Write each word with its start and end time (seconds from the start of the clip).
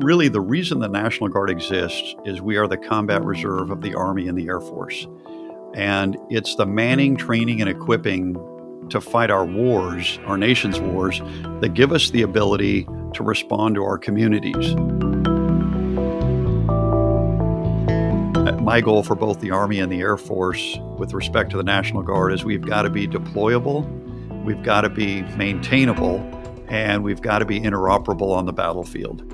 Really, 0.00 0.28
the 0.28 0.40
reason 0.40 0.78
the 0.78 0.88
National 0.88 1.28
Guard 1.28 1.50
exists 1.50 2.14
is 2.24 2.40
we 2.40 2.56
are 2.56 2.66
the 2.66 2.78
combat 2.78 3.22
reserve 3.22 3.70
of 3.70 3.82
the 3.82 3.94
Army 3.94 4.28
and 4.28 4.38
the 4.38 4.46
Air 4.46 4.58
Force. 4.58 5.06
And 5.74 6.16
it's 6.30 6.54
the 6.54 6.64
manning, 6.64 7.16
training, 7.16 7.60
and 7.60 7.68
equipping 7.68 8.32
to 8.88 8.98
fight 8.98 9.30
our 9.30 9.44
wars, 9.44 10.18
our 10.24 10.38
nation's 10.38 10.80
wars, 10.80 11.20
that 11.60 11.74
give 11.74 11.92
us 11.92 12.08
the 12.08 12.22
ability 12.22 12.88
to 13.12 13.22
respond 13.22 13.74
to 13.74 13.84
our 13.84 13.98
communities. 13.98 14.72
Uh, 18.38 18.58
my 18.62 18.80
goal 18.80 19.02
for 19.02 19.14
both 19.14 19.40
the 19.40 19.50
Army 19.50 19.80
and 19.80 19.92
the 19.92 20.00
Air 20.00 20.16
Force 20.16 20.78
with 20.96 21.12
respect 21.12 21.50
to 21.50 21.58
the 21.58 21.62
National 21.62 22.02
Guard 22.02 22.32
is 22.32 22.42
we've 22.42 22.66
got 22.66 22.82
to 22.82 22.90
be 22.90 23.06
deployable, 23.06 23.84
we've 24.46 24.62
got 24.62 24.80
to 24.80 24.88
be 24.88 25.20
maintainable, 25.36 26.20
and 26.68 27.04
we've 27.04 27.20
got 27.20 27.40
to 27.40 27.44
be 27.44 27.60
interoperable 27.60 28.34
on 28.34 28.46
the 28.46 28.52
battlefield. 28.54 29.30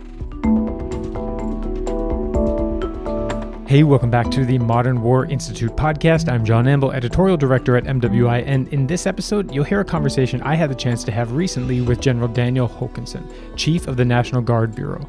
Hey, 3.67 3.83
welcome 3.83 4.13
back 4.13 4.31
to 4.31 4.45
the 4.45 4.61
Modern 4.61 5.03
War 5.03 5.27
Institute 5.27 5.75
podcast. 5.75 6.31
I'm 6.31 6.45
John 6.45 6.69
Amble, 6.69 6.93
editorial 6.93 7.37
director 7.37 7.77
at 7.77 7.83
MWI, 7.83 8.45
and 8.47 8.69
in 8.69 8.87
this 8.87 9.09
episode, 9.09 9.53
you'll 9.53 9.65
hear 9.65 9.81
a 9.81 9.85
conversation 9.85 10.41
I 10.43 10.55
had 10.55 10.71
the 10.71 10.75
chance 10.77 11.03
to 11.03 11.11
have 11.11 11.33
recently 11.33 11.81
with 11.81 12.01
General 12.01 12.29
Daniel 12.29 12.69
Hokanson, 12.69 13.27
Chief 13.57 13.89
of 13.89 13.97
the 13.97 14.05
National 14.05 14.41
Guard 14.41 14.77
Bureau. 14.77 15.05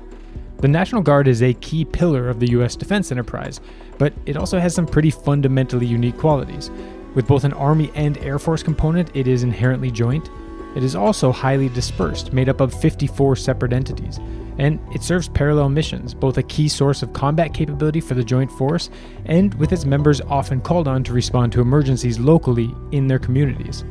The 0.58 0.68
National 0.68 1.04
Guard 1.04 1.28
is 1.28 1.44
a 1.44 1.54
key 1.54 1.86
pillar 1.86 2.30
of 2.30 2.40
the 2.40 2.50
U.S. 2.54 2.76
defense 2.76 3.12
enterprise, 3.12 3.62
but 4.00 4.12
it 4.26 4.38
also 4.38 4.58
has 4.58 4.74
some 4.74 4.88
pretty 4.88 5.12
fundamentally 5.12 5.86
unique 5.86 6.18
qualities. 6.18 6.72
With 7.14 7.28
both 7.28 7.44
an 7.44 7.54
Army 7.54 7.92
and 7.94 8.18
Air 8.18 8.40
Force 8.40 8.64
component, 8.64 9.16
it 9.16 9.28
is 9.28 9.44
inherently 9.44 9.92
joint. 9.92 10.32
It 10.76 10.84
is 10.84 10.96
also 10.96 11.32
highly 11.32 11.70
dispersed, 11.70 12.34
made 12.34 12.50
up 12.50 12.60
of 12.60 12.74
54 12.74 13.36
separate 13.36 13.72
entities 13.72 14.20
and 14.58 14.80
it 14.94 15.04
serves 15.04 15.30
parallel 15.30 15.70
missions, 15.70 16.14
both 16.14 16.38
a 16.38 16.44
key 16.44 16.68
source 16.68 17.04
of 17.04 17.14
combat 17.14 17.54
capability 17.54 18.02
for 18.02 18.14
the 18.14 18.24
Joint 18.24 18.52
Force 18.52 18.90
and 19.26 19.54
with 19.56 19.72
its 19.72 19.86
members 19.86 20.22
often 20.22 20.62
called 20.62 20.88
on 20.88 21.04
to 21.04 21.14
respond 21.14 21.52
to 21.54 21.62
emergencies 21.62 22.20
locally 22.20 22.74
in 22.92 23.08
their 23.08 23.20
communities. 23.20 23.84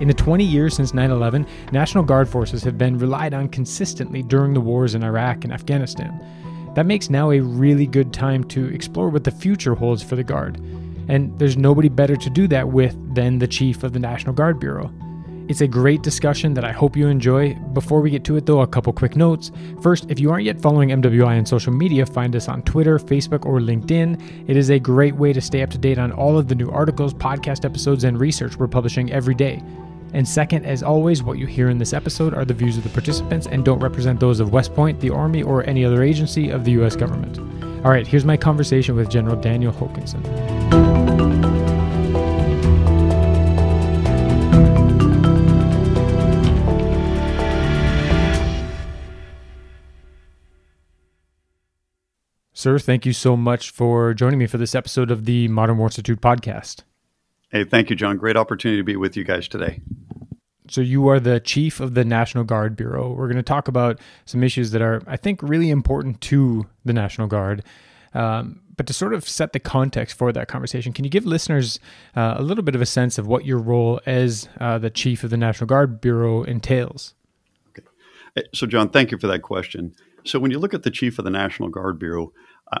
In 0.00 0.08
the 0.08 0.14
20 0.14 0.42
years 0.42 0.74
since 0.74 0.92
9 0.92 1.10
11, 1.10 1.46
National 1.70 2.02
Guard 2.02 2.28
forces 2.28 2.64
have 2.64 2.76
been 2.76 2.98
relied 2.98 3.32
on 3.32 3.48
consistently 3.48 4.22
during 4.22 4.52
the 4.52 4.60
wars 4.60 4.96
in 4.96 5.04
Iraq 5.04 5.44
and 5.44 5.52
Afghanistan. 5.52 6.20
That 6.74 6.86
makes 6.86 7.08
now 7.08 7.30
a 7.30 7.38
really 7.38 7.86
good 7.86 8.12
time 8.12 8.42
to 8.44 8.66
explore 8.66 9.08
what 9.08 9.22
the 9.22 9.30
future 9.30 9.76
holds 9.76 10.02
for 10.02 10.16
the 10.16 10.24
Guard. 10.24 10.58
And 11.06 11.38
there's 11.38 11.56
nobody 11.56 11.88
better 11.88 12.16
to 12.16 12.30
do 12.30 12.48
that 12.48 12.70
with 12.70 12.96
than 13.14 13.38
the 13.38 13.46
Chief 13.46 13.84
of 13.84 13.92
the 13.92 14.00
National 14.00 14.34
Guard 14.34 14.58
Bureau. 14.58 14.90
It's 15.46 15.60
a 15.60 15.68
great 15.68 16.02
discussion 16.02 16.54
that 16.54 16.64
I 16.64 16.72
hope 16.72 16.96
you 16.96 17.06
enjoy. 17.06 17.54
Before 17.74 18.00
we 18.00 18.08
get 18.08 18.24
to 18.24 18.36
it, 18.36 18.46
though, 18.46 18.62
a 18.62 18.66
couple 18.66 18.94
quick 18.94 19.14
notes. 19.14 19.52
First, 19.82 20.06
if 20.10 20.18
you 20.18 20.30
aren't 20.30 20.44
yet 20.44 20.58
following 20.58 20.88
MWI 20.88 21.36
on 21.36 21.44
social 21.44 21.72
media, 21.72 22.06
find 22.06 22.34
us 22.34 22.48
on 22.48 22.62
Twitter, 22.62 22.98
Facebook, 22.98 23.44
or 23.44 23.60
LinkedIn. 23.60 24.48
It 24.48 24.56
is 24.56 24.70
a 24.70 24.78
great 24.78 25.14
way 25.14 25.34
to 25.34 25.42
stay 25.42 25.62
up 25.62 25.68
to 25.70 25.78
date 25.78 25.98
on 25.98 26.12
all 26.12 26.38
of 26.38 26.48
the 26.48 26.54
new 26.54 26.70
articles, 26.70 27.12
podcast 27.12 27.66
episodes, 27.66 28.04
and 28.04 28.18
research 28.18 28.56
we're 28.56 28.68
publishing 28.68 29.12
every 29.12 29.34
day. 29.34 29.62
And 30.14 30.26
second, 30.26 30.64
as 30.64 30.82
always, 30.82 31.22
what 31.22 31.36
you 31.36 31.46
hear 31.46 31.68
in 31.68 31.76
this 31.76 31.92
episode 31.92 32.32
are 32.32 32.46
the 32.46 32.54
views 32.54 32.78
of 32.78 32.82
the 32.82 32.88
participants 32.88 33.46
and 33.46 33.66
don't 33.66 33.80
represent 33.80 34.20
those 34.20 34.40
of 34.40 34.50
West 34.50 34.74
Point, 34.74 34.98
the 35.00 35.10
Army, 35.10 35.42
or 35.42 35.62
any 35.68 35.84
other 35.84 36.02
agency 36.02 36.48
of 36.48 36.64
the 36.64 36.70
U.S. 36.72 36.96
government. 36.96 37.38
All 37.84 37.90
right, 37.90 38.06
here's 38.06 38.24
my 38.24 38.38
conversation 38.38 38.96
with 38.96 39.10
General 39.10 39.36
Daniel 39.36 39.72
Hokanson. 39.74 41.03
Sir, 52.64 52.78
thank 52.78 53.04
you 53.04 53.12
so 53.12 53.36
much 53.36 53.68
for 53.68 54.14
joining 54.14 54.38
me 54.38 54.46
for 54.46 54.56
this 54.56 54.74
episode 54.74 55.10
of 55.10 55.26
the 55.26 55.48
Modern 55.48 55.76
War 55.76 55.88
Institute 55.88 56.22
podcast. 56.22 56.82
Hey, 57.50 57.62
thank 57.62 57.90
you, 57.90 57.94
John. 57.94 58.16
Great 58.16 58.38
opportunity 58.38 58.80
to 58.80 58.82
be 58.82 58.96
with 58.96 59.18
you 59.18 59.22
guys 59.22 59.46
today. 59.48 59.82
So, 60.70 60.80
you 60.80 61.06
are 61.08 61.20
the 61.20 61.40
chief 61.40 61.78
of 61.78 61.92
the 61.92 62.06
National 62.06 62.42
Guard 62.42 62.74
Bureau. 62.74 63.12
We're 63.12 63.26
going 63.26 63.36
to 63.36 63.42
talk 63.42 63.68
about 63.68 64.00
some 64.24 64.42
issues 64.42 64.70
that 64.70 64.80
are, 64.80 65.02
I 65.06 65.18
think, 65.18 65.42
really 65.42 65.68
important 65.68 66.22
to 66.22 66.66
the 66.86 66.94
National 66.94 67.26
Guard. 67.26 67.64
Um, 68.14 68.62
but 68.74 68.86
to 68.86 68.94
sort 68.94 69.12
of 69.12 69.28
set 69.28 69.52
the 69.52 69.60
context 69.60 70.16
for 70.16 70.32
that 70.32 70.48
conversation, 70.48 70.94
can 70.94 71.04
you 71.04 71.10
give 71.10 71.26
listeners 71.26 71.78
uh, 72.16 72.36
a 72.38 72.42
little 72.42 72.64
bit 72.64 72.74
of 72.74 72.80
a 72.80 72.86
sense 72.86 73.18
of 73.18 73.26
what 73.26 73.44
your 73.44 73.58
role 73.58 74.00
as 74.06 74.48
uh, 74.58 74.78
the 74.78 74.88
chief 74.88 75.22
of 75.22 75.28
the 75.28 75.36
National 75.36 75.66
Guard 75.66 76.00
Bureau 76.00 76.44
entails? 76.44 77.12
Okay. 77.78 77.86
So, 78.54 78.66
John, 78.66 78.88
thank 78.88 79.10
you 79.10 79.18
for 79.18 79.26
that 79.26 79.42
question. 79.42 79.94
So, 80.24 80.38
when 80.38 80.50
you 80.50 80.58
look 80.58 80.72
at 80.72 80.82
the 80.82 80.90
chief 80.90 81.18
of 81.18 81.26
the 81.26 81.30
National 81.30 81.68
Guard 81.68 81.98
Bureau, 81.98 82.32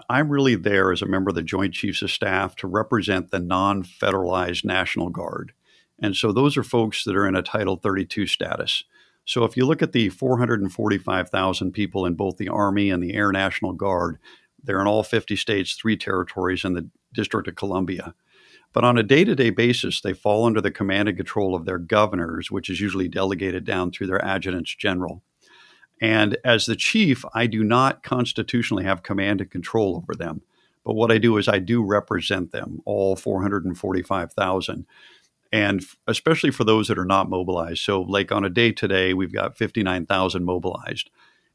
I'm 0.08 0.30
really 0.30 0.54
there 0.54 0.92
as 0.92 1.02
a 1.02 1.06
member 1.06 1.28
of 1.28 1.34
the 1.34 1.42
Joint 1.42 1.74
Chiefs 1.74 2.02
of 2.02 2.10
Staff 2.10 2.56
to 2.56 2.66
represent 2.66 3.30
the 3.30 3.38
non 3.38 3.82
federalized 3.82 4.64
National 4.64 5.10
Guard. 5.10 5.52
And 5.98 6.16
so 6.16 6.32
those 6.32 6.56
are 6.56 6.64
folks 6.64 7.04
that 7.04 7.16
are 7.16 7.26
in 7.26 7.36
a 7.36 7.42
Title 7.42 7.76
32 7.76 8.26
status. 8.26 8.84
So 9.24 9.44
if 9.44 9.56
you 9.56 9.64
look 9.64 9.82
at 9.82 9.92
the 9.92 10.08
445,000 10.10 11.72
people 11.72 12.04
in 12.04 12.14
both 12.14 12.36
the 12.36 12.48
Army 12.48 12.90
and 12.90 13.02
the 13.02 13.14
Air 13.14 13.32
National 13.32 13.72
Guard, 13.72 14.18
they're 14.62 14.80
in 14.80 14.86
all 14.86 15.02
50 15.02 15.36
states, 15.36 15.74
three 15.74 15.96
territories, 15.96 16.64
and 16.64 16.76
the 16.76 16.88
District 17.12 17.48
of 17.48 17.54
Columbia. 17.54 18.14
But 18.72 18.84
on 18.84 18.98
a 18.98 19.02
day 19.02 19.24
to 19.24 19.34
day 19.36 19.50
basis, 19.50 20.00
they 20.00 20.12
fall 20.12 20.44
under 20.44 20.60
the 20.60 20.70
command 20.70 21.08
and 21.08 21.16
control 21.16 21.54
of 21.54 21.64
their 21.64 21.78
governors, 21.78 22.50
which 22.50 22.68
is 22.68 22.80
usually 22.80 23.08
delegated 23.08 23.64
down 23.64 23.92
through 23.92 24.08
their 24.08 24.24
adjutants 24.24 24.74
general. 24.74 25.22
And 26.00 26.36
as 26.44 26.66
the 26.66 26.76
chief, 26.76 27.24
I 27.34 27.46
do 27.46 27.62
not 27.62 28.02
constitutionally 28.02 28.84
have 28.84 29.02
command 29.02 29.40
and 29.40 29.50
control 29.50 29.96
over 29.96 30.14
them. 30.14 30.42
But 30.84 30.94
what 30.94 31.10
I 31.10 31.18
do 31.18 31.36
is 31.38 31.48
I 31.48 31.58
do 31.58 31.82
represent 31.82 32.52
them, 32.52 32.82
all 32.84 33.16
445,000. 33.16 34.86
And 35.52 35.84
especially 36.06 36.50
for 36.50 36.64
those 36.64 36.88
that 36.88 36.98
are 36.98 37.04
not 37.04 37.30
mobilized. 37.30 37.80
So, 37.80 38.02
like 38.02 38.32
on 38.32 38.44
a 38.44 38.50
day 38.50 38.72
today, 38.72 39.14
we've 39.14 39.32
got 39.32 39.56
59,000 39.56 40.44
mobilized. 40.44 41.10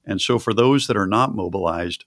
And 0.06 0.22
so, 0.22 0.40
for 0.40 0.54
those 0.54 0.88
that 0.88 0.98
are 0.98 1.06
not 1.06 1.36
mobilized, 1.36 2.06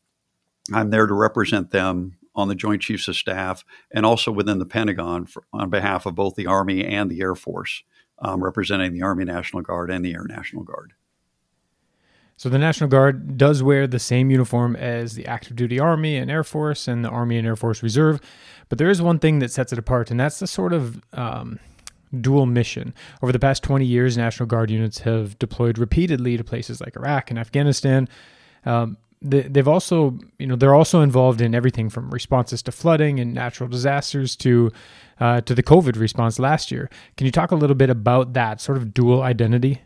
I'm 0.73 0.91
there 0.91 1.07
to 1.07 1.15
represent 1.15 1.71
them 1.71 2.17
on 2.35 2.49
the 2.49 2.55
Joint 2.55 2.83
Chiefs 2.83 3.09
of 3.09 3.17
Staff 3.17 3.65
and 3.91 4.07
also 4.07 4.33
within 4.33 4.59
the 4.59 4.67
Pentagon 4.67 5.27
for, 5.27 5.45
on 5.53 5.69
behalf 5.69 6.07
of 6.07 6.15
both 6.15 6.35
the 6.35 6.47
Army 6.47 6.85
and 6.85 7.11
the 7.11 7.21
Air 7.21 7.35
Force, 7.35 7.83
um, 8.21 8.43
representing 8.43 8.95
the 8.95 9.03
Army 9.03 9.25
National 9.25 9.63
Guard 9.63 9.91
and 9.91 10.05
the 10.05 10.15
Air 10.15 10.25
National 10.25 10.63
Guard. 10.63 10.95
So 12.43 12.49
the 12.49 12.59
National 12.59 12.91
Guard 12.91 13.39
does 13.39 13.63
wear 13.63 13.87
the 13.87 14.01
same 14.01 14.29
uniform 14.29 14.75
as 14.75 15.15
the 15.15 15.27
active 15.27 15.55
duty 15.55 15.79
Army 15.79 16.17
and 16.17 16.29
Air 16.29 16.43
Force 16.43 16.89
and 16.89 17.05
the 17.05 17.09
Army 17.09 17.39
and 17.39 17.47
Air 17.47 17.55
Force 17.55 17.85
Reserve, 17.85 18.21
but 18.69 18.79
there 18.79 18.91
is 18.91 19.01
one 19.01 19.21
thing 19.21 19.39
that 19.39 19.53
sets 19.53 19.73
it 19.73 19.79
apart, 19.79 20.11
and 20.11 20.19
that's 20.19 20.41
the 20.41 20.49
sort 20.49 20.73
of 20.73 21.01
um, 21.13 21.61
dual 22.21 22.47
mission. 22.47 22.95
Over 23.23 23.31
the 23.31 23.39
past 23.39 23.63
20 23.63 23.85
years, 23.85 24.17
National 24.17 24.49
Guard 24.49 24.73
units 24.73 24.99
have 24.99 25.39
deployed 25.39 25.79
repeatedly 25.79 26.37
to 26.37 26.43
places 26.43 26.81
like 26.81 26.97
Iraq 26.97 27.31
and 27.31 27.39
Afghanistan. 27.39 28.09
Um, 28.65 28.97
they, 29.21 29.43
they've 29.43 29.69
also, 29.69 30.19
you 30.41 30.49
know, 30.49 30.57
they're 30.57 30.75
also 30.75 31.01
involved 31.01 31.41
in 31.41 31.55
everything 31.55 31.89
from 31.91 32.11
responses 32.11 32.61
to 32.63 32.73
flooding 32.73 33.21
and 33.21 33.33
natural 33.33 33.69
disasters 33.69 34.35
to 34.39 34.73
uh, 35.21 35.43
to 35.43 35.55
the 35.55 35.63
COVID 35.63 35.97
response 35.97 36.41
last 36.41 36.73
year. 36.73 36.91
Can 37.17 37.25
you 37.25 37.31
talk 37.31 37.53
a 37.53 37.55
little 37.55 37.77
bit 37.77 37.89
about 37.89 38.33
that 38.33 38.61
sort 38.61 38.79
of 38.79 38.93
dual 38.93 39.23
identity? 39.23 39.83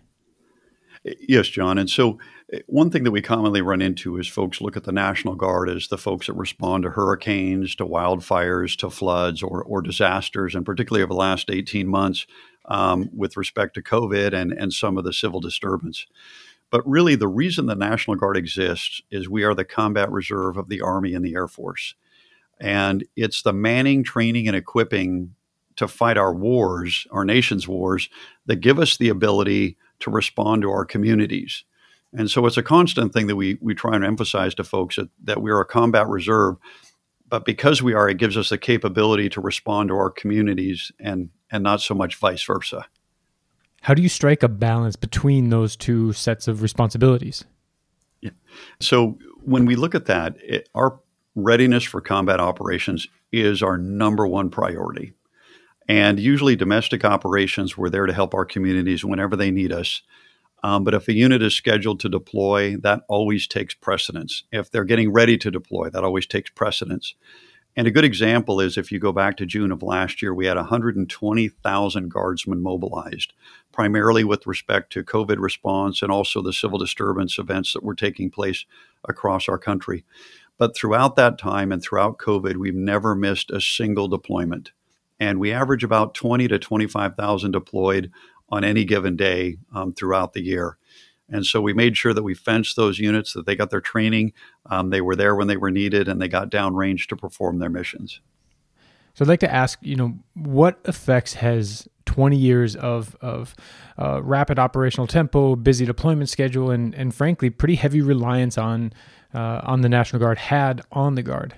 Yes, 1.21 1.47
John. 1.49 1.79
And 1.79 1.89
so 1.89 2.19
one 2.67 2.91
thing 2.91 3.03
that 3.05 3.11
we 3.11 3.23
commonly 3.23 3.61
run 3.61 3.83
into 3.83 4.19
is 4.19 4.29
folks 4.29 4.61
look 4.61 4.77
at 4.77 4.85
the 4.85 4.93
National 4.93 5.35
Guard 5.35 5.69
as 5.69 5.89
the 5.89 5.99
folks 5.99 6.27
that 6.27 6.35
respond 6.35 6.85
to 6.85 6.91
hurricanes, 6.91 7.75
to 7.77 7.85
wildfires, 7.85 8.77
to 8.79 8.91
floods, 8.91 9.43
or, 9.43 9.65
or 9.65 9.83
disasters, 9.83 10.55
and 10.55 10.65
particularly 10.65 11.03
over 11.03 11.13
the 11.13 11.19
last 11.19 11.51
18 11.51 11.89
months 11.89 12.27
um, 12.67 13.11
with 13.13 13.37
respect 13.37 13.75
to 13.75 13.83
COVID 13.83 14.33
and, 14.33 14.53
and 14.53 14.73
some 14.73 14.97
of 14.97 15.05
the 15.05 15.13
civil 15.13 15.41
disturbance. 15.41 16.07
But 16.71 16.89
really, 16.89 17.17
the 17.17 17.29
reason 17.29 17.67
the 17.67 17.75
National 17.75 18.17
Guard 18.17 18.37
exists 18.37 19.01
is 19.11 19.29
we 19.29 19.45
are 19.45 19.55
the 19.55 19.65
combat 19.65 20.11
reserve 20.11 20.57
of 20.57 20.69
the 20.69 20.81
Army 20.81 21.15
and 21.15 21.25
the 21.25 21.35
Air 21.35 21.49
Force. 21.49 21.95
And 22.61 23.05
it's 23.17 23.43
the 23.43 23.53
manning, 23.53 24.03
training, 24.05 24.47
and 24.47 24.57
equipping 24.57 25.35
to 25.77 25.87
fight 25.87 26.17
our 26.17 26.35
wars, 26.35 27.07
our 27.11 27.25
nation's 27.25 27.69
wars, 27.69 28.09
that 28.47 28.57
give 28.57 28.79
us 28.79 28.97
the 28.97 29.09
ability 29.09 29.77
to 30.01 30.11
respond 30.11 30.63
to 30.63 30.71
our 30.71 30.85
communities. 30.85 31.65
And 32.13 32.31
so 32.31 32.47
it's 32.47 32.57
a 32.57 32.63
constant 32.63 33.13
thing 33.13 33.27
that 33.27 33.37
we 33.37 33.59
we 33.61 33.75
try 33.75 33.95
and 33.95 34.05
emphasize 34.05 34.55
to 34.57 34.65
folks 34.65 34.97
that, 34.97 35.09
that 35.25 35.43
we 35.43 35.51
are 35.51 35.61
a 35.61 35.67
combat 35.67 36.09
reserve, 36.09 36.57
but 37.29 37.45
because 37.45 37.83
we 37.83 37.95
are, 37.95 38.09
it 38.09 38.19
gives 38.19 38.37
us 38.37 38.49
the 38.49 38.59
capability 38.59 39.29
to 39.31 39.41
respond 39.41 39.89
to 39.89 39.97
our 39.97 40.11
communities 40.11 40.93
and 40.99 41.31
and 41.51 41.63
not 41.63 41.81
so 41.81 41.95
much 41.95 42.17
vice 42.17 42.43
versa. 42.43 42.87
How 43.83 43.95
do 43.95 44.03
you 44.03 44.09
strike 44.09 44.43
a 44.43 44.49
balance 44.49 44.97
between 44.97 45.51
those 45.51 45.77
two 45.77 46.13
sets 46.13 46.49
of 46.49 46.63
responsibilities? 46.63 47.45
Yeah. 48.21 48.31
So 48.81 49.19
when 49.45 49.65
we 49.65 49.77
look 49.77 49.95
at 49.95 50.07
that, 50.07 50.37
it, 50.43 50.69
our 50.75 50.99
readiness 51.37 51.85
for 51.85 52.01
combat 52.01 52.41
operations 52.41 53.07
is 53.31 53.63
our 53.63 53.79
number 53.79 54.27
one 54.27 54.51
priority. 54.51 55.13
And 55.89 56.19
usually, 56.19 56.57
domestic 56.57 57.05
operations, 57.05 57.77
we're 57.77 57.91
there 57.91 58.07
to 58.07 58.13
help 58.13 58.35
our 58.35 58.45
communities 58.45 59.05
whenever 59.05 59.37
they 59.37 59.53
need 59.53 59.73
us. 59.73 60.03
Um, 60.63 60.85
but 60.85 60.95
if 60.95 61.09
a 61.09 61.13
unit 61.13 61.43
is 61.43 61.55
scheduled 61.55 62.01
to 62.01 62.09
deploy, 62.09 62.77
that 62.79 63.03
always 63.09 63.47
takes 63.47 63.75
precedence. 63.75 64.45
If 64.51 64.71
they're 64.71 64.85
getting 64.85 65.13
ready 65.13 65.37
to 65.39 65.51
deploy, 65.51 65.91
that 65.91 66.05
always 66.05 66.27
takes 66.27 66.51
precedence. 66.51 67.15
And 67.79 67.87
a 67.87 67.91
good 67.91 68.05
example 68.05 68.59
is 68.59 68.79
if 68.79 68.91
you 68.91 68.99
go 68.99 69.13
back 69.13 69.37
to 69.37 69.45
June 69.45 69.71
of 69.71 69.83
last 69.83 70.23
year, 70.23 70.33
we 70.33 70.47
had 70.47 70.57
120,000 70.57 72.11
guardsmen 72.11 72.63
mobilized, 72.63 73.35
primarily 73.71 74.25
with 74.25 74.47
respect 74.47 74.91
to 74.95 75.05
COVID 75.05 75.37
response 75.39 76.01
and 76.01 76.11
also 76.11 76.41
the 76.41 76.55
civil 76.55 76.79
disturbance 76.79 77.39
events 77.39 77.75
that 77.75 77.85
were 77.85 77.95
taking 77.95 78.31
place 78.31 78.65
across 79.07 79.47
our 79.47 79.59
country. 79.59 80.05
But 80.57 80.75
throughout 80.75 81.17
that 81.17 81.39
time 81.39 81.71
and 81.71 81.83
throughout 81.83 82.17
COVID, 82.17 82.57
we've 82.57 82.75
never 82.75 83.15
missed 83.15 83.51
a 83.51 83.61
single 83.61 84.09
deployment. 84.09 84.73
And 85.21 85.39
we 85.39 85.53
average 85.53 85.85
about 85.85 86.15
20 86.15 86.49
to 86.49 86.59
25,000 86.59 87.51
deployed 87.51 88.11
on 88.49 88.65
any 88.65 88.85
given 88.85 89.17
day 89.17 89.59
um, 89.75 89.93
throughout 89.93 90.33
the 90.33 90.43
year. 90.43 90.79
And 91.29 91.45
so 91.45 91.61
we 91.61 91.73
made 91.73 91.97
sure 91.97 92.15
that 92.15 92.23
we 92.23 92.35
fenced 92.35 92.77
those 92.77 92.99
units, 92.99 93.33
that 93.33 93.47
they 93.47 93.57
got 93.57 93.71
their 93.71 93.81
training, 93.81 94.33
um, 94.67 94.91
they 94.91 95.01
were 95.01 95.17
there 95.17 95.35
when 95.35 95.49
they 95.49 95.57
were 95.57 95.71
needed, 95.71 96.07
and 96.09 96.21
they 96.21 96.29
got 96.29 96.51
downrange 96.51 97.09
to 97.09 97.17
perform 97.17 97.59
their 97.59 97.71
missions. 97.71 98.21
So 99.15 99.25
I'd 99.25 99.29
like 99.29 99.41
to 99.41 99.53
ask, 99.53 99.79
you 99.83 99.97
know, 99.97 100.19
what 100.35 100.79
effects 100.85 101.35
has 101.35 101.89
20 102.05 102.37
years 102.37 102.77
of, 102.77 103.17
of 103.21 103.57
uh, 103.99 104.23
rapid 104.23 104.59
operational 104.59 105.07
tempo, 105.07 105.57
busy 105.57 105.85
deployment 105.85 106.29
schedule, 106.29 106.71
and, 106.71 106.95
and 106.95 107.15
frankly, 107.15 107.51
pretty 107.51 107.75
heavy 107.77 108.03
reliance 108.03 108.57
on, 108.57 108.93
uh, 109.35 109.63
on 109.65 109.81
the 109.81 109.89
National 109.89 110.21
Guard 110.21 110.39
had 110.39 110.83
on 110.93 111.15
the 111.15 111.23
Guard? 111.23 111.55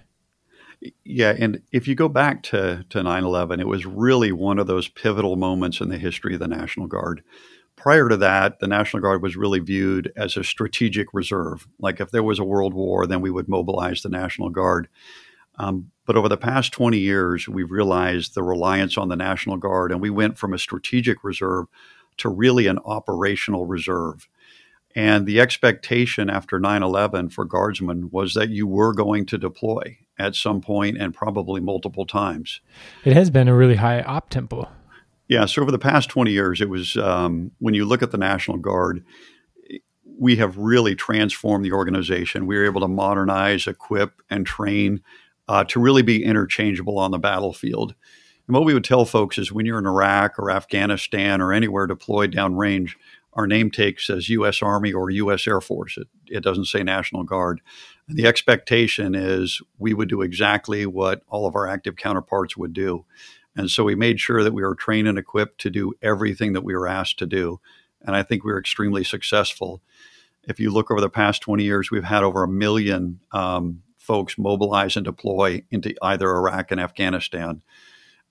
Yeah, 1.05 1.35
and 1.37 1.63
if 1.73 1.89
you 1.89 1.95
go 1.95 2.09
back 2.09 2.43
to, 2.45 2.85
to 2.91 3.03
9 3.03 3.25
11, 3.25 3.61
it 3.61 3.67
was 3.67 3.85
really 3.85 4.33
one 4.33 4.59
of 4.59 4.67
those 4.67 4.89
pivotal 4.89 5.37
moments 5.37 5.81
in 5.81 5.89
the 5.89 5.99
history 5.99 6.35
of 6.35 6.41
the 6.41 6.49
National 6.49 6.87
Guard 6.87 7.23
prior 7.79 8.09
to 8.09 8.17
that, 8.17 8.59
the 8.59 8.67
National 8.67 9.01
Guard 9.01 9.23
was 9.23 9.37
really 9.37 9.61
viewed 9.61 10.13
as 10.17 10.37
a 10.37 10.45
strategic 10.45 11.15
reserve. 11.15 11.69
Like 11.79 12.01
if 12.01 12.11
there 12.11 12.23
was 12.23 12.39
a 12.39 12.45
world 12.45 12.75
war, 12.75 13.07
then 13.07 13.21
we 13.21 13.31
would 13.31 13.49
mobilize 13.49 14.03
the 14.03 14.09
National 14.09 14.51
Guard. 14.51 14.89
Um, 15.59 15.91
but 16.05 16.17
over 16.17 16.29
the 16.29 16.37
past 16.37 16.73
20 16.73 16.99
years, 16.99 17.49
we've 17.49 17.71
realized 17.71 18.35
the 18.35 18.43
reliance 18.43 18.99
on 18.99 19.09
the 19.09 19.17
National 19.17 19.57
Guard, 19.57 19.93
and 19.93 20.01
we 20.01 20.11
went 20.11 20.39
from 20.39 20.53
a 20.53 20.59
strategic 20.59 21.23
reserve 21.23 21.67
to 22.19 22.29
really 22.29 22.67
an 22.67 22.79
operational 22.85 23.65
reserve. 23.65 24.29
And 24.99 25.27
the 25.27 25.39
expectation 25.39 26.29
after 26.29 26.59
9 26.59 26.83
11 26.83 27.29
for 27.29 27.45
guardsmen 27.45 28.11
was 28.11 28.35
that 28.35 28.49
you 28.49 28.67
were 28.67 28.93
going 28.93 29.27
to 29.27 29.39
deploy 29.39 29.97
at 30.19 30.35
some 30.35 30.61
point 30.61 30.99
and 30.99 31.15
probably 31.15 31.61
multiple 31.61 32.05
times. 32.05 32.61
It 33.05 33.13
has 33.13 33.31
been 33.31 33.47
a 33.47 33.55
really 33.55 33.77
high 33.77 34.03
op 34.03 34.29
tempo. 34.29 34.69
Yeah, 35.29 35.47
so 35.47 35.63
over 35.63 35.71
the 35.71 35.79
past 35.79 36.09
20 36.09 36.33
years, 36.33 36.61
it 36.61 36.69
was 36.69 36.97
um, 36.97 37.53
when 37.61 37.75
you 37.75 37.85
look 37.85 38.03
at 38.03 38.11
the 38.11 38.19
National 38.19 38.57
Guard, 38.57 39.05
we 40.19 40.35
have 40.35 40.59
really 40.59 40.97
transformed 40.97 41.65
the 41.65 41.71
organization. 41.71 42.49
We 42.49 42.57
were 42.57 42.65
able 42.65 42.81
to 42.81 42.89
modernize, 42.89 43.69
equip, 43.69 44.21
and 44.29 44.45
train 44.45 45.01
uh, 45.47 45.63
to 45.69 45.79
really 45.79 46.03
be 46.03 46.25
interchangeable 46.25 46.99
on 46.99 47.13
the 47.13 47.21
battlefield. 47.21 47.95
And 48.49 48.55
what 48.57 48.65
we 48.65 48.75
would 48.75 48.83
tell 48.83 49.05
folks 49.05 49.39
is 49.39 49.53
when 49.53 49.65
you're 49.65 49.79
in 49.79 49.87
Iraq 49.87 50.41
or 50.41 50.51
Afghanistan 50.51 51.41
or 51.41 51.53
anywhere 51.53 51.87
deployed 51.87 52.33
downrange, 52.33 52.95
our 53.39 53.47
name 53.47 53.71
tape 53.71 54.01
says 54.01 54.29
U.S. 54.31 54.63
Army 54.63 54.93
or 54.93 55.11
U.S. 55.11 55.47
Air 55.47 55.61
Force. 55.61 55.97
It, 55.97 56.09
it 56.27 56.43
doesn't 56.43 56.65
say 56.65 56.83
National 56.83 57.23
Guard. 57.23 57.61
And 58.09 58.19
the 58.19 58.27
expectation 58.27 59.15
is 59.15 59.63
we 59.79 59.95
would 59.95 60.09
do 60.09 60.23
exactly 60.23 60.87
what 60.87 61.23
all 61.29 61.47
of 61.47 61.55
our 61.55 61.69
active 61.69 61.95
counterparts 61.95 62.57
would 62.57 62.73
do. 62.73 63.05
And 63.55 63.71
so 63.71 63.85
we 63.85 63.95
made 63.95 64.19
sure 64.19 64.43
that 64.43 64.53
we 64.53 64.63
were 64.63 64.75
trained 64.75 65.07
and 65.07 65.17
equipped 65.17 65.61
to 65.61 65.71
do 65.71 65.93
everything 66.03 66.53
that 66.55 66.65
we 66.65 66.75
were 66.75 66.89
asked 66.89 67.21
to 67.21 67.27
do. 67.27 67.61
And 68.03 68.17
I 68.17 68.25
think 68.25 68.43
we 68.43 68.51
were 68.51 68.59
extremely 68.59 69.05
successful. 69.05 69.83
If 70.49 70.59
you 70.59 70.73
look 70.73 70.91
over 70.91 71.01
the 71.01 71.09
past 71.09 71.41
20 71.43 71.63
years, 71.63 71.93
we've 71.93 72.03
had 72.03 72.25
over 72.25 72.43
a 72.43 72.49
million 72.49 73.21
um, 73.31 73.85
folks 73.99 74.37
mobilize 74.37 74.97
and 74.97 75.05
deploy 75.05 75.63
into 75.71 75.95
either 76.03 76.29
Iraq 76.29 76.73
and 76.73 76.81
Afghanistan. 76.81 77.63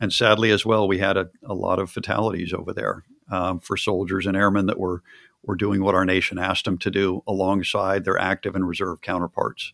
And 0.01 0.11
sadly, 0.11 0.51
as 0.51 0.65
well, 0.65 0.85
we 0.85 0.97
had 0.97 1.15
a, 1.15 1.29
a 1.45 1.53
lot 1.53 1.79
of 1.79 1.89
fatalities 1.89 2.51
over 2.51 2.73
there 2.73 3.05
um, 3.29 3.59
for 3.59 3.77
soldiers 3.77 4.25
and 4.25 4.35
airmen 4.35 4.67
that 4.67 4.79
were, 4.79 5.03
were 5.43 5.55
doing 5.55 5.81
what 5.81 5.95
our 5.95 6.05
nation 6.05 6.37
asked 6.37 6.65
them 6.65 6.77
to 6.79 6.91
do 6.91 7.23
alongside 7.27 8.05
their 8.05 8.17
active 8.17 8.55
and 8.55 8.67
reserve 8.67 9.01
counterparts. 9.01 9.73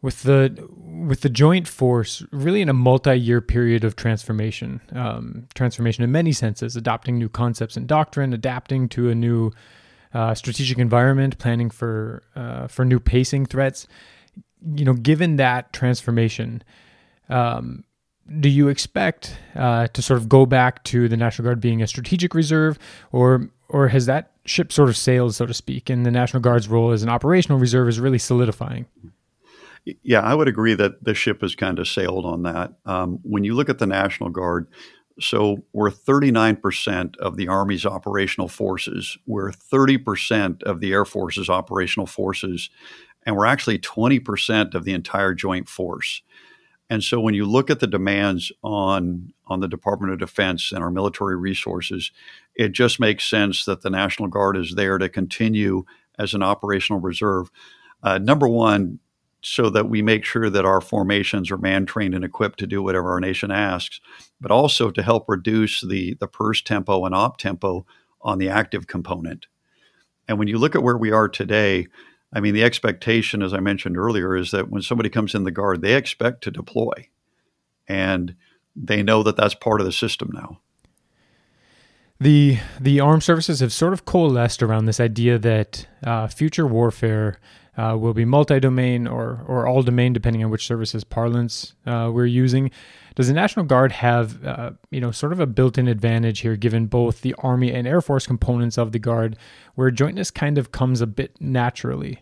With 0.00 0.24
the 0.24 0.68
with 1.06 1.20
the 1.20 1.28
joint 1.28 1.68
force 1.68 2.24
really 2.32 2.60
in 2.60 2.68
a 2.68 2.72
multi-year 2.72 3.40
period 3.40 3.84
of 3.84 3.94
transformation 3.94 4.80
um, 4.90 5.46
transformation 5.54 6.02
in 6.02 6.10
many 6.10 6.32
senses 6.32 6.74
adopting 6.74 7.18
new 7.18 7.28
concepts 7.28 7.76
and 7.76 7.86
doctrine 7.86 8.32
adapting 8.32 8.88
to 8.88 9.10
a 9.10 9.14
new 9.14 9.52
uh, 10.12 10.34
strategic 10.34 10.78
environment 10.78 11.38
planning 11.38 11.70
for 11.70 12.24
uh, 12.34 12.66
for 12.66 12.84
new 12.84 12.98
pacing 12.98 13.46
threats. 13.46 13.86
You 14.74 14.84
know 14.84 14.94
given 14.94 15.36
that 15.36 15.72
transformation 15.72 16.64
um, 17.28 17.84
do 18.40 18.48
you 18.48 18.68
expect 18.68 19.36
uh, 19.54 19.88
to 19.88 20.02
sort 20.02 20.20
of 20.20 20.28
go 20.28 20.46
back 20.46 20.84
to 20.84 21.08
the 21.08 21.16
National 21.16 21.46
Guard 21.46 21.60
being 21.60 21.82
a 21.82 21.86
strategic 21.86 22.34
reserve, 22.34 22.78
or 23.10 23.48
or 23.68 23.88
has 23.88 24.06
that 24.06 24.32
ship 24.44 24.72
sort 24.72 24.88
of 24.88 24.96
sailed, 24.96 25.34
so 25.34 25.46
to 25.46 25.54
speak, 25.54 25.88
and 25.88 26.04
the 26.04 26.10
National 26.10 26.40
Guard's 26.40 26.68
role 26.68 26.90
as 26.90 27.02
an 27.02 27.08
operational 27.08 27.58
reserve 27.58 27.88
is 27.88 27.98
really 27.98 28.18
solidifying? 28.18 28.86
Yeah, 30.02 30.20
I 30.20 30.34
would 30.34 30.46
agree 30.46 30.74
that 30.74 31.02
the 31.02 31.14
ship 31.14 31.40
has 31.40 31.56
kind 31.56 31.78
of 31.78 31.88
sailed 31.88 32.24
on 32.24 32.42
that. 32.44 32.74
Um, 32.86 33.18
when 33.22 33.44
you 33.44 33.54
look 33.54 33.68
at 33.68 33.78
the 33.78 33.86
National 33.86 34.30
Guard, 34.30 34.68
so 35.20 35.58
we're 35.72 35.90
39% 35.90 37.16
of 37.16 37.36
the 37.36 37.48
Army's 37.48 37.84
operational 37.84 38.48
forces, 38.48 39.18
we're 39.26 39.50
30% 39.50 40.62
of 40.62 40.80
the 40.80 40.92
Air 40.92 41.04
Force's 41.04 41.48
operational 41.48 42.06
forces, 42.06 42.70
and 43.26 43.36
we're 43.36 43.46
actually 43.46 43.78
20% 43.78 44.74
of 44.74 44.84
the 44.84 44.92
entire 44.92 45.34
joint 45.34 45.68
force. 45.68 46.22
And 46.90 47.02
so 47.02 47.20
when 47.20 47.34
you 47.34 47.46
look 47.46 47.70
at 47.70 47.80
the 47.80 47.86
demands 47.86 48.52
on 48.62 49.32
on 49.46 49.60
the 49.60 49.68
Department 49.68 50.12
of 50.12 50.18
Defense 50.18 50.72
and 50.72 50.82
our 50.82 50.90
military 50.90 51.36
resources, 51.36 52.10
it 52.54 52.72
just 52.72 52.98
makes 53.00 53.28
sense 53.28 53.64
that 53.64 53.82
the 53.82 53.90
National 53.90 54.28
Guard 54.28 54.56
is 54.56 54.74
there 54.74 54.98
to 54.98 55.08
continue 55.08 55.84
as 56.18 56.34
an 56.34 56.42
operational 56.42 57.00
reserve. 57.00 57.50
Uh, 58.02 58.18
number 58.18 58.48
one, 58.48 58.98
so 59.42 59.68
that 59.70 59.88
we 59.88 60.02
make 60.02 60.24
sure 60.24 60.48
that 60.48 60.64
our 60.64 60.80
formations 60.80 61.50
are 61.50 61.58
man 61.58 61.84
trained 61.84 62.14
and 62.14 62.24
equipped 62.24 62.58
to 62.60 62.66
do 62.66 62.82
whatever 62.82 63.10
our 63.10 63.20
nation 63.20 63.50
asks, 63.50 64.00
but 64.40 64.50
also 64.50 64.90
to 64.90 65.02
help 65.02 65.24
reduce 65.28 65.80
the, 65.80 66.14
the 66.20 66.28
pers 66.28 66.62
tempo 66.62 67.04
and 67.04 67.14
op 67.14 67.38
tempo 67.38 67.84
on 68.20 68.38
the 68.38 68.48
active 68.48 68.86
component. 68.86 69.46
And 70.28 70.38
when 70.38 70.48
you 70.48 70.58
look 70.58 70.76
at 70.76 70.82
where 70.82 70.96
we 70.96 71.10
are 71.10 71.28
today, 71.28 71.88
I 72.32 72.40
mean, 72.40 72.54
the 72.54 72.64
expectation, 72.64 73.42
as 73.42 73.52
I 73.52 73.60
mentioned 73.60 73.98
earlier, 73.98 74.34
is 74.36 74.50
that 74.52 74.70
when 74.70 74.82
somebody 74.82 75.10
comes 75.10 75.34
in 75.34 75.44
the 75.44 75.50
guard, 75.50 75.82
they 75.82 75.94
expect 75.94 76.42
to 76.44 76.50
deploy. 76.50 77.08
And 77.86 78.36
they 78.74 79.02
know 79.02 79.22
that 79.22 79.36
that's 79.36 79.54
part 79.54 79.80
of 79.80 79.86
the 79.86 79.92
system 79.92 80.30
now. 80.32 80.60
The 82.20 82.58
the 82.80 83.00
armed 83.00 83.24
services 83.24 83.58
have 83.60 83.72
sort 83.72 83.92
of 83.92 84.04
coalesced 84.04 84.62
around 84.62 84.84
this 84.84 85.00
idea 85.00 85.38
that 85.40 85.88
uh, 86.04 86.28
future 86.28 86.66
warfare 86.68 87.40
uh, 87.76 87.96
will 87.98 88.14
be 88.14 88.24
multi-domain 88.24 89.08
or 89.08 89.44
or 89.48 89.66
all 89.66 89.82
domain 89.82 90.12
depending 90.12 90.44
on 90.44 90.50
which 90.50 90.64
services 90.64 91.02
parlance 91.02 91.74
uh, 91.84 92.10
we're 92.14 92.26
using. 92.26 92.70
Does 93.14 93.28
the 93.28 93.34
National 93.34 93.64
Guard 93.64 93.92
have 93.92 94.44
uh, 94.44 94.72
you 94.90 95.00
know 95.00 95.10
sort 95.10 95.32
of 95.32 95.40
a 95.40 95.46
built-in 95.46 95.88
advantage 95.88 96.40
here, 96.40 96.56
given 96.56 96.86
both 96.86 97.20
the 97.20 97.34
Army 97.38 97.72
and 97.72 97.86
Air 97.86 98.00
Force 98.00 98.26
components 98.26 98.78
of 98.78 98.92
the 98.92 98.98
Guard, 98.98 99.36
where 99.74 99.90
jointness 99.90 100.30
kind 100.30 100.58
of 100.58 100.72
comes 100.72 101.00
a 101.00 101.06
bit 101.06 101.40
naturally? 101.40 102.20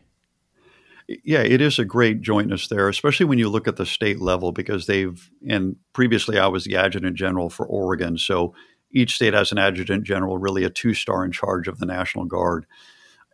Yeah, 1.25 1.40
it 1.40 1.61
is 1.61 1.78
a 1.78 1.85
great 1.85 2.20
jointness 2.20 2.68
there, 2.68 2.88
especially 2.88 3.26
when 3.26 3.38
you 3.38 3.49
look 3.49 3.66
at 3.66 3.76
the 3.76 3.87
state 3.87 4.20
level, 4.20 4.52
because 4.52 4.87
they've, 4.87 5.28
and 5.49 5.75
previously 5.92 6.38
I 6.38 6.47
was 6.47 6.64
the 6.64 6.76
adjutant 6.76 7.16
general 7.16 7.50
for 7.50 7.66
Oregon. 7.66 8.16
So 8.16 8.54
each 8.92 9.16
state 9.16 9.35
has 9.35 9.50
an 9.50 9.59
adjutant 9.59 10.04
general, 10.04 10.38
really 10.38 10.62
a 10.62 10.70
two 10.70 10.94
star 10.94 11.25
in 11.25 11.32
charge 11.32 11.66
of 11.66 11.78
the 11.78 11.87
National 11.87 12.26
Guard. 12.26 12.64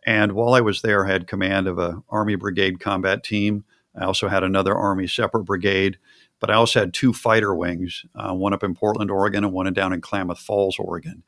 And 0.07 0.31
while 0.31 0.53
I 0.53 0.61
was 0.61 0.81
there, 0.81 1.05
I 1.05 1.11
had 1.11 1.27
command 1.27 1.67
of 1.67 1.77
a 1.77 2.01
Army 2.09 2.35
Brigade 2.35 2.79
combat 2.79 3.23
team. 3.23 3.63
I 3.95 4.05
also 4.05 4.27
had 4.27 4.43
another 4.43 4.75
Army 4.75 5.05
separate 5.05 5.43
brigade, 5.43 5.97
but 6.39 6.49
I 6.49 6.53
also 6.55 6.81
had 6.81 6.93
two 6.93 7.13
fighter 7.13 7.53
wings, 7.53 8.05
uh, 8.15 8.33
one 8.33 8.53
up 8.53 8.63
in 8.63 8.75
Portland, 8.75 9.11
Oregon, 9.11 9.43
and 9.43 9.53
one 9.53 9.71
down 9.73 9.93
in 9.93 10.01
Klamath 10.01 10.39
Falls, 10.39 10.77
Oregon. 10.79 11.23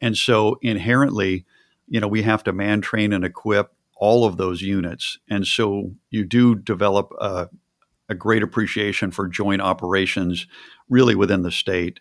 And 0.00 0.16
so 0.16 0.58
inherently, 0.62 1.44
you 1.88 2.00
know, 2.00 2.08
we 2.08 2.22
have 2.22 2.44
to 2.44 2.52
man 2.52 2.80
train 2.80 3.12
and 3.12 3.24
equip 3.24 3.72
all 3.96 4.24
of 4.24 4.36
those 4.36 4.62
units. 4.62 5.18
And 5.28 5.46
so 5.46 5.92
you 6.10 6.24
do 6.24 6.54
develop 6.54 7.12
a, 7.20 7.48
a 8.08 8.14
great 8.14 8.42
appreciation 8.42 9.10
for 9.10 9.28
joint 9.28 9.62
operations 9.62 10.46
really 10.88 11.14
within 11.14 11.42
the 11.42 11.52
state. 11.52 12.00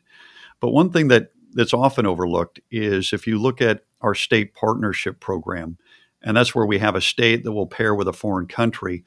But 0.60 0.72
one 0.72 0.90
thing 0.90 1.08
that 1.10 1.32
that's 1.54 1.74
often 1.74 2.06
overlooked 2.06 2.60
is 2.72 3.14
if 3.14 3.28
you 3.28 3.40
look 3.40 3.62
at 3.62 3.84
our 4.02 4.16
state 4.16 4.54
partnership 4.54 5.20
program, 5.20 5.78
and 6.24 6.36
that's 6.36 6.56
where 6.56 6.66
we 6.66 6.80
have 6.80 6.96
a 6.96 7.02
state 7.02 7.44
that 7.44 7.52
will 7.52 7.68
pair 7.68 7.94
with 7.94 8.08
a 8.08 8.14
foreign 8.14 8.48
country. 8.48 9.04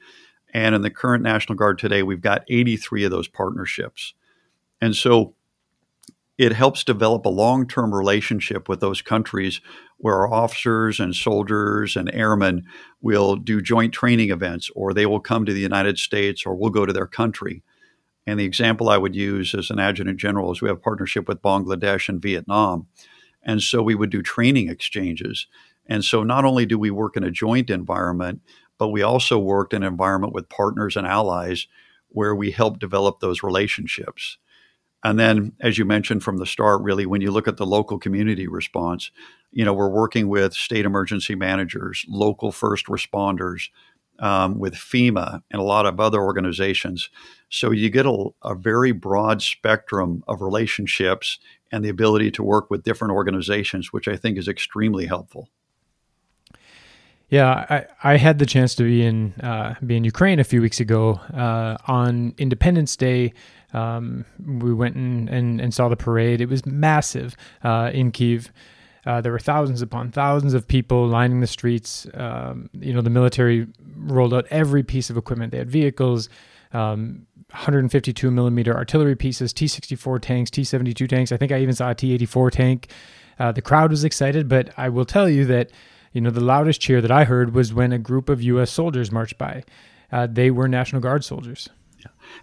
And 0.57 0.73
in 0.73 0.81
the 0.81 0.89
current 0.89 1.21
National 1.21 1.55
Guard 1.55 1.77
today, 1.77 2.01
we've 2.01 2.19
got 2.19 2.43
83 2.47 3.03
of 3.03 3.11
those 3.11 3.27
partnerships. 3.27 4.15
And 4.81 4.95
so 4.95 5.35
it 6.39 6.51
helps 6.51 6.83
develop 6.83 7.27
a 7.27 7.29
long 7.29 7.67
term 7.67 7.93
relationship 7.93 8.67
with 8.67 8.79
those 8.79 9.03
countries 9.03 9.61
where 9.97 10.15
our 10.15 10.33
officers 10.33 10.99
and 10.99 11.15
soldiers 11.15 11.95
and 11.95 12.11
airmen 12.11 12.65
will 13.01 13.35
do 13.35 13.61
joint 13.61 13.93
training 13.93 14.31
events, 14.31 14.71
or 14.75 14.95
they 14.95 15.05
will 15.05 15.19
come 15.19 15.45
to 15.45 15.53
the 15.53 15.59
United 15.59 15.99
States, 15.99 16.43
or 16.43 16.55
we'll 16.55 16.71
go 16.71 16.87
to 16.87 16.93
their 16.93 17.05
country. 17.05 17.61
And 18.25 18.39
the 18.39 18.45
example 18.45 18.89
I 18.89 18.97
would 18.97 19.15
use 19.15 19.53
as 19.53 19.69
an 19.69 19.77
adjutant 19.77 20.19
general 20.19 20.51
is 20.51 20.59
we 20.59 20.69
have 20.69 20.77
a 20.77 20.81
partnership 20.81 21.27
with 21.27 21.43
Bangladesh 21.43 22.09
and 22.09 22.19
Vietnam. 22.19 22.87
And 23.43 23.61
so 23.61 23.83
we 23.83 23.93
would 23.93 24.09
do 24.09 24.23
training 24.23 24.69
exchanges. 24.69 25.45
And 25.85 26.03
so 26.03 26.23
not 26.23 26.45
only 26.45 26.65
do 26.65 26.79
we 26.79 26.89
work 26.89 27.15
in 27.15 27.23
a 27.23 27.29
joint 27.29 27.69
environment, 27.69 28.41
but 28.77 28.89
we 28.89 29.01
also 29.01 29.37
worked 29.37 29.73
in 29.73 29.83
an 29.83 29.91
environment 29.91 30.33
with 30.33 30.49
partners 30.49 30.95
and 30.95 31.07
allies 31.07 31.67
where 32.09 32.35
we 32.35 32.51
help 32.51 32.79
develop 32.79 33.19
those 33.19 33.43
relationships. 33.43 34.37
And 35.03 35.19
then, 35.19 35.53
as 35.61 35.77
you 35.77 35.85
mentioned 35.85 36.23
from 36.23 36.37
the 36.37 36.45
start, 36.45 36.81
really, 36.81 37.05
when 37.05 37.21
you 37.21 37.31
look 37.31 37.47
at 37.47 37.57
the 37.57 37.65
local 37.65 37.99
community 37.99 38.47
response, 38.47 39.11
you 39.51 39.63
know, 39.63 39.73
we're 39.73 39.89
working 39.89 40.27
with 40.27 40.53
state 40.53 40.85
emergency 40.85 41.35
managers, 41.35 42.05
local 42.07 42.51
first 42.51 42.87
responders, 42.87 43.69
um, 44.19 44.57
with 44.57 44.73
FEMA 44.73 45.41
and 45.51 45.61
a 45.61 45.65
lot 45.65 45.85
of 45.85 45.99
other 45.99 46.19
organizations. 46.19 47.09
So 47.49 47.71
you 47.71 47.89
get 47.89 48.05
a, 48.05 48.29
a, 48.43 48.55
very 48.55 48.91
broad 48.91 49.41
spectrum 49.41 50.23
of 50.27 50.41
relationships 50.41 51.39
and 51.71 51.83
the 51.83 51.89
ability 51.89 52.31
to 52.31 52.43
work 52.43 52.69
with 52.69 52.83
different 52.83 53.13
organizations, 53.13 53.93
which 53.93 54.07
I 54.07 54.15
think 54.15 54.37
is 54.37 54.47
extremely 54.47 55.05
helpful. 55.05 55.49
Yeah, 57.29 57.65
I, 57.69 58.13
I 58.13 58.17
had 58.17 58.39
the 58.39 58.45
chance 58.45 58.73
to 58.75 58.83
be 58.83 59.03
in 59.03 59.33
uh, 59.41 59.75
be 59.85 59.97
in 59.97 60.05
Ukraine 60.05 60.39
a 60.39 60.45
few 60.45 60.61
weeks 60.61 60.79
ago 60.79 61.19
uh, 61.33 61.75
on 61.85 62.33
Independence 62.37 62.95
Day. 62.95 63.33
Um, 63.73 64.23
we 64.45 64.73
went 64.73 64.95
and, 64.95 65.27
and, 65.27 65.59
and, 65.59 65.73
saw 65.73 65.89
the 65.89 65.97
parade. 65.97 66.39
It 66.39 66.47
was 66.47 66.65
massive 66.65 67.35
uh, 67.65 67.91
in 67.93 68.11
Kiev. 68.11 68.49
Uh, 69.05 69.19
there 69.19 69.31
were 69.33 69.39
thousands 69.39 69.81
upon 69.81 70.09
thousands 70.09 70.53
of 70.53 70.65
people 70.65 71.05
lining 71.05 71.41
the 71.41 71.47
streets. 71.47 72.07
Um, 72.13 72.69
you 72.73 72.93
know, 72.93 73.01
the 73.01 73.09
military 73.09 73.67
rolled 73.97 74.33
out 74.33 74.45
every 74.49 74.83
piece 74.83 75.09
of 75.09 75.17
equipment. 75.17 75.51
They 75.51 75.57
had 75.57 75.69
vehicles, 75.69 76.29
um, 76.71 77.27
152 77.51 78.31
millimeter 78.31 78.73
artillery 78.73 79.17
pieces, 79.17 79.51
T-64 79.51 80.21
tanks, 80.21 80.49
T-72 80.49 81.07
tanks. 81.09 81.33
I 81.33 81.37
think 81.37 81.51
I 81.51 81.59
even 81.59 81.75
saw 81.75 81.91
a 81.91 81.95
T-84 81.95 82.51
tank. 82.51 82.89
Uh, 83.37 83.51
the 83.51 83.61
crowd 83.61 83.91
was 83.91 84.05
excited, 84.05 84.47
but 84.47 84.69
I 84.77 84.87
will 84.89 85.05
tell 85.05 85.29
you 85.29 85.45
that 85.45 85.71
you 86.17 86.21
know 86.21 86.31
the 86.31 86.41
loudest 86.41 86.81
cheer 86.81 86.99
that 86.99 87.11
I 87.11 87.25
heard 87.25 87.53
was 87.53 87.75
when 87.75 87.93
a 87.93 87.99
group 87.99 88.27
of 88.27 88.41
U.S. 88.41 88.71
soldiers 88.71 89.11
marched 89.11 89.37
by. 89.37 89.63
Uh, 90.11 90.25
they 90.25 90.49
were 90.49 90.67
National 90.67 90.99
Guard 90.99 91.23
soldiers. 91.23 91.69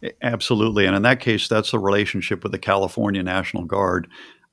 Yeah, 0.01 0.13
absolutely, 0.23 0.87
and 0.87 0.95
in 0.95 1.03
that 1.03 1.19
case, 1.19 1.49
that's 1.49 1.73
the 1.73 1.81
relationship 1.81 2.45
with 2.45 2.53
the 2.53 2.59
California 2.59 3.21
National 3.25 3.65
Guard. 3.65 4.07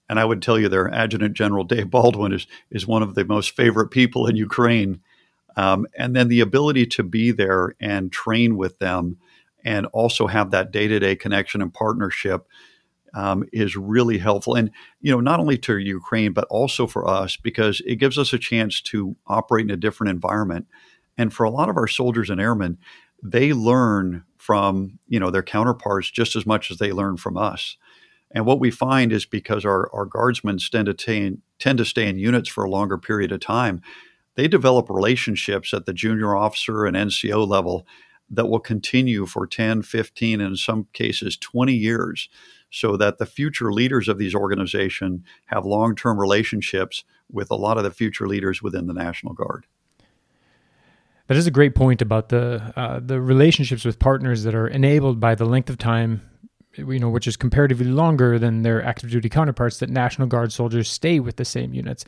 And 0.09 0.19
I 0.19 0.25
would 0.25 0.41
tell 0.41 0.57
you, 0.57 0.69
their 0.69 0.91
Adjutant 0.91 1.35
General 1.35 1.63
Dave 1.63 1.91
Baldwin 1.91 2.33
is 2.33 2.47
is 2.71 2.87
one 2.87 3.03
of 3.03 3.13
the 3.13 3.23
most 3.23 3.55
favorite 3.55 3.89
people 3.89 4.25
in 4.25 4.35
Ukraine. 4.35 5.01
Um, 5.55 5.85
and 5.95 6.15
then 6.15 6.27
the 6.27 6.39
ability 6.39 6.87
to 6.87 7.03
be 7.03 7.29
there 7.29 7.75
and 7.79 8.11
train 8.11 8.57
with 8.57 8.79
them 8.79 9.17
and 9.63 9.85
also 9.87 10.25
have 10.25 10.49
that 10.49 10.71
day 10.71 10.87
to 10.87 10.97
day 10.97 11.15
connection 11.15 11.61
and 11.61 11.71
partnership 11.71 12.47
um, 13.13 13.43
is 13.51 13.75
really 13.75 14.17
helpful. 14.17 14.55
And, 14.55 14.71
you 15.01 15.11
know, 15.11 15.19
not 15.19 15.39
only 15.39 15.57
to 15.59 15.77
Ukraine, 15.77 16.33
but 16.33 16.47
also 16.49 16.87
for 16.87 17.07
us 17.07 17.37
because 17.37 17.81
it 17.85 17.95
gives 17.95 18.17
us 18.17 18.33
a 18.33 18.39
chance 18.39 18.81
to 18.81 19.15
operate 19.27 19.65
in 19.65 19.71
a 19.71 19.77
different 19.77 20.11
environment. 20.11 20.67
And 21.17 21.33
for 21.33 21.43
a 21.43 21.49
lot 21.49 21.69
of 21.69 21.77
our 21.77 21.87
soldiers 21.87 22.29
and 22.29 22.39
airmen, 22.39 22.77
they 23.23 23.53
learn 23.53 24.23
from, 24.37 24.99
you 25.07 25.19
know, 25.19 25.29
their 25.29 25.43
counterparts 25.43 26.09
just 26.09 26.35
as 26.35 26.45
much 26.45 26.71
as 26.71 26.77
they 26.77 26.91
learn 26.91 27.17
from 27.17 27.37
us. 27.37 27.77
And 28.31 28.45
what 28.45 28.59
we 28.59 28.71
find 28.71 29.11
is 29.11 29.25
because 29.25 29.65
our, 29.65 29.93
our 29.93 30.05
guardsmen 30.05 30.57
tend 30.57 30.85
to, 30.85 30.93
t- 30.93 31.37
tend 31.59 31.77
to 31.77 31.85
stay 31.85 32.07
in 32.07 32.17
units 32.17 32.49
for 32.49 32.63
a 32.63 32.69
longer 32.69 32.97
period 32.97 33.31
of 33.31 33.41
time, 33.41 33.81
they 34.35 34.47
develop 34.47 34.89
relationships 34.89 35.73
at 35.73 35.85
the 35.85 35.93
junior 35.93 36.35
officer 36.35 36.85
and 36.85 36.95
NCO 36.95 37.45
level 37.45 37.85
that 38.29 38.47
will 38.47 38.59
continue 38.59 39.25
for 39.25 39.45
10, 39.45 39.81
15, 39.81 40.39
and 40.39 40.51
in 40.51 40.55
some 40.55 40.87
cases 40.93 41.35
20 41.37 41.73
years, 41.73 42.29
so 42.71 42.97
that 42.97 43.17
the 43.17 43.25
future 43.25 43.71
leaders 43.71 44.07
of 44.07 44.17
these 44.17 44.33
organizations 44.33 45.21
have 45.45 45.65
long 45.65 45.95
term 45.95 46.19
relationships 46.19 47.03
with 47.31 47.51
a 47.51 47.55
lot 47.55 47.77
of 47.77 47.83
the 47.83 47.91
future 47.91 48.27
leaders 48.27 48.63
within 48.63 48.87
the 48.87 48.93
National 48.93 49.33
Guard. 49.33 49.65
That 51.27 51.37
is 51.37 51.47
a 51.47 51.51
great 51.51 51.75
point 51.75 52.01
about 52.01 52.29
the 52.29 52.73
uh, 52.75 52.99
the 52.99 53.21
relationships 53.21 53.85
with 53.85 53.99
partners 53.99 54.43
that 54.43 54.55
are 54.55 54.67
enabled 54.67 55.19
by 55.19 55.35
the 55.35 55.45
length 55.45 55.69
of 55.69 55.77
time, 55.77 56.21
you 56.75 56.99
know, 56.99 57.09
which 57.09 57.27
is 57.27 57.37
comparatively 57.37 57.85
longer 57.85 58.39
than 58.39 58.63
their 58.63 58.83
active 58.83 59.11
duty 59.11 59.29
counterparts. 59.29 59.77
That 59.79 59.89
National 59.89 60.27
Guard 60.27 60.51
soldiers 60.51 60.89
stay 60.89 61.19
with 61.19 61.35
the 61.35 61.45
same 61.45 61.73
units. 61.73 62.05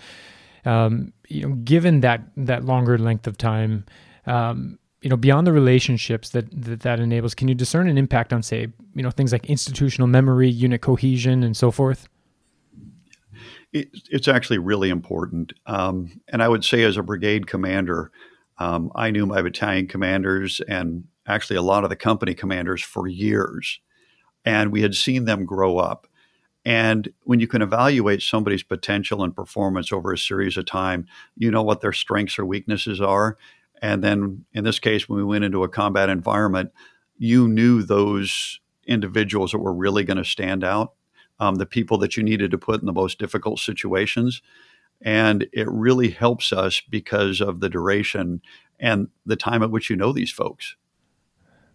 Um, 0.65 1.13
you 1.27 1.47
know, 1.47 1.55
given 1.55 2.01
that 2.01 2.21
that 2.35 2.65
longer 2.65 2.97
length 2.97 3.27
of 3.27 3.37
time, 3.37 3.85
um, 4.25 4.79
you 5.03 5.09
know 5.09 5.17
beyond 5.17 5.45
the 5.45 5.51
relationships 5.51 6.29
that, 6.29 6.49
that 6.51 6.79
that 6.81 6.99
enables 6.99 7.35
can 7.35 7.47
you 7.47 7.55
discern 7.55 7.87
an 7.87 7.97
impact 7.97 8.33
on 8.33 8.41
say 8.41 8.67
you 8.95 9.03
know 9.03 9.11
things 9.11 9.31
like 9.31 9.45
institutional 9.45 10.07
memory 10.07 10.49
unit 10.49 10.81
cohesion 10.81 11.43
and 11.43 11.55
so 11.55 11.69
forth? 11.69 12.07
It, 13.71 13.89
it's 14.11 14.27
actually 14.27 14.59
really 14.59 14.89
important. 14.89 15.53
Um, 15.65 16.21
and 16.29 16.41
i 16.41 16.47
would 16.47 16.63
say 16.63 16.83
as 16.83 16.97
a 16.97 17.03
brigade 17.03 17.47
commander 17.47 18.11
um, 18.57 18.91
i 18.95 19.11
knew 19.11 19.25
my 19.25 19.41
battalion 19.41 19.87
commanders 19.87 20.61
and 20.67 21.03
actually 21.27 21.55
a 21.57 21.61
lot 21.61 21.83
of 21.83 21.89
the 21.89 21.95
company 21.95 22.33
commanders 22.33 22.81
for 22.81 23.07
years. 23.07 23.79
And 24.45 24.71
we 24.71 24.81
had 24.81 24.95
seen 24.95 25.25
them 25.25 25.45
grow 25.45 25.77
up. 25.77 26.07
And 26.65 27.11
when 27.23 27.39
you 27.39 27.47
can 27.47 27.61
evaluate 27.61 28.21
somebody's 28.21 28.63
potential 28.63 29.23
and 29.23 29.35
performance 29.35 29.91
over 29.91 30.13
a 30.13 30.17
series 30.17 30.55
of 30.57 30.65
time 30.65 31.05
you 31.35 31.51
know 31.51 31.63
what 31.63 31.81
their 31.81 31.91
strengths 31.91 32.39
or 32.39 32.45
weaknesses 32.45 33.01
are 33.01 33.37
and 33.83 34.01
then 34.01 34.45
in 34.53 34.63
this 34.63 34.79
case, 34.79 35.09
when 35.09 35.17
we 35.17 35.25
went 35.25 35.43
into 35.43 35.63
a 35.63 35.69
combat 35.69 36.07
environment, 36.07 36.71
you 37.17 37.49
knew 37.49 37.83
those 37.83 38.61
individuals 38.87 39.51
that 39.51 39.59
were 39.59 39.73
really 39.73 40.05
going 40.05 40.17
to 40.17 40.23
stand 40.23 40.63
out, 40.63 40.93
um, 41.41 41.55
the 41.55 41.65
people 41.65 41.97
that 41.97 42.15
you 42.15 42.23
needed 42.23 42.49
to 42.51 42.57
put 42.57 42.79
in 42.79 42.85
the 42.85 42.93
most 42.93 43.19
difficult 43.19 43.59
situations. 43.59 44.41
And 45.01 45.47
it 45.51 45.67
really 45.69 46.11
helps 46.11 46.53
us 46.53 46.81
because 46.89 47.41
of 47.41 47.59
the 47.59 47.67
duration 47.67 48.41
and 48.79 49.09
the 49.25 49.35
time 49.35 49.61
at 49.61 49.69
which 49.69 49.89
you 49.89 49.97
know 49.97 50.13
these 50.13 50.31
folks. 50.31 50.77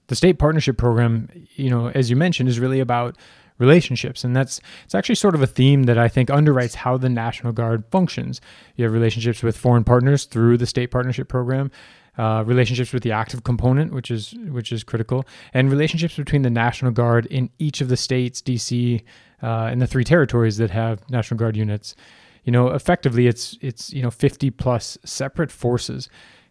The 0.06 0.16
state 0.16 0.38
partnership 0.38 0.78
program, 0.78 1.28
you 1.56 1.68
know, 1.68 1.88
as 1.88 2.08
you 2.08 2.16
mentioned, 2.16 2.48
is 2.48 2.58
really 2.58 2.80
about 2.80 3.18
relationships. 3.58 4.24
And 4.24 4.34
that's 4.34 4.60
it's 4.84 4.94
actually 4.94 5.16
sort 5.16 5.34
of 5.34 5.42
a 5.42 5.46
theme 5.46 5.84
that 5.84 5.98
i 5.98 6.08
think 6.08 6.28
underwrites 6.28 6.74
how 6.74 6.96
the 6.96 7.08
national 7.08 7.52
guard 7.52 7.84
functions. 7.90 8.40
You 8.76 8.84
have 8.84 8.92
relationships 8.92 9.42
with 9.42 9.56
foreign 9.56 9.84
partners 9.84 10.24
through 10.24 10.58
the 10.58 10.66
state 10.66 10.90
partnership 10.90 11.28
program 11.28 11.70
uh, 12.16 12.42
relationships 12.44 12.92
with 12.92 13.04
the 13.04 13.12
active 13.12 13.44
component 13.44 13.92
which 13.92 14.10
is 14.10 14.34
which 14.50 14.72
is 14.72 14.82
critical 14.82 15.24
and 15.54 15.70
relationships 15.70 16.16
between 16.16 16.42
the 16.42 16.50
national 16.50 16.90
guard 16.90 17.26
in 17.26 17.48
each 17.60 17.80
of 17.80 17.88
the 17.88 17.96
states 17.96 18.42
dc 18.42 19.02
uh, 19.42 19.68
and 19.70 19.80
the 19.80 19.86
three 19.86 20.04
territories 20.04 20.56
that 20.56 20.70
have 20.70 21.08
national 21.10 21.38
guard 21.38 21.56
units. 21.56 21.94
You 22.44 22.52
know 22.52 22.68
effectively 22.68 23.26
it's 23.26 23.58
it's 23.60 23.92
you 23.92 24.02
know 24.02 24.10
50 24.10 24.50
plus 24.50 24.98
separate 25.04 25.50
forces. 25.50 26.08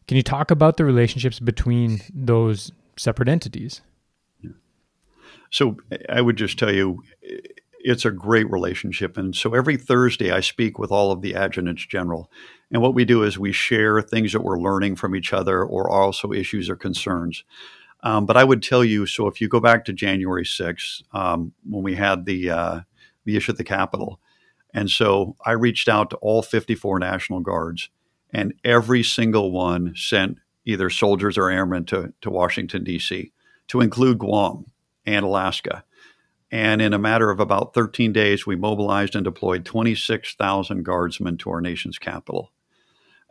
Can 0.08 0.16
you 0.16 0.24
talk 0.24 0.52
about 0.52 0.78
the 0.78 0.86
relationships 0.86 1.40
between 1.40 2.02
those 2.14 2.72
separate 2.98 3.28
entities 3.28 3.82
so 5.52 5.78
I 6.10 6.22
would 6.22 6.38
just 6.38 6.58
tell 6.58 6.72
you, 6.72 7.04
it's 7.80 8.06
a 8.06 8.12
great 8.12 8.50
relationship. 8.52 9.18
And 9.18 9.36
so 9.36 9.54
every 9.54 9.78
Thursday, 9.78 10.32
I 10.32 10.42
speak 10.42 10.78
with 10.78 10.92
all 10.92 11.12
of 11.12 11.22
the 11.22 11.34
adjutants 11.34 11.86
general. 11.86 12.30
And 12.72 12.82
what 12.82 12.94
we 12.94 13.06
do 13.06 13.24
is 13.24 13.40
we 13.40 13.52
share 13.52 14.02
things 14.02 14.34
that 14.34 14.44
we're 14.44 14.60
learning 14.60 14.98
from 14.98 15.16
each 15.16 15.32
other 15.32 15.64
or 15.64 15.90
also 15.90 16.34
issues 16.34 16.70
or 16.70 16.76
concerns. 16.76 17.44
Um, 18.04 18.26
but 18.26 18.38
I 18.38 18.44
would 18.44 18.62
tell 18.62 18.84
you 18.84 19.06
so 19.06 19.28
if 19.28 19.40
you 19.40 19.48
go 19.48 19.60
back 19.60 19.86
to 19.86 19.94
January 19.94 20.44
6th, 20.44 21.02
um, 21.14 21.54
when 21.64 21.84
we 21.84 21.96
had 21.96 22.26
the, 22.26 22.50
uh, 22.50 22.80
the 23.26 23.38
issue 23.38 23.54
at 23.54 23.58
the 23.58 23.64
Capitol, 23.64 24.20
and 24.74 24.90
so 24.90 25.36
I 25.46 25.52
reached 25.52 25.88
out 25.88 26.10
to 26.12 26.18
all 26.18 26.42
54 26.42 27.00
National 27.00 27.40
Guards, 27.40 27.90
and 28.32 28.54
every 28.64 29.02
single 29.02 29.52
one 29.52 29.94
sent 29.96 30.38
either 30.66 30.90
soldiers 30.90 31.38
or 31.38 31.50
airmen 31.50 31.86
to, 31.86 32.14
to 32.22 32.30
Washington, 32.30 32.84
D.C., 32.84 33.32
to 33.70 33.82
include 33.82 34.20
Guam 34.20 34.66
and 35.08 35.26
Alaska. 35.26 35.84
And 36.52 36.82
in 36.82 36.94
a 36.94 37.00
matter 37.00 37.32
of 37.32 37.40
about 37.40 37.74
13 37.74 38.14
days, 38.14 38.46
we 38.46 38.56
mobilized 38.56 39.16
and 39.16 39.24
deployed 39.24 39.66
26,000 39.66 40.84
guardsmen 40.84 41.38
to 41.38 41.50
our 41.50 41.62
nation's 41.62 41.98
capital. 41.98 42.52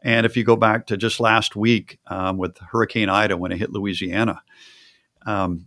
And 0.03 0.27
if 0.27 0.37
you 0.37 0.45
go 0.45 0.57
back 0.57 0.87
to 0.87 0.97
just 0.97 1.21
last 1.21 1.57
week 1.57 1.99
um, 2.09 2.37
with 2.37 2.59
Hurricane 2.59 3.09
Ida 3.09 3.37
when 3.37 3.53
it 3.53 3.59
hit 3.59 3.73
Louisiana, 3.73 4.43
um, 5.25 5.67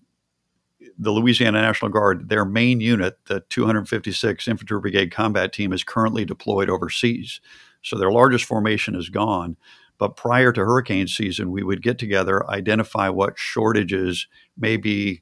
the 0.98 1.12
Louisiana 1.12 1.62
National 1.62 1.90
Guard, 1.90 2.30
their 2.30 2.46
main 2.46 2.82
unit, 2.82 3.18
the 3.26 3.42
256 3.50 4.48
Infantry 4.48 4.80
Brigade 4.80 5.12
Combat 5.12 5.52
Team, 5.52 5.74
is 5.74 5.84
currently 5.84 6.26
deployed 6.26 6.70
overseas. 6.70 7.40
So 7.82 7.98
their 7.98 8.12
largest 8.12 8.46
formation 8.46 8.96
is 8.96 9.10
gone. 9.10 9.58
But 9.98 10.16
prior 10.16 10.52
to 10.54 10.62
hurricane 10.62 11.08
season, 11.08 11.52
we 11.52 11.64
would 11.64 11.82
get 11.82 11.98
together, 11.98 12.50
identify 12.50 13.10
what 13.10 13.38
shortages 13.38 14.28
may 14.58 14.78
be 14.78 15.22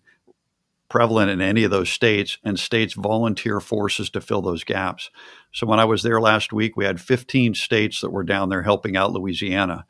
prevalent 0.90 1.30
in 1.30 1.42
any 1.42 1.64
of 1.64 1.72
those 1.72 1.90
states, 1.90 2.38
and 2.44 2.58
states 2.58 2.94
volunteer 2.94 3.60
forces 3.60 4.10
to 4.12 4.22
fill 4.22 4.42
those 4.42 4.64
gaps. 4.64 5.10
So 5.52 5.68
when 5.68 5.80
I 5.80 5.86
was 5.86 6.04
there 6.04 6.22
last 6.22 6.54
week, 6.54 6.78
we 6.78 6.86
had 6.86 7.02
15 7.02 7.56
states 7.56 8.02
that 8.02 8.12
were 8.12 8.24
down 8.24 8.50
there 8.50 8.64
helping 8.64 8.96
out 8.96 9.12
Louisiana. 9.12 9.86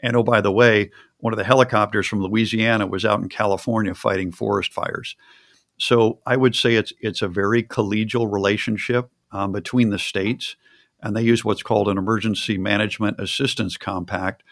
And 0.00 0.16
oh, 0.16 0.22
by 0.22 0.40
the 0.40 0.52
way, 0.52 0.90
one 1.18 1.32
of 1.32 1.38
the 1.38 1.44
helicopters 1.44 2.06
from 2.06 2.22
Louisiana 2.22 2.86
was 2.86 3.04
out 3.04 3.20
in 3.20 3.28
California 3.28 3.94
fighting 3.94 4.30
forest 4.30 4.72
fires. 4.72 5.16
So 5.78 6.20
I 6.26 6.36
would 6.36 6.54
say 6.54 6.74
it's 6.74 6.92
it's 7.00 7.22
a 7.22 7.28
very 7.28 7.62
collegial 7.62 8.30
relationship 8.30 9.10
um, 9.32 9.52
between 9.52 9.90
the 9.90 9.98
states, 9.98 10.56
and 11.02 11.16
they 11.16 11.22
use 11.22 11.44
what's 11.44 11.62
called 11.62 11.88
an 11.88 11.98
emergency 11.98 12.56
management 12.56 13.20
assistance 13.20 13.76
compact, 13.76 14.42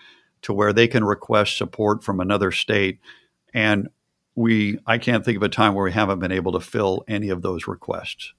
to 0.43 0.53
where 0.53 0.73
they 0.73 0.87
can 0.87 1.05
request 1.05 1.57
support 1.57 2.05
from 2.05 2.21
another 2.21 2.51
state, 2.51 2.99
and 3.55 3.89
we 4.35 4.79
I 4.87 4.99
can't 4.99 5.25
think 5.25 5.37
of 5.37 5.43
a 5.43 5.49
time 5.49 5.75
where 5.75 5.85
we 5.85 5.93
haven't 5.93 6.19
been 6.19 6.33
able 6.33 6.53
to 6.53 6.61
fill 6.61 7.05
any 7.09 7.29
of 7.31 7.43
those 7.43 7.67
requests. 7.67 8.33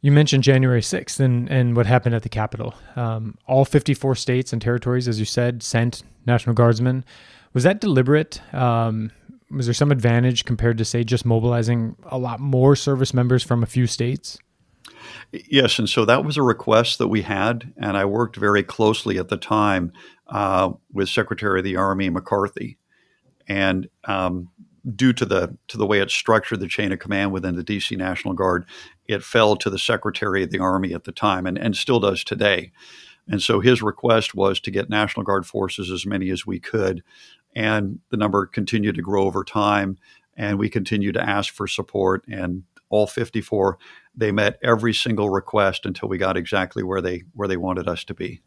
You 0.00 0.12
mentioned 0.12 0.44
January 0.44 0.82
6th 0.82 1.18
and, 1.18 1.50
and 1.50 1.74
what 1.74 1.86
happened 1.86 2.14
at 2.14 2.22
the 2.22 2.28
Capitol. 2.28 2.74
Um, 2.94 3.38
all 3.46 3.64
54 3.64 4.14
states 4.16 4.52
and 4.52 4.60
territories, 4.60 5.08
as 5.08 5.18
you 5.18 5.24
said, 5.24 5.62
sent 5.62 6.02
National 6.26 6.54
Guardsmen. 6.54 7.06
Was 7.54 7.64
that 7.64 7.80
deliberate? 7.80 8.42
Um, 8.52 9.12
was 9.50 9.66
there 9.66 9.72
some 9.72 9.90
advantage 9.90 10.44
compared 10.44 10.76
to, 10.76 10.84
say, 10.84 11.04
just 11.04 11.24
mobilizing 11.24 11.96
a 12.04 12.18
lot 12.18 12.38
more 12.38 12.76
service 12.76 13.14
members 13.14 13.42
from 13.42 13.62
a 13.62 13.66
few 13.66 13.86
states? 13.86 14.38
Yes, 15.32 15.78
and 15.78 15.88
so 15.88 16.04
that 16.04 16.22
was 16.22 16.36
a 16.36 16.42
request 16.42 16.98
that 16.98 17.08
we 17.08 17.22
had, 17.22 17.72
and 17.78 17.96
I 17.96 18.04
worked 18.04 18.36
very 18.36 18.62
closely 18.62 19.18
at 19.18 19.28
the 19.28 19.36
time 19.36 19.90
uh, 20.28 20.72
with 20.92 21.08
Secretary 21.08 21.60
of 21.60 21.64
the 21.64 21.76
Army 21.76 22.10
McCarthy, 22.10 22.76
and 23.48 23.88
um, 24.04 24.48
due 24.94 25.12
to 25.12 25.24
the 25.24 25.56
to 25.68 25.78
the 25.78 25.86
way 25.86 26.00
it's 26.00 26.14
structured, 26.14 26.60
the 26.60 26.68
chain 26.68 26.92
of 26.92 26.98
command 26.98 27.32
within 27.32 27.56
the 27.56 27.64
DC 27.64 27.96
National 27.96 28.34
Guard, 28.34 28.66
it 29.06 29.22
fell 29.22 29.56
to 29.56 29.70
the 29.70 29.78
Secretary 29.78 30.42
of 30.42 30.50
the 30.50 30.58
Army 30.58 30.92
at 30.92 31.04
the 31.04 31.12
time, 31.12 31.46
and, 31.46 31.58
and 31.58 31.76
still 31.76 32.00
does 32.00 32.24
today. 32.24 32.72
And 33.26 33.40
so 33.40 33.60
his 33.60 33.82
request 33.82 34.34
was 34.34 34.60
to 34.60 34.70
get 34.70 34.90
National 34.90 35.24
Guard 35.24 35.46
forces 35.46 35.90
as 35.90 36.04
many 36.04 36.30
as 36.30 36.46
we 36.46 36.60
could, 36.60 37.02
and 37.54 38.00
the 38.10 38.16
number 38.16 38.46
continued 38.46 38.96
to 38.96 39.02
grow 39.02 39.24
over 39.24 39.44
time, 39.44 39.98
and 40.36 40.58
we 40.58 40.68
continued 40.68 41.14
to 41.14 41.28
ask 41.28 41.52
for 41.52 41.66
support. 41.66 42.24
And 42.30 42.64
all 42.90 43.06
54, 43.06 43.78
they 44.14 44.30
met 44.30 44.58
every 44.62 44.92
single 44.92 45.30
request 45.30 45.86
until 45.86 46.08
we 46.08 46.18
got 46.18 46.36
exactly 46.36 46.82
where 46.82 47.00
they 47.00 47.24
where 47.32 47.48
they 47.48 47.56
wanted 47.56 47.88
us 47.88 48.04
to 48.04 48.14
be 48.14 48.42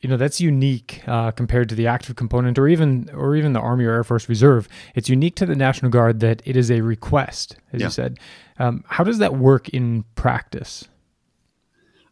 you 0.00 0.08
know 0.08 0.16
that's 0.16 0.40
unique 0.40 1.02
uh, 1.06 1.30
compared 1.32 1.68
to 1.70 1.74
the 1.74 1.86
active 1.86 2.16
component 2.16 2.58
or 2.58 2.68
even 2.68 3.10
or 3.12 3.34
even 3.34 3.52
the 3.52 3.60
army 3.60 3.84
or 3.84 3.92
air 3.92 4.04
force 4.04 4.28
reserve. 4.28 4.68
It's 4.94 5.08
unique 5.08 5.34
to 5.36 5.46
the 5.46 5.56
national 5.56 5.90
guard 5.90 6.20
that 6.20 6.42
it 6.44 6.56
is 6.56 6.70
a 6.70 6.80
request 6.82 7.56
as 7.72 7.80
yeah. 7.80 7.86
you 7.86 7.90
said. 7.90 8.18
Um, 8.58 8.84
how 8.86 9.04
does 9.04 9.18
that 9.18 9.34
work 9.34 9.68
in 9.70 10.04
practice? 10.14 10.88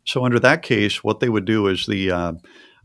So 0.05 0.25
under 0.25 0.41
that 0.41 0.63
case 0.63 1.05
what 1.05 1.21
they 1.21 1.29
would 1.29 1.45
do 1.45 1.69
is 1.69 1.87
the 1.87 2.11
uh, 2.11 2.33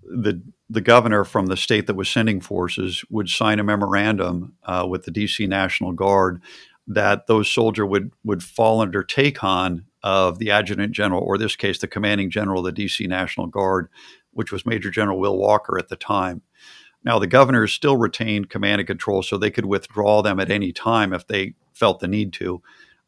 the 0.03 0.41
the 0.69 0.81
governor 0.81 1.23
from 1.25 1.47
the 1.47 1.57
state 1.57 1.87
that 1.87 1.95
was 1.95 2.09
sending 2.09 2.39
forces 2.39 3.03
would 3.09 3.27
sign 3.27 3.59
a 3.59 3.63
memorandum 3.63 4.53
uh, 4.63 4.85
with 4.89 5.03
the 5.03 5.11
DC 5.11 5.47
National 5.47 5.91
Guard 5.91 6.41
that 6.87 7.27
those 7.27 7.51
soldier 7.51 7.85
would 7.85 8.11
would 8.23 8.43
fall 8.43 8.81
under 8.81 9.03
take 9.03 9.43
on 9.43 9.85
of 10.03 10.39
the 10.39 10.49
adjutant 10.49 10.93
general, 10.93 11.21
or 11.21 11.37
this 11.37 11.55
case, 11.55 11.77
the 11.77 11.87
commanding 11.87 12.29
general 12.29 12.65
of 12.65 12.73
the 12.73 12.85
DC 12.85 13.07
National 13.07 13.47
Guard, 13.47 13.87
which 14.33 14.51
was 14.51 14.65
Major 14.65 14.89
General 14.89 15.19
Will 15.19 15.37
Walker 15.37 15.77
at 15.77 15.89
the 15.89 15.95
time. 15.95 16.41
Now, 17.03 17.19
the 17.19 17.27
governors 17.27 17.73
still 17.73 17.97
retained 17.97 18.49
command 18.49 18.79
and 18.79 18.87
control, 18.87 19.23
so 19.23 19.37
they 19.37 19.51
could 19.51 19.65
withdraw 19.65 20.21
them 20.21 20.39
at 20.39 20.51
any 20.51 20.71
time 20.71 21.13
if 21.13 21.25
they 21.27 21.55
felt 21.73 21.99
the 21.99 22.07
need 22.07 22.31
to. 22.33 22.61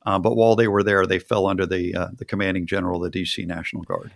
Uh, 0.05 0.19
but 0.19 0.35
while 0.35 0.55
they 0.55 0.67
were 0.67 0.83
there, 0.83 1.05
they 1.05 1.19
fell 1.19 1.47
under 1.47 1.65
the 1.65 1.95
uh, 1.95 2.07
the 2.13 2.25
commanding 2.25 2.65
general 2.65 3.03
of 3.03 3.11
the 3.11 3.21
DC 3.21 3.45
National 3.45 3.83
Guard. 3.83 4.11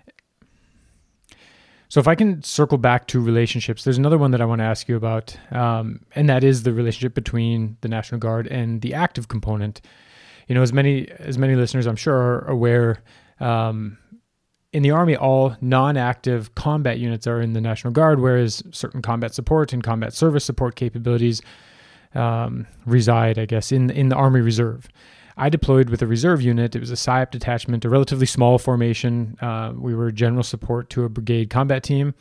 So, 1.89 2.01
if 2.01 2.07
I 2.07 2.15
can 2.15 2.43
circle 2.43 2.77
back 2.77 3.07
to 3.07 3.21
relationships, 3.21 3.83
there's 3.83 3.97
another 3.97 4.17
one 4.17 4.31
that 4.31 4.41
I 4.41 4.45
want 4.45 4.59
to 4.59 4.65
ask 4.65 4.89
you 4.89 4.97
about, 4.97 5.37
um, 5.51 6.01
and 6.13 6.27
that 6.27 6.43
is 6.43 6.63
the 6.63 6.73
relationship 6.73 7.13
between 7.13 7.77
the 7.81 7.87
National 7.87 8.19
Guard 8.19 8.47
and 8.47 8.81
the 8.81 8.93
active 8.93 9.29
component. 9.29 9.79
You 10.47 10.55
know, 10.55 10.61
as 10.61 10.73
many 10.73 11.09
as 11.19 11.37
many 11.37 11.55
listeners, 11.55 11.85
I'm 11.85 11.95
sure, 11.95 12.15
are 12.15 12.49
aware. 12.49 13.01
Um, 13.39 13.97
in 14.73 14.83
the 14.83 14.91
Army, 14.91 15.15
all 15.15 15.55
non 15.61 15.97
active 15.97 16.53
combat 16.55 16.99
units 16.99 17.25
are 17.27 17.41
in 17.41 17.53
the 17.53 17.61
National 17.61 17.93
Guard, 17.93 18.19
whereas 18.19 18.63
certain 18.71 19.01
combat 19.01 19.33
support 19.33 19.73
and 19.73 19.83
combat 19.83 20.13
service 20.13 20.43
support 20.43 20.75
capabilities 20.75 21.41
um, 22.15 22.67
reside, 22.85 23.39
I 23.39 23.45
guess, 23.45 23.71
in, 23.71 23.89
in 23.89 24.09
the 24.09 24.15
Army 24.15 24.41
Reserve. 24.41 24.87
I 25.37 25.49
deployed 25.49 25.89
with 25.89 26.01
a 26.01 26.07
reserve 26.07 26.41
unit. 26.41 26.75
It 26.75 26.79
was 26.79 26.91
a 26.91 26.95
PSYOP 26.95 27.29
detachment, 27.29 27.85
a 27.85 27.89
relatively 27.89 28.25
small 28.25 28.57
formation. 28.57 29.37
Uh, 29.39 29.71
we 29.75 29.93
were 29.93 30.11
general 30.11 30.43
support 30.43 30.89
to 30.91 31.03
a 31.03 31.09
brigade 31.09 31.51
combat 31.51 31.83
team. 31.83 32.15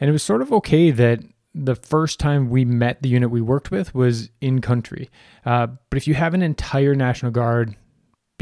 And 0.00 0.08
it 0.08 0.12
was 0.12 0.22
sort 0.22 0.40
of 0.40 0.50
okay 0.52 0.90
that 0.90 1.20
the 1.54 1.74
first 1.74 2.18
time 2.18 2.48
we 2.48 2.64
met 2.64 3.02
the 3.02 3.10
unit 3.10 3.30
we 3.30 3.42
worked 3.42 3.70
with 3.70 3.94
was 3.94 4.30
in 4.40 4.62
country. 4.62 5.10
Uh, 5.44 5.68
but 5.90 5.98
if 5.98 6.08
you 6.08 6.14
have 6.14 6.32
an 6.32 6.42
entire 6.42 6.94
National 6.94 7.30
Guard 7.30 7.76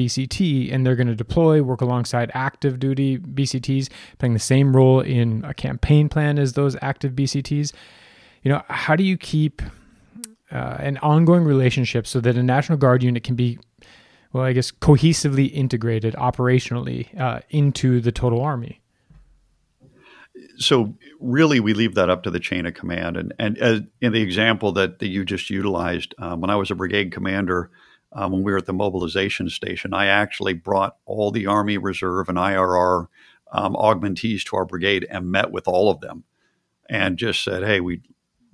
BCT 0.01 0.73
and 0.73 0.87
they're 0.87 0.97
going 0.97 1.07
to 1.07 1.15
deploy, 1.15 1.63
work 1.63 1.83
alongside 1.83 2.31
active 2.33 2.79
duty 2.79 3.19
BCTs, 3.19 3.89
playing 4.19 4.33
the 4.33 4.39
same 4.39 4.75
role 4.75 5.01
in 5.01 5.45
a 5.45 5.53
campaign 5.53 6.09
plan 6.09 6.39
as 6.39 6.55
those 6.55 6.77
active 6.81 7.13
BCTs. 7.13 7.73
You 8.43 8.53
know, 8.53 8.63
how 8.69 8.97
do 8.97 9.05
you 9.05 9.19
keep 9.19 9.61
uh, 10.51 10.77
an 10.79 10.97
ongoing 10.99 11.45
relationship 11.45 12.07
so 12.07 12.21
that 12.21 12.37
a 12.37 12.43
National 12.43 12.79
Guard 12.79 13.03
unit 13.03 13.23
can 13.23 13.35
be, 13.35 13.59
well, 14.33 14.45
I 14.45 14.55
guess, 14.55 14.71
cohesively 14.71 15.53
integrated 15.53 16.15
operationally 16.15 17.19
uh, 17.21 17.41
into 17.51 18.01
the 18.01 18.11
total 18.11 18.41
Army? 18.41 18.81
So 20.57 20.95
really, 21.21 21.61
we 21.61 21.75
leave 21.75 21.95
that 21.97 22.09
up 22.09 22.23
to 22.23 22.31
the 22.31 22.41
chain 22.41 22.65
of 22.65 22.73
command. 22.73 23.19
And 23.19 23.35
and 23.39 23.59
as 23.59 23.83
in 24.01 24.13
the 24.13 24.23
example 24.23 24.73
that, 24.73 24.99
that 25.01 25.09
you 25.09 25.25
just 25.25 25.51
utilized, 25.51 26.15
um, 26.19 26.41
when 26.41 26.49
I 26.49 26.57
was 26.57 26.71
a 26.71 26.75
brigade 26.75 27.13
commander, 27.13 27.71
um, 28.13 28.33
when 28.33 28.43
we 28.43 28.53
were 28.53 28.59
at 28.59 28.67
the 28.67 28.73
mobilization 28.73 29.49
station, 29.49 29.95
I 29.95 30.07
actually 30.07 30.55
brought 30.55 30.97
all 31.05 31.31
the 31.31 31.47
Army 31.47 31.79
Reserve 31.79 32.29
and 32.29 32.39
IRR 32.39 33.07
um, 33.53 33.75
augmentees 33.75 34.45
to 34.45 34.57
our 34.57 34.65
brigade 34.65 35.07
and 35.11 35.31
met 35.31 35.51
with 35.51 35.69
all 35.69 35.91
of 35.91 36.01
them 36.01 36.25
and 36.89 37.17
just 37.17 37.45
said, 37.45 37.63
hey, 37.63 37.81
we 37.81 38.03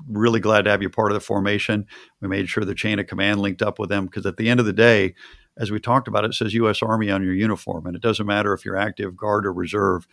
really 0.09 0.41
glad 0.41 0.63
to 0.63 0.71
have 0.71 0.83
you 0.83 0.91
part 0.91 1.11
of 1.11 1.15
the 1.15 1.21
formation. 1.21 1.87
We 2.21 2.29
made 2.29 2.49
sure 2.49 2.65
the 2.65 2.75
chain 2.75 2.99
of 2.99 3.07
command 3.07 3.41
linked 3.41 3.63
up 3.63 3.79
with 3.79 3.89
them 3.89 4.07
because 4.07 4.27
at 4.27 4.37
the 4.37 4.49
end 4.49 4.61
of 4.61 4.67
the 4.67 4.73
day, 4.73 5.15
as 5.59 5.71
we 5.71 5.81
talked 5.81 6.07
about, 6.07 6.25
it 6.25 6.35
says 6.35 6.53
U.S. 6.55 6.83
Army 6.83 7.11
on 7.11 7.23
your 7.23 7.33
uniform, 7.33 7.87
and 7.87 7.97
it 7.97 8.03
doesn't 8.03 8.27
matter 8.27 8.53
if 8.53 8.65
you're 8.65 8.77
active, 8.77 9.17
guard, 9.17 9.47
or 9.47 9.53
reserve. 9.55 10.07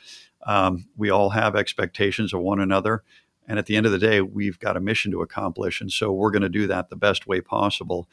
Um, 0.46 0.88
we 0.96 1.10
all 1.10 1.32
have 1.32 1.56
expectations 1.56 2.34
of 2.34 2.40
one 2.40 2.62
another, 2.62 3.04
and 3.46 3.60
at 3.60 3.66
the 3.66 3.76
end 3.76 3.86
of 3.86 3.92
the 3.92 4.00
day, 4.00 4.22
we've 4.22 4.58
got 4.58 4.78
a 4.78 4.82
mission 4.82 5.12
to 5.12 5.22
accomplish, 5.22 5.82
and 5.82 5.92
so 5.92 6.14
we're 6.14 6.32
going 6.32 6.44
to 6.44 6.50
do 6.50 6.66
that 6.68 6.90
the 6.90 6.96
best 6.96 7.28
way 7.28 7.42
possible. 7.42 8.08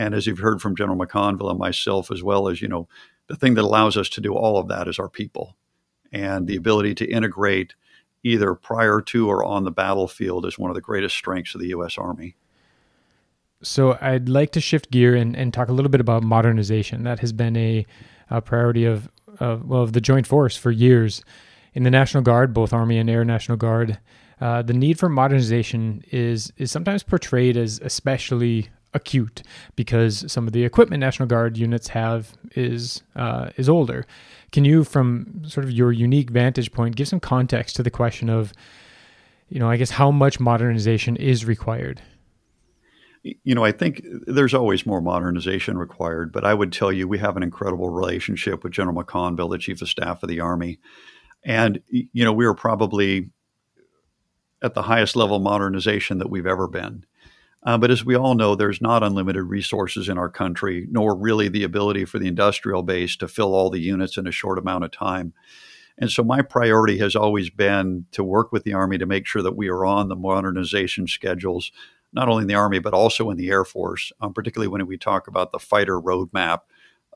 And 0.00 0.14
as 0.14 0.26
you've 0.26 0.38
heard 0.38 0.62
from 0.62 0.76
General 0.76 0.96
McConville 0.96 1.50
and 1.50 1.58
myself, 1.58 2.10
as 2.10 2.22
well 2.22 2.48
as, 2.48 2.62
you 2.62 2.68
know, 2.68 2.88
the 3.26 3.36
thing 3.36 3.52
that 3.52 3.66
allows 3.66 3.98
us 3.98 4.08
to 4.08 4.22
do 4.22 4.32
all 4.32 4.56
of 4.56 4.66
that 4.68 4.88
is 4.88 4.98
our 4.98 5.10
people. 5.10 5.58
And 6.10 6.46
the 6.46 6.56
ability 6.56 6.94
to 6.96 7.04
integrate 7.04 7.74
either 8.24 8.54
prior 8.54 9.02
to 9.02 9.28
or 9.28 9.44
on 9.44 9.64
the 9.64 9.70
battlefield 9.70 10.46
is 10.46 10.58
one 10.58 10.70
of 10.70 10.74
the 10.74 10.80
greatest 10.80 11.14
strengths 11.16 11.54
of 11.54 11.60
the 11.60 11.68
U.S. 11.68 11.98
Army. 11.98 12.34
So 13.60 13.98
I'd 14.00 14.26
like 14.26 14.52
to 14.52 14.60
shift 14.60 14.90
gear 14.90 15.14
and, 15.14 15.36
and 15.36 15.52
talk 15.52 15.68
a 15.68 15.72
little 15.74 15.90
bit 15.90 16.00
about 16.00 16.22
modernization. 16.22 17.02
That 17.02 17.18
has 17.18 17.34
been 17.34 17.54
a, 17.58 17.84
a 18.30 18.40
priority 18.40 18.86
of, 18.86 19.10
of, 19.38 19.68
well, 19.68 19.82
of 19.82 19.92
the 19.92 20.00
Joint 20.00 20.26
Force 20.26 20.56
for 20.56 20.70
years. 20.70 21.22
In 21.74 21.82
the 21.82 21.90
National 21.90 22.22
Guard, 22.22 22.54
both 22.54 22.72
Army 22.72 22.96
and 22.96 23.10
Air 23.10 23.22
National 23.26 23.58
Guard, 23.58 23.98
uh, 24.40 24.62
the 24.62 24.72
need 24.72 24.98
for 24.98 25.10
modernization 25.10 26.02
is 26.10 26.50
is 26.56 26.72
sometimes 26.72 27.02
portrayed 27.02 27.58
as 27.58 27.78
especially 27.80 28.70
acute 28.92 29.42
because 29.76 30.30
some 30.30 30.46
of 30.46 30.52
the 30.52 30.64
equipment 30.64 31.00
National 31.00 31.28
Guard 31.28 31.56
units 31.56 31.88
have 31.88 32.36
is 32.54 33.02
uh, 33.16 33.50
is 33.56 33.68
older. 33.68 34.06
Can 34.52 34.64
you, 34.64 34.84
from 34.84 35.42
sort 35.46 35.64
of 35.64 35.70
your 35.70 35.92
unique 35.92 36.30
vantage 36.30 36.72
point, 36.72 36.96
give 36.96 37.08
some 37.08 37.20
context 37.20 37.76
to 37.76 37.82
the 37.82 37.90
question 37.90 38.28
of, 38.28 38.52
you 39.48 39.60
know, 39.60 39.70
I 39.70 39.76
guess 39.76 39.90
how 39.90 40.10
much 40.10 40.40
modernization 40.40 41.16
is 41.16 41.44
required? 41.44 42.02
You 43.22 43.54
know, 43.54 43.64
I 43.64 43.72
think 43.72 44.02
there's 44.26 44.54
always 44.54 44.86
more 44.86 45.02
modernization 45.02 45.76
required, 45.76 46.32
but 46.32 46.44
I 46.44 46.54
would 46.54 46.72
tell 46.72 46.90
you 46.90 47.06
we 47.06 47.18
have 47.18 47.36
an 47.36 47.42
incredible 47.42 47.90
relationship 47.90 48.64
with 48.64 48.72
General 48.72 49.04
McConville, 49.04 49.50
the 49.50 49.58
Chief 49.58 49.82
of 49.82 49.88
Staff 49.88 50.22
of 50.22 50.28
the 50.28 50.40
Army. 50.40 50.80
And, 51.44 51.80
you 51.90 52.24
know, 52.24 52.32
we 52.32 52.46
are 52.46 52.54
probably 52.54 53.30
at 54.62 54.74
the 54.74 54.82
highest 54.82 55.16
level 55.16 55.38
modernization 55.38 56.18
that 56.18 56.30
we've 56.30 56.46
ever 56.46 56.66
been. 56.66 57.04
Uh, 57.62 57.76
but 57.76 57.90
as 57.90 58.04
we 58.04 58.16
all 58.16 58.34
know, 58.34 58.54
there's 58.54 58.80
not 58.80 59.02
unlimited 59.02 59.44
resources 59.44 60.08
in 60.08 60.16
our 60.16 60.30
country, 60.30 60.86
nor 60.90 61.14
really 61.14 61.48
the 61.48 61.64
ability 61.64 62.04
for 62.06 62.18
the 62.18 62.26
industrial 62.28 62.82
base 62.82 63.16
to 63.16 63.28
fill 63.28 63.54
all 63.54 63.68
the 63.68 63.80
units 63.80 64.16
in 64.16 64.26
a 64.26 64.32
short 64.32 64.58
amount 64.58 64.84
of 64.84 64.90
time. 64.90 65.34
And 65.98 66.10
so 66.10 66.24
my 66.24 66.40
priority 66.40 66.96
has 66.98 67.14
always 67.14 67.50
been 67.50 68.06
to 68.12 68.24
work 68.24 68.50
with 68.50 68.64
the 68.64 68.72
Army 68.72 68.96
to 68.96 69.04
make 69.04 69.26
sure 69.26 69.42
that 69.42 69.56
we 69.56 69.68
are 69.68 69.84
on 69.84 70.08
the 70.08 70.16
modernization 70.16 71.06
schedules 71.06 71.70
not 72.12 72.28
only 72.28 72.42
in 72.42 72.48
the 72.48 72.54
Army, 72.54 72.78
but 72.78 72.94
also 72.94 73.30
in 73.30 73.36
the 73.36 73.50
Air 73.50 73.64
Force, 73.64 74.12
um, 74.20 74.32
particularly 74.32 74.68
when 74.68 74.84
we 74.86 74.96
talk 74.96 75.28
about 75.28 75.52
the 75.52 75.58
fighter 75.58 76.00
roadmap, 76.00 76.60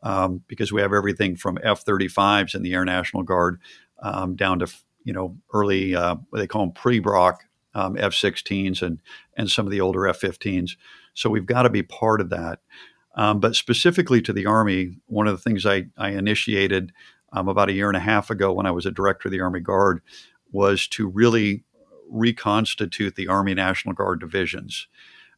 um, 0.03 0.43
because 0.47 0.71
we 0.71 0.81
have 0.81 0.93
everything 0.93 1.35
from 1.35 1.59
F 1.63 1.85
35s 1.85 2.55
in 2.55 2.63
the 2.63 2.75
Air 2.75 2.85
National 2.85 3.23
Guard 3.23 3.61
um, 4.03 4.37
down 4.37 4.61
to 4.61 4.73
you 5.03 5.13
know 5.13 5.37
early, 5.53 5.97
uh, 5.97 6.17
what 6.31 6.39
they 6.39 6.47
call 6.47 6.63
them 6.63 6.73
pre 6.73 6.99
Block 7.01 7.45
um, 7.75 7.97
F 7.99 8.13
16s 8.13 8.83
and, 8.83 9.01
and 9.37 9.51
some 9.51 9.67
of 9.67 9.73
the 9.73 9.81
older 9.81 10.07
F 10.07 10.21
15s. 10.21 10.73
So 11.15 11.31
we've 11.31 11.47
got 11.47 11.63
to 11.63 11.71
be 11.71 11.83
part 11.83 12.21
of 12.21 12.31
that. 12.31 12.61
Um, 13.17 13.41
but 13.41 13.55
specifically 13.55 14.21
to 14.23 14.33
the 14.33 14.47
Army, 14.47 14.99
one 15.07 15.29
of 15.29 15.35
the 15.35 15.43
things 15.43 15.65
I, 15.65 15.87
I 15.97 16.11
initiated 16.11 16.93
um, 17.33 17.49
about 17.49 17.69
a 17.69 17.73
year 17.73 17.89
and 17.89 17.97
a 17.97 18.01
half 18.01 18.31
ago 18.31 18.53
when 18.53 18.67
I 18.67 18.71
was 18.71 18.87
a 18.87 18.91
director 18.91 19.29
of 19.29 19.33
the 19.33 19.41
Army 19.41 19.61
Guard 19.61 20.01
was 20.53 20.87
to 20.89 21.09
really 21.09 21.65
reconstitute 22.11 23.17
the 23.17 23.29
Army 23.29 23.55
National 23.55 23.95
Guard 23.95 24.21
divisions. 24.21 24.89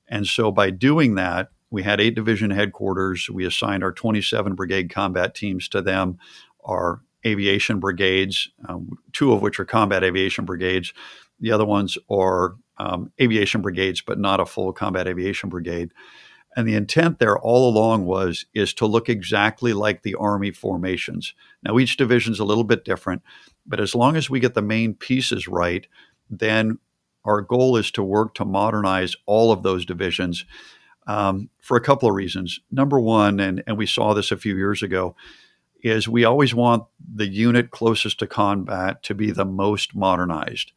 And 0.09 0.27
so 0.27 0.51
by 0.51 0.71
doing 0.71 1.15
that, 1.17 1.51
we 1.71 1.83
had 1.83 2.01
eight 2.01 2.15
division 2.15 2.51
headquarters. 2.51 3.29
We 3.29 3.45
assigned 3.45 3.83
our 3.83 3.93
27 3.93 4.55
brigade 4.55 4.91
combat 4.91 5.35
teams 5.35 5.69
to 5.71 5.83
them, 5.83 6.19
our 6.65 7.01
aviation 7.25 7.81
brigades, 7.81 8.49
um, 8.69 8.99
two 9.13 9.33
of 9.33 9.43
which 9.43 9.59
are 9.59 9.65
combat 9.65 10.05
aviation 10.05 10.45
brigades. 10.45 10.93
The 11.41 11.53
other 11.53 11.65
ones 11.65 11.99
are 12.11 12.57
um, 12.79 13.13
aviation 13.21 13.63
brigades, 13.63 14.01
but 14.01 14.19
not 14.19 14.41
a 14.41 14.47
full 14.47 14.73
combat 14.73 15.07
aviation 15.07 15.49
brigade. 15.49 15.93
And 16.57 16.67
the 16.67 16.75
intent 16.75 17.19
there 17.19 17.39
all 17.39 17.69
along 17.69 18.07
was 18.07 18.47
is 18.55 18.73
to 18.75 18.87
look 18.87 19.09
exactly 19.09 19.75
like 19.75 20.03
the 20.03 20.15
Army 20.15 20.51
formations. 20.51 21.35
Now 21.63 21.79
each 21.79 21.99
division 21.99 22.33
is 22.33 22.41
a 22.41 22.45
little 22.45 22.65
bit 22.65 22.85
different, 22.85 23.23
but 23.67 23.81
as 23.81 23.95
long 23.95 24.17
as 24.17 24.31
we 24.31 24.41
get 24.41 24.55
the 24.55 24.63
main 24.63 24.95
pieces 24.95 25.47
right, 25.47 25.87
then 26.31 26.79
our 27.27 27.43
goal 27.43 27.77
is 27.77 27.91
to 27.93 28.03
work 28.03 28.35
to 28.35 28.45
modernize 28.45 29.15
all 29.27 29.53
of 29.53 29.63
those 29.63 29.85
divisions 29.85 30.47
um, 31.07 31.51
for 31.61 31.77
a 31.77 31.83
couple 31.83 32.09
of 32.09 32.15
reasons. 32.15 32.61
Number 32.71 32.99
one, 32.99 33.39
and, 33.39 33.63
and 33.67 33.77
we 33.77 33.87
saw 33.87 34.15
this 34.15 34.33
a 34.33 34.37
few 34.37 34.57
years 34.57 34.83
ago, 34.83 35.15
is 35.83 36.09
we 36.09 36.25
always 36.25 36.55
want 36.55 36.85
the 37.15 37.29
unit 37.29 37.71
closest 37.71 38.19
to 38.21 38.27
combat 38.27 39.03
to 39.03 39.15
be 39.15 39.31
the 39.31 39.45
most 39.45 39.95
modernized. 39.95 40.73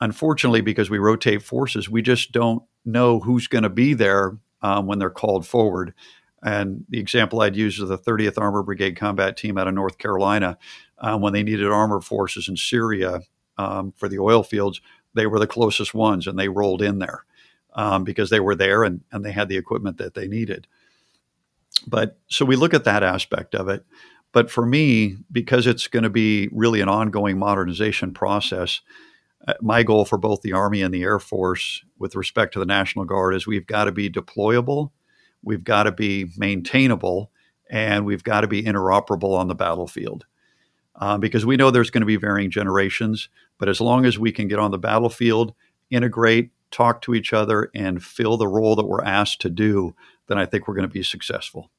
Unfortunately, 0.00 0.60
because 0.60 0.90
we 0.90 0.98
rotate 0.98 1.42
forces, 1.42 1.88
we 1.88 2.02
just 2.02 2.32
don't 2.32 2.62
know 2.84 3.20
who's 3.20 3.46
going 3.48 3.62
to 3.62 3.70
be 3.70 3.94
there 3.94 4.36
um, 4.62 4.86
when 4.86 4.98
they're 4.98 5.10
called 5.10 5.46
forward. 5.46 5.94
And 6.42 6.84
the 6.88 7.00
example 7.00 7.40
I'd 7.40 7.56
use 7.56 7.78
is 7.78 7.88
the 7.88 7.98
30th 7.98 8.38
Armor 8.38 8.62
Brigade 8.62 8.96
Combat 8.96 9.36
Team 9.36 9.56
out 9.58 9.68
of 9.68 9.74
North 9.74 9.98
Carolina. 9.98 10.58
Um, 10.98 11.20
when 11.20 11.32
they 11.32 11.42
needed 11.42 11.70
armor 11.70 12.00
forces 12.00 12.48
in 12.48 12.56
Syria 12.56 13.20
um, 13.58 13.92
for 13.96 14.08
the 14.08 14.18
oil 14.18 14.42
fields, 14.42 14.80
they 15.14 15.26
were 15.26 15.38
the 15.38 15.46
closest 15.46 15.94
ones 15.94 16.26
and 16.26 16.38
they 16.38 16.48
rolled 16.48 16.82
in 16.82 16.98
there 16.98 17.24
um, 17.74 18.04
because 18.04 18.30
they 18.30 18.40
were 18.40 18.54
there 18.54 18.84
and, 18.84 19.02
and 19.12 19.24
they 19.24 19.32
had 19.32 19.48
the 19.48 19.56
equipment 19.56 19.98
that 19.98 20.14
they 20.14 20.28
needed. 20.28 20.66
But 21.86 22.18
so 22.28 22.44
we 22.44 22.56
look 22.56 22.74
at 22.74 22.84
that 22.84 23.02
aspect 23.02 23.54
of 23.54 23.68
it. 23.68 23.84
But 24.32 24.50
for 24.50 24.66
me, 24.66 25.16
because 25.32 25.66
it's 25.66 25.88
going 25.88 26.02
to 26.02 26.10
be 26.10 26.48
really 26.52 26.80
an 26.80 26.88
ongoing 26.88 27.38
modernization 27.38 28.12
process, 28.12 28.80
my 29.60 29.82
goal 29.82 30.04
for 30.04 30.18
both 30.18 30.42
the 30.42 30.52
Army 30.52 30.82
and 30.82 30.92
the 30.92 31.02
Air 31.02 31.18
Force 31.18 31.84
with 31.98 32.16
respect 32.16 32.52
to 32.54 32.58
the 32.58 32.66
National 32.66 33.04
Guard 33.04 33.34
is 33.34 33.46
we've 33.46 33.66
got 33.66 33.84
to 33.84 33.92
be 33.92 34.10
deployable, 34.10 34.90
we've 35.42 35.64
got 35.64 35.84
to 35.84 35.92
be 35.92 36.32
maintainable, 36.36 37.30
and 37.70 38.04
we've 38.04 38.24
got 38.24 38.42
to 38.42 38.48
be 38.48 38.62
interoperable 38.62 39.36
on 39.36 39.48
the 39.48 39.54
battlefield. 39.54 40.26
Uh, 40.98 41.18
because 41.18 41.44
we 41.44 41.56
know 41.56 41.70
there's 41.70 41.90
going 41.90 42.00
to 42.00 42.06
be 42.06 42.16
varying 42.16 42.50
generations, 42.50 43.28
but 43.58 43.68
as 43.68 43.80
long 43.80 44.06
as 44.06 44.18
we 44.18 44.32
can 44.32 44.48
get 44.48 44.58
on 44.58 44.70
the 44.70 44.78
battlefield, 44.78 45.54
integrate, 45.90 46.50
talk 46.70 47.02
to 47.02 47.14
each 47.14 47.32
other, 47.32 47.70
and 47.74 48.02
fill 48.02 48.36
the 48.36 48.48
role 48.48 48.74
that 48.74 48.86
we're 48.86 49.04
asked 49.04 49.40
to 49.42 49.50
do, 49.50 49.94
then 50.26 50.38
I 50.38 50.46
think 50.46 50.66
we're 50.66 50.74
going 50.74 50.88
to 50.88 50.92
be 50.92 51.02
successful. 51.02 51.70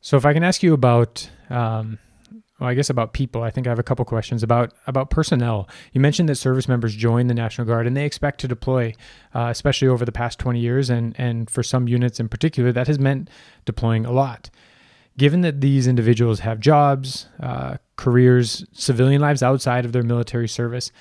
So, 0.00 0.16
if 0.16 0.26
I 0.26 0.32
can 0.32 0.42
ask 0.42 0.64
you 0.64 0.74
about 0.74 1.30
um, 1.48 1.98
well, 2.62 2.70
I 2.70 2.74
guess 2.74 2.90
about 2.90 3.12
people. 3.12 3.42
I 3.42 3.50
think 3.50 3.66
I 3.66 3.70
have 3.70 3.80
a 3.80 3.82
couple 3.82 4.04
questions 4.04 4.44
about 4.44 4.72
about 4.86 5.10
personnel. 5.10 5.68
You 5.92 6.00
mentioned 6.00 6.28
that 6.28 6.36
service 6.36 6.68
members 6.68 6.94
join 6.94 7.26
the 7.26 7.34
National 7.34 7.66
Guard 7.66 7.88
and 7.88 7.96
they 7.96 8.04
expect 8.04 8.38
to 8.42 8.46
deploy, 8.46 8.94
uh, 9.34 9.48
especially 9.50 9.88
over 9.88 10.04
the 10.04 10.12
past 10.12 10.38
20 10.38 10.60
years, 10.60 10.88
and 10.88 11.12
and 11.18 11.50
for 11.50 11.64
some 11.64 11.88
units 11.88 12.20
in 12.20 12.28
particular, 12.28 12.70
that 12.70 12.86
has 12.86 13.00
meant 13.00 13.28
deploying 13.64 14.06
a 14.06 14.12
lot. 14.12 14.48
Given 15.18 15.40
that 15.40 15.60
these 15.60 15.88
individuals 15.88 16.38
have 16.38 16.60
jobs, 16.60 17.26
uh, 17.40 17.78
careers, 17.96 18.64
civilian 18.72 19.20
lives 19.20 19.42
outside 19.42 19.84
of 19.84 19.90
their 19.90 20.04
military 20.04 20.48
service, 20.48 20.92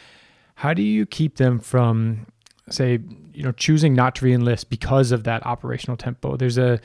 how 0.55 0.73
do 0.73 0.81
you 0.81 1.05
keep 1.05 1.37
them 1.37 1.59
from, 1.59 2.25
say, 2.71 2.97
you 3.33 3.43
know, 3.43 3.51
choosing 3.51 3.93
not 3.93 4.15
to 4.15 4.25
reenlist 4.25 4.67
because 4.67 5.11
of 5.11 5.25
that 5.25 5.45
operational 5.45 5.95
tempo? 5.95 6.37
There's 6.37 6.57
a, 6.57 6.81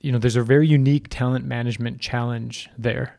you 0.00 0.10
know, 0.10 0.18
there's 0.18 0.34
a 0.34 0.42
very 0.42 0.66
unique 0.66 1.06
talent 1.08 1.44
management 1.44 2.00
challenge 2.00 2.68
there. 2.76 3.17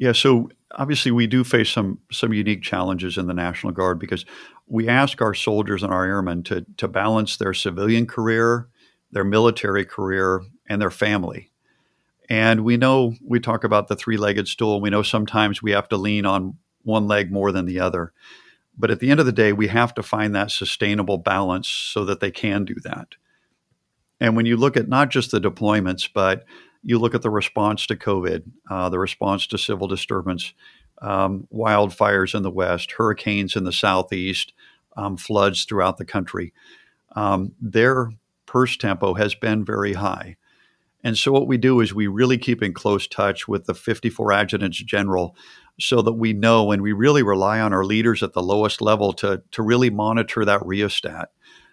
Yeah, 0.00 0.12
so 0.12 0.48
obviously 0.72 1.12
we 1.12 1.26
do 1.26 1.44
face 1.44 1.70
some 1.70 1.98
some 2.10 2.32
unique 2.32 2.62
challenges 2.62 3.18
in 3.18 3.26
the 3.26 3.34
National 3.34 3.70
Guard 3.70 3.98
because 3.98 4.24
we 4.66 4.88
ask 4.88 5.20
our 5.20 5.34
soldiers 5.34 5.82
and 5.82 5.92
our 5.92 6.06
airmen 6.06 6.42
to 6.44 6.64
to 6.78 6.88
balance 6.88 7.36
their 7.36 7.52
civilian 7.52 8.06
career, 8.06 8.66
their 9.12 9.24
military 9.24 9.84
career, 9.84 10.40
and 10.66 10.80
their 10.80 10.90
family. 10.90 11.50
And 12.30 12.64
we 12.64 12.78
know 12.78 13.14
we 13.22 13.40
talk 13.40 13.62
about 13.62 13.88
the 13.88 13.96
three-legged 13.96 14.48
stool. 14.48 14.80
We 14.80 14.88
know 14.88 15.02
sometimes 15.02 15.62
we 15.62 15.72
have 15.72 15.88
to 15.90 15.98
lean 15.98 16.24
on 16.24 16.56
one 16.82 17.06
leg 17.06 17.30
more 17.30 17.52
than 17.52 17.66
the 17.66 17.80
other. 17.80 18.12
But 18.78 18.90
at 18.90 19.00
the 19.00 19.10
end 19.10 19.20
of 19.20 19.26
the 19.26 19.32
day, 19.32 19.52
we 19.52 19.66
have 19.66 19.92
to 19.94 20.02
find 20.02 20.34
that 20.34 20.50
sustainable 20.50 21.18
balance 21.18 21.68
so 21.68 22.06
that 22.06 22.20
they 22.20 22.30
can 22.30 22.64
do 22.64 22.76
that. 22.84 23.16
And 24.18 24.34
when 24.34 24.46
you 24.46 24.56
look 24.56 24.78
at 24.78 24.88
not 24.88 25.10
just 25.10 25.30
the 25.30 25.40
deployments, 25.40 26.08
but 26.10 26.44
you 26.82 26.98
look 26.98 27.14
at 27.14 27.22
the 27.22 27.30
response 27.30 27.86
to 27.86 27.96
COVID, 27.96 28.42
uh, 28.70 28.88
the 28.88 28.98
response 28.98 29.46
to 29.48 29.58
civil 29.58 29.86
disturbance, 29.86 30.54
um, 31.02 31.46
wildfires 31.52 32.34
in 32.34 32.42
the 32.42 32.50
West, 32.50 32.92
hurricanes 32.92 33.56
in 33.56 33.64
the 33.64 33.72
Southeast, 33.72 34.52
um, 34.96 35.16
floods 35.16 35.64
throughout 35.64 35.96
the 35.96 36.04
country. 36.04 36.52
Um, 37.16 37.52
their 37.60 38.10
pers 38.46 38.76
tempo 38.76 39.14
has 39.14 39.34
been 39.34 39.64
very 39.64 39.94
high. 39.94 40.36
And 41.02 41.16
so, 41.16 41.32
what 41.32 41.46
we 41.46 41.56
do 41.56 41.80
is 41.80 41.94
we 41.94 42.06
really 42.06 42.36
keep 42.36 42.62
in 42.62 42.74
close 42.74 43.06
touch 43.06 43.48
with 43.48 43.64
the 43.64 43.74
54 43.74 44.32
adjutants 44.32 44.78
general 44.78 45.34
so 45.78 46.02
that 46.02 46.12
we 46.12 46.34
know 46.34 46.72
and 46.72 46.82
we 46.82 46.92
really 46.92 47.22
rely 47.22 47.58
on 47.58 47.72
our 47.72 47.84
leaders 47.84 48.22
at 48.22 48.34
the 48.34 48.42
lowest 48.42 48.82
level 48.82 49.14
to, 49.14 49.42
to 49.52 49.62
really 49.62 49.88
monitor 49.88 50.44
that 50.44 50.64
rheostat, 50.66 51.30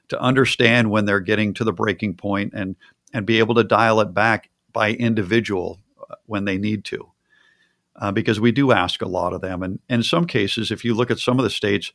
to 0.08 0.22
understand 0.22 0.90
when 0.90 1.04
they're 1.04 1.20
getting 1.20 1.54
to 1.56 1.66
the 1.66 1.74
breaking 1.74 2.14
point 2.14 2.54
and, 2.56 2.78
and 3.14 3.26
be 3.26 3.40
able 3.40 3.56
to 3.56 3.66
dial 3.66 4.00
it 4.00 4.14
back 4.14 4.50
by 4.78 4.92
individual 4.92 5.80
uh, 6.00 6.14
when 6.28 6.46
they 6.46 6.60
need 6.60 6.84
to. 6.86 7.12
Uh, 7.96 8.12
because 8.12 8.40
we 8.40 8.52
do 8.52 8.72
ask 8.72 9.02
a 9.02 9.08
lot 9.08 9.34
of 9.34 9.42
them. 9.42 9.64
And, 9.64 9.80
and 9.90 10.02
in 10.02 10.04
some 10.04 10.28
cases, 10.28 10.70
if 10.70 10.86
you 10.86 10.94
look 10.94 11.10
at 11.10 11.18
some 11.18 11.40
of 11.40 11.44
the 11.44 11.50
states, 11.50 11.92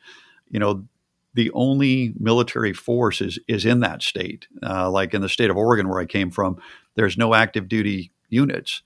you 0.51 0.59
know, 0.59 0.85
the 1.33 1.49
only 1.53 2.13
military 2.19 2.73
force 2.73 3.21
is, 3.21 3.39
is 3.47 3.65
in 3.65 3.79
that 3.81 4.03
state. 4.03 4.49
Uh, 4.67 4.91
like 4.91 5.15
in 5.15 5.23
the 5.23 5.29
state 5.29 5.49
of 5.49 5.57
Oregon, 5.57 5.89
where 5.89 6.01
I 6.01 6.07
came 6.07 6.33
from, 6.33 6.61
there's 6.97 7.17
no 7.17 7.35
active 7.35 7.69
duty 7.69 8.11
units. 8.31 8.83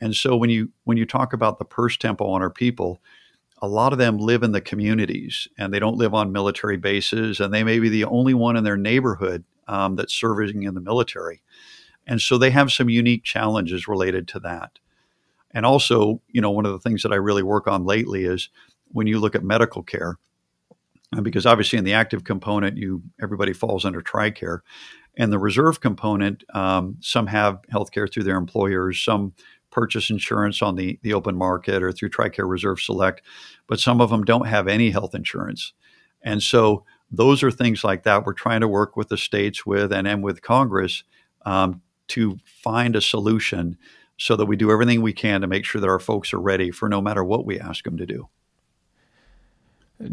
And 0.00 0.16
so 0.16 0.36
when 0.36 0.48
you 0.48 0.70
when 0.84 0.96
you 0.96 1.04
talk 1.04 1.34
about 1.34 1.58
the 1.58 1.66
pers 1.66 1.98
tempo 1.98 2.24
on 2.24 2.40
our 2.40 2.48
people, 2.48 3.02
a 3.60 3.68
lot 3.68 3.92
of 3.92 3.98
them 3.98 4.16
live 4.16 4.42
in 4.42 4.52
the 4.52 4.62
communities 4.62 5.48
and 5.58 5.70
they 5.70 5.78
don't 5.78 5.98
live 5.98 6.14
on 6.14 6.32
military 6.32 6.78
bases, 6.78 7.40
and 7.40 7.52
they 7.52 7.62
may 7.62 7.78
be 7.78 7.90
the 7.90 8.04
only 8.06 8.32
one 8.32 8.56
in 8.56 8.64
their 8.64 8.78
neighborhood 8.78 9.44
um, 9.68 9.96
that's 9.96 10.14
serving 10.14 10.62
in 10.62 10.74
the 10.74 10.80
military. 10.80 11.42
And 12.06 12.20
so 12.20 12.38
they 12.38 12.50
have 12.50 12.72
some 12.72 12.88
unique 12.88 13.24
challenges 13.24 13.88
related 13.88 14.28
to 14.28 14.40
that. 14.40 14.78
And 15.52 15.64
also, 15.64 16.20
you 16.28 16.40
know, 16.40 16.50
one 16.50 16.66
of 16.66 16.72
the 16.72 16.80
things 16.80 17.02
that 17.02 17.12
I 17.12 17.16
really 17.16 17.42
work 17.42 17.66
on 17.68 17.84
lately 17.84 18.24
is 18.24 18.48
when 18.88 19.06
you 19.06 19.20
look 19.20 19.34
at 19.34 19.44
medical 19.44 19.82
care, 19.82 20.18
uh, 21.16 21.20
because 21.20 21.46
obviously 21.46 21.78
in 21.78 21.84
the 21.84 21.92
active 21.92 22.24
component, 22.24 22.76
you 22.76 23.02
everybody 23.22 23.52
falls 23.52 23.84
under 23.84 24.02
TRICARE, 24.02 24.60
and 25.16 25.32
the 25.32 25.38
reserve 25.38 25.80
component, 25.80 26.42
um, 26.54 26.96
some 27.00 27.28
have 27.28 27.60
health 27.70 27.92
care 27.92 28.08
through 28.08 28.24
their 28.24 28.36
employers, 28.36 29.00
some 29.00 29.32
purchase 29.70 30.10
insurance 30.10 30.60
on 30.62 30.76
the, 30.76 30.98
the 31.02 31.14
open 31.14 31.36
market 31.36 31.82
or 31.82 31.92
through 31.92 32.10
TRICARE 32.10 32.48
Reserve 32.48 32.80
Select, 32.80 33.22
but 33.66 33.80
some 33.80 34.00
of 34.00 34.10
them 34.10 34.24
don't 34.24 34.46
have 34.46 34.68
any 34.68 34.90
health 34.90 35.14
insurance. 35.14 35.72
And 36.22 36.42
so 36.42 36.84
those 37.10 37.42
are 37.42 37.50
things 37.50 37.84
like 37.84 38.04
that 38.04 38.24
we're 38.24 38.32
trying 38.32 38.60
to 38.60 38.68
work 38.68 38.96
with 38.96 39.08
the 39.08 39.16
states 39.16 39.66
with 39.66 39.92
and, 39.92 40.06
and 40.06 40.22
with 40.22 40.42
Congress 40.42 41.04
um, 41.44 41.82
to 42.08 42.38
find 42.44 42.96
a 42.96 43.00
solution 43.00 43.76
so 44.18 44.36
that 44.36 44.46
we 44.46 44.56
do 44.56 44.70
everything 44.70 45.02
we 45.02 45.12
can 45.12 45.40
to 45.40 45.46
make 45.46 45.64
sure 45.64 45.80
that 45.80 45.88
our 45.88 45.98
folks 45.98 46.32
are 46.32 46.40
ready 46.40 46.70
for 46.70 46.88
no 46.88 47.00
matter 47.00 47.24
what 47.24 47.44
we 47.44 47.58
ask 47.58 47.84
them 47.84 47.96
to 47.96 48.06
do. 48.06 48.28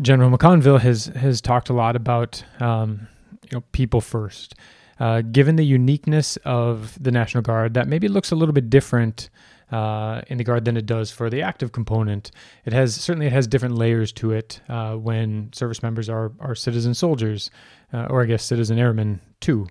General 0.02 0.36
McConville 0.36 0.80
has 0.80 1.08
has 1.08 1.42
talked 1.42 1.70
a 1.70 1.74
lot 1.74 1.96
about 1.96 2.44
um, 2.60 3.08
you 3.44 3.58
know 3.58 3.64
people 3.72 4.02
first. 4.02 4.56
Uh, 5.00 5.22
given 5.22 5.56
the 5.56 5.66
uniqueness 5.66 6.38
of 6.46 7.02
the 7.02 7.12
National 7.12 7.42
Guard, 7.42 7.74
that 7.74 7.88
maybe 7.88 8.08
looks 8.08 8.32
a 8.32 8.36
little 8.36 8.54
bit 8.54 8.70
different 8.70 9.32
uh, 9.72 10.22
in 10.28 10.38
the 10.38 10.44
guard 10.44 10.66
than 10.66 10.78
it 10.78 10.86
does 10.86 11.10
for 11.10 11.30
the 11.30 11.42
active 11.42 11.72
component. 11.72 12.30
It 12.66 12.74
has 12.74 12.96
certainly 12.96 13.26
it 13.26 13.34
has 13.34 13.48
different 13.48 13.76
layers 13.76 14.12
to 14.14 14.32
it 14.32 14.62
uh, 14.70 14.96
when 14.96 15.52
service 15.54 15.82
members 15.82 16.10
are 16.10 16.32
are 16.40 16.56
citizen 16.56 16.94
soldiers, 16.94 17.50
uh, 17.94 18.08
or 18.10 18.22
I 18.22 18.26
guess 18.26 18.44
citizen 18.44 18.78
airmen 18.78 19.22
too. 19.40 19.68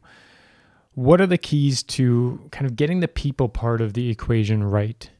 What 1.00 1.18
are 1.22 1.26
the 1.26 1.38
keys 1.38 1.82
to 1.84 2.46
kind 2.52 2.66
of 2.66 2.76
getting 2.76 3.00
the 3.00 3.08
people 3.08 3.48
part 3.48 3.80
of 3.80 3.94
the 3.94 4.10
equation 4.10 4.62
right? 4.62 5.10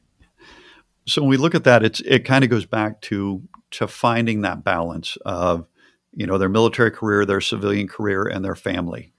So 1.07 1.23
when 1.23 1.29
we 1.29 1.37
look 1.37 1.55
at 1.55 1.63
that, 1.63 1.83
it's 1.83 2.01
it 2.01 2.23
kind 2.23 2.43
of 2.43 2.51
goes 2.51 2.67
back 2.67 3.01
to 3.01 3.41
to 3.71 3.87
finding 3.87 4.41
that 4.41 4.63
balance 4.63 5.17
of 5.25 5.65
you 6.13 6.27
know 6.27 6.37
their 6.37 6.49
military 6.49 6.91
career, 6.91 7.25
their 7.25 7.41
civilian 7.41 7.87
career, 7.87 8.27
and 8.27 8.45
their 8.45 8.53
family. 8.53 9.11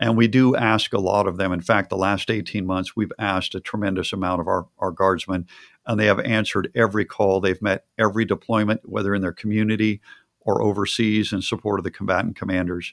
And 0.00 0.16
we 0.16 0.26
do 0.26 0.56
ask 0.56 0.92
a 0.92 0.98
lot 0.98 1.28
of 1.28 1.36
them. 1.36 1.52
In 1.52 1.60
fact, 1.60 1.88
the 1.88 1.96
last 1.96 2.32
18 2.32 2.66
months, 2.66 2.96
we've 2.96 3.12
asked 3.20 3.54
a 3.54 3.60
tremendous 3.60 4.12
amount 4.12 4.40
of 4.40 4.48
our, 4.48 4.66
our 4.80 4.90
guardsmen, 4.90 5.46
and 5.86 6.00
they 6.00 6.06
have 6.06 6.18
answered 6.18 6.72
every 6.74 7.04
call. 7.04 7.40
They've 7.40 7.62
met 7.62 7.84
every 7.96 8.24
deployment, 8.24 8.88
whether 8.88 9.14
in 9.14 9.22
their 9.22 9.32
community 9.32 10.00
or 10.40 10.62
overseas, 10.62 11.32
in 11.32 11.42
support 11.42 11.78
of 11.78 11.84
the 11.84 11.92
combatant 11.92 12.34
commanders. 12.34 12.92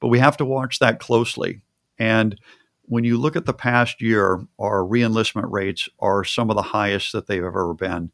But 0.00 0.08
we 0.08 0.18
have 0.20 0.38
to 0.38 0.46
watch 0.46 0.78
that 0.78 0.98
closely. 0.98 1.60
And 1.98 2.38
when 2.82 3.04
you 3.04 3.18
look 3.18 3.36
at 3.36 3.46
the 3.46 3.54
past 3.54 4.02
year, 4.02 4.40
our 4.58 4.80
reenlistment 4.80 5.50
rates 5.50 5.88
are 5.98 6.24
some 6.24 6.50
of 6.50 6.56
the 6.56 6.62
highest 6.62 7.12
that 7.12 7.26
they've 7.26 7.42
ever 7.42 7.74
been. 7.74 8.10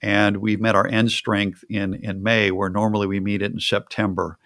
And 0.00 0.38
we've 0.38 0.60
met 0.60 0.76
our 0.76 0.86
end 0.86 1.10
strength 1.10 1.64
in, 1.68 1.94
in 1.94 2.22
May, 2.22 2.50
where 2.50 2.70
normally 2.70 3.06
we 3.06 3.20
meet 3.20 3.42
it 3.42 3.52
in 3.52 3.60
September. 3.60 4.38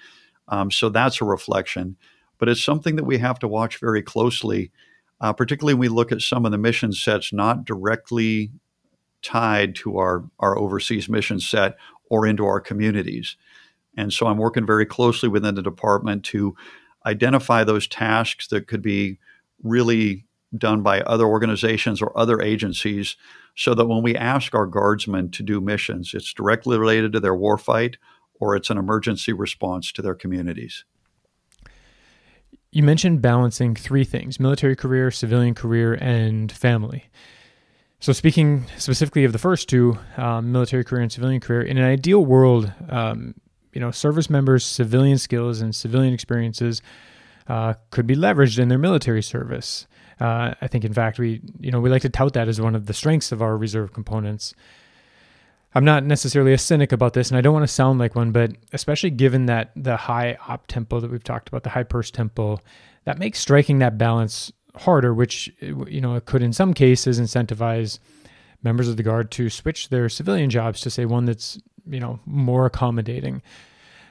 Um, 0.49 0.71
so 0.71 0.89
that's 0.89 1.21
a 1.21 1.25
reflection 1.25 1.97
but 2.43 2.49
it's 2.49 2.65
something 2.65 2.97
that 2.97 3.05
we 3.05 3.19
have 3.19 3.39
to 3.39 3.47
watch 3.47 3.79
very 3.79 4.03
closely, 4.03 4.73
uh, 5.21 5.33
particularly 5.33 5.75
when 5.75 5.83
we 5.83 5.89
look 5.89 6.11
at 6.11 6.21
some 6.21 6.45
of 6.45 6.51
the 6.51 6.59
mission 6.59 6.91
sets 6.91 7.33
not 7.33 7.65
directly 7.65 8.51
tied 9.23 9.77
to 9.77 9.97
our, 9.99 10.25
our 10.41 10.59
overseas 10.59 11.09
mission 11.09 11.39
set 11.39 11.77
or 12.11 12.27
into 12.27 12.45
our 12.45 12.61
communities. 12.61 13.37
And 13.97 14.13
so 14.13 14.27
I'm 14.27 14.39
working 14.39 14.67
very 14.67 14.85
closely 14.85 15.29
within 15.29 15.55
the 15.55 15.63
department 15.63 16.25
to 16.25 16.57
identify 17.07 17.65
those 17.65 17.87
tasks 17.87 18.49
that 18.49 18.67
could 18.67 18.83
be 18.83 19.19
really 19.63 20.27
done 20.57 20.83
by 20.83 21.01
other 21.03 21.25
organizations 21.25 22.03
or 22.03 22.17
other 22.19 22.41
agencies 22.41 23.17
so 23.57 23.75
that 23.75 23.87
when 23.87 24.03
we 24.03 24.17
ask 24.17 24.55
our 24.55 24.67
guardsmen 24.67 25.31
to 25.31 25.43
do 25.43 25.61
missions, 25.61 26.13
it's 26.15 26.33
directly 26.33 26.79
related 26.79 27.13
to 27.13 27.21
their 27.21 27.35
warfight 27.35 27.97
or 28.35 28.57
it's 28.57 28.71
an 28.71 28.79
emergency 28.79 29.33
response 29.33 29.93
to 29.93 30.03
their 30.03 30.15
communities. 30.15 30.85
You 32.73 32.83
mentioned 32.83 33.21
balancing 33.21 33.75
three 33.75 34.05
things 34.05 34.41
military 34.41 34.75
career, 34.75 35.11
civilian 35.11 35.55
career, 35.55 35.95
and 36.01 36.51
family. 36.51 37.11
So, 38.01 38.13
speaking 38.13 38.65
specifically 38.79 39.25
of 39.25 39.33
the 39.33 39.39
first 39.39 39.69
two, 39.69 39.99
um, 40.17 40.51
military 40.51 40.83
career 40.83 41.03
and 41.03 41.13
civilian 41.13 41.41
career, 41.41 41.63
in 41.63 41.79
an 41.79 41.85
ideal 41.85 42.25
world, 42.25 42.73
um, 42.89 43.35
you 43.73 43.81
know, 43.81 43.91
service 43.91 44.29
members' 44.29 44.65
civilian 44.65 45.19
skills 45.19 45.61
and 45.61 45.75
civilian 45.75 46.13
experiences 46.13 46.83
uh, 47.49 47.75
could 47.91 48.07
be 48.07 48.17
leveraged 48.17 48.59
in 48.59 48.69
their 48.69 48.79
military 48.79 49.23
service. 49.23 49.87
Uh, 50.21 50.55
I 50.61 50.69
think, 50.69 50.85
in 50.85 50.93
fact, 50.93 51.19
we 51.19 51.41
you 51.61 51.71
know 51.71 51.81
we 51.81 51.91
like 51.91 52.03
to 52.03 52.09
tout 52.09 52.35
that 52.35 52.49
as 52.49 52.61
one 52.61 52.75
of 52.75 52.87
the 52.87 52.95
strengths 52.95 53.33
of 53.33 53.43
our 53.43 53.57
reserve 53.57 53.93
components. 53.93 54.55
I'm 55.75 55.85
not 55.85 56.05
necessarily 56.05 56.53
a 56.53 56.59
cynic 56.59 56.93
about 56.93 57.15
this, 57.15 57.31
and 57.31 57.39
I 57.39 57.41
don't 57.41 57.55
want 57.55 57.65
to 57.65 57.73
sound 57.73 57.99
like 57.99 58.15
one, 58.15 58.31
but 58.31 58.53
especially 58.73 59.11
given 59.11 59.47
that 59.47 59.71
the 59.75 59.97
high 59.97 60.37
op 60.47 60.67
tempo 60.67 61.01
that 61.01 61.11
we've 61.11 61.25
talked 61.25 61.49
about, 61.49 61.63
the 61.63 61.71
high 61.71 61.83
pers 61.83 62.11
tempo, 62.11 62.61
that 63.05 63.19
makes 63.19 63.39
striking 63.39 63.79
that 63.79 63.97
balance 63.97 64.53
harder, 64.77 65.15
which 65.15 65.53
you 65.61 66.01
know 66.01 66.15
it 66.15 66.27
could 66.27 66.43
in 66.43 66.53
some 66.53 66.75
cases 66.75 67.19
incentivize 67.19 67.99
members 68.63 68.89
of 68.89 68.97
the 68.97 69.03
guard 69.03 69.31
to 69.33 69.51
switch 69.51 69.89
their 69.89 70.09
civilian 70.09 70.51
jobs 70.51 70.81
to 70.83 70.91
say 70.91 71.05
one 71.05 71.25
that's 71.25 71.59
you 71.87 72.01
know 72.01 72.21
more 72.27 72.67
accommodating. 72.67 73.43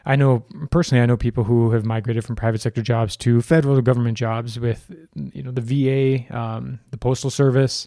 I 0.06 0.16
know 0.16 0.44
personally, 0.72 1.02
I 1.02 1.06
know 1.06 1.18
people 1.18 1.44
who 1.44 1.72
have 1.72 1.86
migrated 1.86 2.26
from 2.26 2.36
private 2.36 2.62
sector 2.62 2.82
jobs 2.82 3.16
to 3.18 3.42
federal 3.42 3.80
government 3.82 4.18
jobs 4.18 4.60
with 4.60 4.92
you 5.16 5.44
know 5.44 5.52
the 5.52 5.62
VA, 5.62 6.36
um, 6.36 6.80
the 6.90 6.98
postal 6.98 7.30
service 7.30 7.86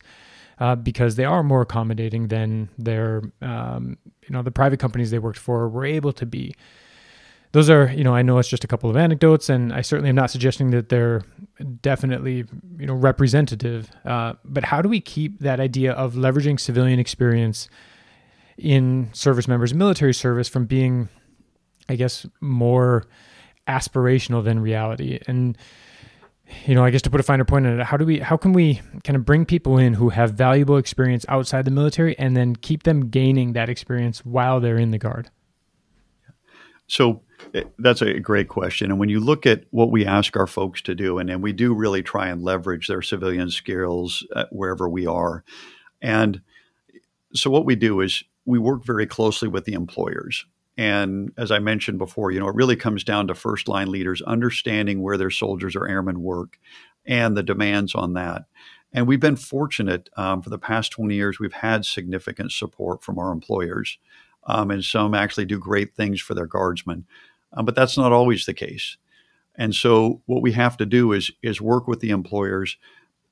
uh, 0.59 0.77
because 0.77 1.17
they 1.17 1.25
are 1.25 1.43
more 1.43 1.63
accommodating 1.63 2.29
than 2.29 2.69
their 2.79 3.23
um, 3.43 3.97
you 4.23 4.31
know 4.31 4.43
the 4.43 4.51
private 4.51 4.79
companies 4.79 5.11
they 5.11 5.19
worked 5.19 5.39
for 5.39 5.69
were 5.69 5.85
able 5.85 6.13
to 6.13 6.27
be. 6.27 6.55
Those 7.53 7.71
are 7.71 7.93
you 7.93 8.05
know 8.05 8.15
I 8.15 8.23
know 8.23 8.39
it's 8.39 8.49
just 8.49 8.65
a 8.65 8.69
couple 8.69 8.91
of 8.91 8.97
anecdotes, 8.97 9.49
and 9.49 9.73
I 9.73 9.81
certainly 9.81 10.11
am 10.11 10.17
not 10.17 10.31
suggesting 10.31 10.71
that 10.71 10.89
they're 10.89 11.23
definitely 11.83 12.45
you 12.79 12.87
know 12.87 12.95
representative. 12.95 13.91
Uh, 14.05 14.35
but 14.45 14.65
how 14.65 14.83
do 14.83 14.89
we 14.89 15.01
keep 15.01 15.41
that 15.41 15.61
idea 15.61 15.93
of 15.93 16.15
leveraging 16.15 16.59
civilian 16.61 16.99
experience 16.99 17.69
in 18.57 19.11
service 19.13 19.49
members' 19.49 19.75
military 19.75 20.15
service 20.15 20.49
from 20.49 20.67
being, 20.67 21.09
I 21.89 21.97
guess, 21.97 22.27
more 22.41 23.05
aspirational 23.67 24.45
than 24.45 24.61
reality 24.61 25.19
and 25.27 25.57
you 26.67 26.75
know, 26.75 26.85
I 26.85 26.91
guess 26.91 27.03
to 27.03 27.11
put 27.11 27.21
a 27.21 27.25
finer 27.25 27.45
point 27.45 27.67
on 27.67 27.81
it, 27.81 27.85
how 27.85 27.97
do 27.97 28.05
we, 28.05 28.19
how 28.19 28.37
can 28.37 28.53
we 28.53 28.81
kind 29.03 29.17
of 29.17 29.25
bring 29.25 29.45
people 29.45 29.79
in 29.79 29.95
who 29.95 30.11
have 30.11 30.33
valuable 30.33 30.77
experience 30.77 31.25
outside 31.29 31.65
the 31.65 31.71
military 31.71 32.19
and 32.19 32.37
then 32.37 32.57
keep 32.57 32.83
them 32.83 33.09
gaining 33.09 33.55
that 33.55 33.69
experience 33.69 34.25
while 34.25 34.61
they're 34.61 34.79
in 34.79 34.91
the 34.91 34.99
guard? 34.99 35.31
So 36.87 37.23
eh, 37.55 37.65
that's 37.79 38.03
a 38.03 38.21
great 38.21 38.49
question. 38.49 38.91
And 38.91 39.01
when 39.01 39.09
you 39.09 39.21
look 39.21 39.47
at 39.47 39.65
what 39.71 39.91
we 39.91 40.05
ask 40.05 40.37
our 40.37 40.47
folks 40.47 40.83
to 40.83 40.95
do, 40.95 41.19
and, 41.19 41.31
and 41.31 41.43
we 41.43 41.53
do 41.53 41.75
really 41.75 42.03
try 42.03 42.29
and 42.29 42.43
leverage 42.43 42.89
their 42.89 43.03
civilian 43.03 43.51
skills 43.51 44.27
uh, 44.35 44.45
wherever 44.51 44.89
we 44.89 45.07
are. 45.07 45.45
And 46.03 46.43
so 47.33 47.51
what 47.51 47.65
we 47.65 47.75
do 47.75 48.01
is 48.01 48.23
we 48.45 48.59
work 48.59 48.85
very 48.85 49.07
closely 49.07 49.49
with 49.49 49.65
the 49.65 49.73
employers. 49.73 50.47
And 50.77 51.33
as 51.37 51.51
I 51.51 51.61
mentioned 51.61 51.99
before, 51.99 52.31
you 52.31 52.41
know, 52.41 52.49
it 52.49 52.55
really 52.55 52.77
comes 52.77 53.05
down 53.05 53.29
to 53.29 53.35
first 53.35 53.69
line 53.69 53.91
leaders 53.91 54.21
understanding 54.23 55.03
where 55.03 55.17
their 55.17 55.31
soldiers 55.31 55.77
or 55.77 55.89
airmen 55.89 56.21
work 56.23 56.59
and 57.07 57.37
the 57.37 57.43
demands 57.43 57.95
on 57.95 58.15
that. 58.15 58.45
And 58.93 59.07
we've 59.07 59.21
been 59.21 59.37
fortunate 59.37 60.09
um, 60.17 60.43
for 60.43 60.51
the 60.51 60.59
past 60.59 60.93
20 60.93 61.15
years, 61.15 61.39
we've 61.39 61.53
had 61.53 61.85
significant 61.85 62.53
support 62.53 63.03
from 63.03 63.19
our 63.19 63.33
employers. 63.33 63.99
Um, 64.47 64.71
and 64.71 64.85
some 64.85 65.15
actually 65.15 65.47
do 65.47 65.59
great 65.59 65.95
things 65.95 66.21
for 66.21 66.35
their 66.35 66.47
guardsmen. 66.47 67.07
Um, 67.53 67.65
but 67.65 67.75
that's 67.75 67.97
not 67.97 68.13
always 68.13 68.47
the 68.47 68.55
case. 68.55 68.97
And 69.57 69.75
so 69.75 70.23
what 70.27 70.43
we 70.43 70.53
have 70.53 70.77
to 70.79 70.87
do 70.87 71.13
is, 71.13 71.31
is 71.43 71.61
work 71.61 71.87
with 71.87 72.01
the 72.01 72.11
employers 72.11 72.77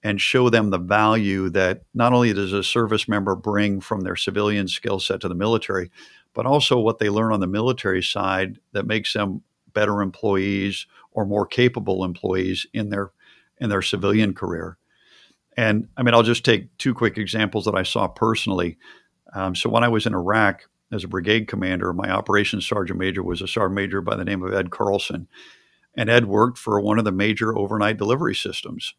and 0.03 0.21
show 0.21 0.51
them 0.51 0.71
the 0.71 0.79
value 0.79 1.49
that 1.51 1.83
not 1.95 2.13
only 2.13 2.33
does 2.33 2.53
a 2.53 2.63
service 2.63 3.09
member 3.09 3.37
bring 3.37 3.81
from 3.81 4.01
their 4.01 4.17
civilian 4.17 4.67
skill 4.67 4.99
set 4.99 5.21
to 5.21 5.29
the 5.29 5.35
military, 5.35 5.91
but 6.35 6.47
also 6.47 6.79
what 6.79 6.99
they 6.99 7.09
learn 7.09 7.33
on 7.33 7.41
the 7.41 7.47
military 7.47 8.03
side 8.03 8.59
that 8.73 8.87
makes 8.87 9.13
them 9.13 9.43
better 9.73 10.03
employees 10.03 10.87
or 11.13 11.25
more 11.25 11.47
capable 11.47 12.05
employees 12.05 12.67
in 12.73 12.89
their 12.91 13.13
in 13.59 13.69
their 13.69 13.83
civilian 13.83 14.35
career. 14.35 14.77
And 15.57 15.89
I 15.97 16.03
mean, 16.03 16.15
I'll 16.15 16.23
just 16.23 16.45
take 16.45 16.77
two 16.79 16.95
quick 16.95 17.19
examples 17.19 17.67
that 17.67 17.75
I 17.75 17.83
saw 17.83 18.09
personally. 18.09 18.79
Um, 19.35 19.55
so 19.55 19.71
when 19.71 19.85
I 19.85 19.89
was 19.89 20.07
in 20.07 20.15
Iraq 20.15 20.69
as 20.91 21.05
a 21.05 21.09
brigade 21.09 21.47
commander, 21.47 21.93
my 21.93 22.11
operations 22.11 22.67
sergeant 22.67 22.99
major 22.99 23.23
was 23.23 23.41
a 23.41 23.47
sergeant 23.47 23.77
major 23.77 24.01
by 24.01 24.17
the 24.17 24.25
name 24.25 24.43
of 24.43 24.53
Ed 24.53 24.71
Carlson, 24.71 25.29
and 25.95 26.11
Ed 26.11 26.27
worked 26.27 26.59
for 26.59 26.81
one 26.81 26.99
of 26.99 27.05
the 27.05 27.13
major 27.13 27.57
overnight 27.57 27.99
delivery 27.99 28.35
systems. 28.35 28.95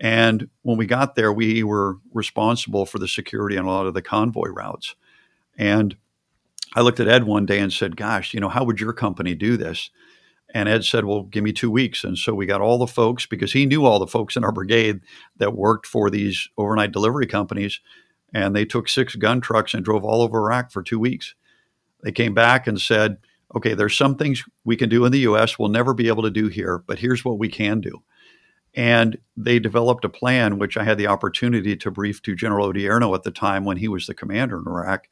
And 0.00 0.48
when 0.62 0.78
we 0.78 0.86
got 0.86 1.14
there, 1.14 1.32
we 1.32 1.62
were 1.62 1.98
responsible 2.12 2.86
for 2.86 2.98
the 2.98 3.06
security 3.06 3.58
on 3.58 3.66
a 3.66 3.68
lot 3.68 3.86
of 3.86 3.94
the 3.94 4.02
convoy 4.02 4.48
routes. 4.48 4.96
And 5.58 5.94
I 6.74 6.80
looked 6.80 7.00
at 7.00 7.08
Ed 7.08 7.24
one 7.24 7.44
day 7.44 7.58
and 7.58 7.72
said, 7.72 7.96
Gosh, 7.96 8.32
you 8.32 8.40
know, 8.40 8.48
how 8.48 8.64
would 8.64 8.80
your 8.80 8.94
company 8.94 9.34
do 9.34 9.56
this? 9.58 9.90
And 10.54 10.68
Ed 10.68 10.84
said, 10.84 11.04
Well, 11.04 11.24
give 11.24 11.44
me 11.44 11.52
two 11.52 11.70
weeks. 11.70 12.02
And 12.02 12.16
so 12.16 12.34
we 12.34 12.46
got 12.46 12.62
all 12.62 12.78
the 12.78 12.86
folks 12.86 13.26
because 13.26 13.52
he 13.52 13.66
knew 13.66 13.84
all 13.84 13.98
the 13.98 14.06
folks 14.06 14.36
in 14.36 14.44
our 14.44 14.52
brigade 14.52 15.00
that 15.36 15.54
worked 15.54 15.86
for 15.86 16.08
these 16.08 16.48
overnight 16.56 16.92
delivery 16.92 17.26
companies. 17.26 17.80
And 18.32 18.56
they 18.56 18.64
took 18.64 18.88
six 18.88 19.16
gun 19.16 19.40
trucks 19.40 19.74
and 19.74 19.84
drove 19.84 20.04
all 20.04 20.22
over 20.22 20.38
Iraq 20.38 20.70
for 20.70 20.82
two 20.82 20.98
weeks. 20.98 21.34
They 22.02 22.12
came 22.12 22.32
back 22.32 22.66
and 22.66 22.80
said, 22.80 23.18
Okay, 23.54 23.74
there's 23.74 23.96
some 23.96 24.16
things 24.16 24.44
we 24.64 24.76
can 24.76 24.88
do 24.88 25.04
in 25.04 25.12
the 25.12 25.20
US 25.20 25.58
we'll 25.58 25.68
never 25.68 25.92
be 25.92 26.08
able 26.08 26.22
to 26.22 26.30
do 26.30 26.48
here, 26.48 26.78
but 26.86 27.00
here's 27.00 27.24
what 27.24 27.38
we 27.38 27.48
can 27.48 27.80
do. 27.80 28.02
And 28.74 29.18
they 29.36 29.58
developed 29.58 30.04
a 30.04 30.08
plan, 30.08 30.58
which 30.58 30.76
I 30.76 30.84
had 30.84 30.96
the 30.96 31.08
opportunity 31.08 31.76
to 31.76 31.90
brief 31.90 32.22
to 32.22 32.36
General 32.36 32.72
Odierno 32.72 33.14
at 33.14 33.24
the 33.24 33.30
time 33.30 33.64
when 33.64 33.78
he 33.78 33.88
was 33.88 34.06
the 34.06 34.14
commander 34.14 34.58
in 34.58 34.66
Iraq 34.66 35.08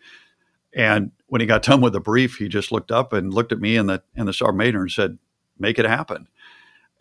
and 0.75 1.13
when 1.27 1.41
he 1.41 1.47
got 1.47 1.63
done 1.63 1.81
with 1.81 1.93
the 1.93 2.01
brief, 2.01 2.37
he 2.37 2.49
just 2.49 2.73
looked 2.73 2.91
up 2.91 3.13
and 3.13 3.33
looked 3.33 3.53
at 3.53 3.61
me 3.61 3.77
and 3.77 3.89
the 3.89 4.03
and 4.15 4.29
the 4.29 4.33
sergeant 4.33 4.59
major 4.59 4.81
and 4.81 4.91
said, 4.91 5.19
"Make 5.59 5.79
it 5.79 5.87
happen." 5.87 6.29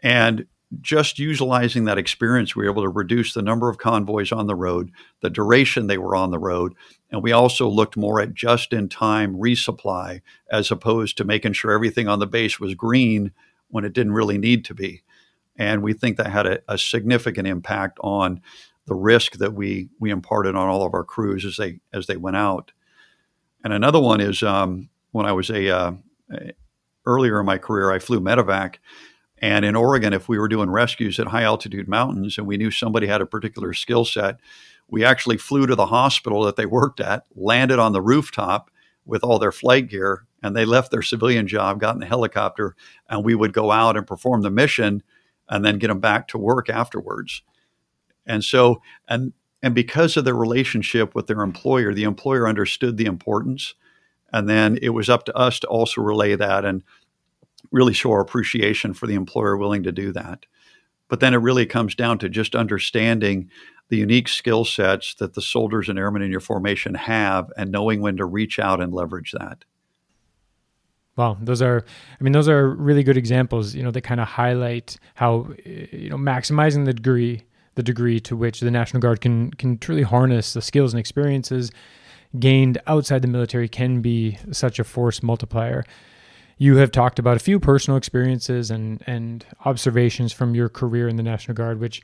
And 0.04 0.48
just 0.82 1.17
utilizing 1.17 1.86
that 1.86 1.98
experience, 1.98 2.56
we 2.56 2.63
were 2.63 2.72
able 2.72 2.82
to 2.82 2.89
reduce 2.89 3.34
the 3.34 3.41
number 3.41 3.70
of 3.70 3.78
convoys 3.78 4.34
on 4.34 4.48
the 4.48 4.56
road, 4.56 4.91
the 5.22 5.30
duration 5.30 5.88
they 5.88 5.98
were 5.98 6.15
on 6.15 6.32
the 6.32 6.39
road, 6.39 6.74
and 7.10 7.24
we 7.24 7.32
also 7.32 7.70
looked 7.70 7.96
more 7.96 8.20
at 8.20 8.34
just-in-time 8.34 9.38
resupply 9.38 10.22
as 10.52 10.70
opposed 10.70 11.15
to 11.17 11.24
making 11.24 11.54
sure 11.54 11.72
everything 11.72 12.10
on 12.10 12.20
the 12.20 12.28
base 12.28 12.60
was 12.60 12.76
green 12.76 13.32
when 13.70 13.86
it 13.86 13.93
didn't 13.93 14.12
really 14.12 14.38
need 14.38 14.65
to 14.65 14.74
be. 14.74 15.04
And 15.58 15.82
we 15.82 15.93
think 15.93 16.17
that 16.17 16.28
had 16.28 16.46
a, 16.46 16.60
a 16.67 16.78
significant 16.78 17.48
impact 17.48 17.98
on 18.02 18.41
the 18.86 18.96
risk 18.96 19.34
that 19.34 19.54
we 19.54 19.89
we 20.00 20.12
imparted 20.12 20.56
on 20.56 20.67
all 20.67 20.86
of 20.86 20.93
our 20.93 21.04
crews 21.04 21.46
as 21.46 21.58
they 21.58 21.80
as 21.91 22.08
they 22.08 22.17
went 22.17 22.38
out. 22.38 22.72
And 23.63 23.74
another 23.74 24.00
one 24.00 24.22
is 24.22 24.43
um, 24.43 24.89
when 25.12 25.26
I 25.26 25.34
was 25.34 25.50
a, 25.50 25.70
uh, 25.70 25.91
a 26.32 26.54
earlier 27.06 27.39
in 27.39 27.46
my 27.46 27.58
career, 27.58 27.91
I 27.91 28.00
flew 28.00 28.20
medevac. 28.20 28.76
And 29.39 29.63
in 29.63 29.76
Oregon, 29.76 30.13
if 30.13 30.28
we 30.28 30.38
were 30.38 30.48
doing 30.48 30.70
rescues 30.70 31.20
at 31.20 31.28
high 31.28 31.43
altitude 31.43 31.88
mountains 31.88 32.38
and 32.38 32.46
we 32.46 32.58
knew 32.58 32.72
somebody 32.72 33.08
had 33.08 33.22
a 33.22 33.26
particular 33.26 33.74
skill 33.74 34.04
set, 34.04 34.39
we 34.88 35.04
actually 35.04 35.38
flew 35.38 35.65
to 35.67 35.76
the 35.76 35.86
hospital 35.88 36.43
that 36.43 36.56
they 36.56 36.65
worked 36.65 37.00
at, 37.00 37.24
landed 37.36 37.80
on 37.80 37.93
the 37.93 38.02
rooftop 38.02 38.72
with 39.06 39.24
all 39.24 39.39
their 39.39 39.52
flight 39.52 39.89
gear, 39.89 40.26
and 40.43 40.56
they 40.56 40.65
left 40.65 40.91
their 40.91 41.02
civilian 41.02 41.48
job, 41.48 41.80
got 41.80 41.96
in 41.96 42.00
the 42.00 42.06
helicopter, 42.06 42.76
and 43.10 43.24
we 43.24 43.36
would 43.36 43.54
go 43.54 43.72
out 43.72 43.96
and 43.96 44.08
perform 44.08 44.41
the 44.41 44.52
mission 44.52 45.04
and 45.49 45.63
then 45.63 45.77
get 45.77 45.88
them 45.88 45.99
back 45.99 46.27
to 46.29 46.38
work 46.38 46.69
afterwards. 46.69 47.41
And 48.25 48.43
so, 48.43 48.81
and 49.07 49.33
and 49.63 49.73
because 49.73 50.17
of 50.17 50.25
their 50.25 50.36
relationship 50.36 51.15
with 51.15 51.27
their 51.27 51.41
employer, 51.41 51.93
the 51.93 52.03
employer 52.03 52.47
understood 52.47 52.97
the 52.97 53.05
importance. 53.05 53.73
And 54.31 54.47
then 54.47 54.77
it 54.81 54.89
was 54.89 55.10
up 55.10 55.25
to 55.25 55.36
us 55.36 55.60
to 55.62 55.67
also 55.67 56.01
relay 56.01 56.36
that 56.36 56.63
and 56.63 56.83
really 57.71 57.93
show 57.93 58.12
our 58.12 58.21
appreciation 58.21 58.93
for 58.93 59.07
the 59.07 59.15
employer 59.15 59.57
willing 59.57 59.83
to 59.83 59.91
do 59.91 60.12
that. 60.12 60.45
But 61.07 61.21
then 61.21 61.33
it 61.33 61.38
really 61.38 61.65
comes 61.65 61.95
down 61.95 62.19
to 62.19 62.29
just 62.29 62.55
understanding 62.55 63.49
the 63.89 63.97
unique 63.97 64.27
skill 64.27 64.65
sets 64.65 65.15
that 65.15 65.33
the 65.33 65.41
soldiers 65.41 65.89
and 65.89 65.97
airmen 65.97 66.21
in 66.21 66.31
your 66.31 66.41
formation 66.41 66.93
have 66.93 67.51
and 67.57 67.71
knowing 67.71 68.01
when 68.01 68.17
to 68.17 68.25
reach 68.25 68.60
out 68.60 68.81
and 68.81 68.93
leverage 68.93 69.31
that. 69.31 69.63
Wow, 71.17 71.38
those 71.41 71.62
are, 71.62 71.84
I 72.19 72.23
mean, 72.23 72.32
those 72.32 72.47
are 72.47 72.69
really 72.69 73.03
good 73.03 73.17
examples, 73.17 73.75
you 73.75 73.84
know, 73.84 73.91
that 73.91 74.01
kind 74.01 74.21
of 74.21 74.27
highlight 74.27 74.97
how, 75.15 75.49
you 75.65 76.10
know, 76.10 76.17
maximizing 76.17 76.86
the 76.86 76.93
degree, 76.93 77.43
the 77.75 77.84
degree 77.84 78.19
to 78.21 78.36
which 78.36 78.60
the 78.60 78.71
National 78.71 79.01
Guard 79.01 79.19
can, 79.19 79.51
can 79.51 79.77
truly 79.80 80.03
harness 80.03 80.53
the 80.53 80.62
skills 80.62 80.93
and 80.93 80.99
experiences 80.99 81.71
gained 82.39 82.77
outside 82.88 83.21
the 83.21 83.27
military 83.27 83.67
can 83.67 84.01
be 84.01 84.38
such 84.51 84.80
a 84.80 84.84
force 84.84 85.23
multiplier. 85.23 85.84
You 86.58 86.77
have 86.77 86.91
talked 86.91 87.19
about 87.19 87.36
a 87.36 87.39
few 87.39 87.60
personal 87.60 87.97
experiences 87.97 88.71
and, 88.71 89.03
and 89.08 89.45
observations 89.65 90.34
from 90.34 90.56
your 90.56 90.69
career 90.69 91.08
in 91.08 91.15
the 91.15 91.23
National 91.23 91.56
Guard, 91.56 91.80
which 91.80 92.01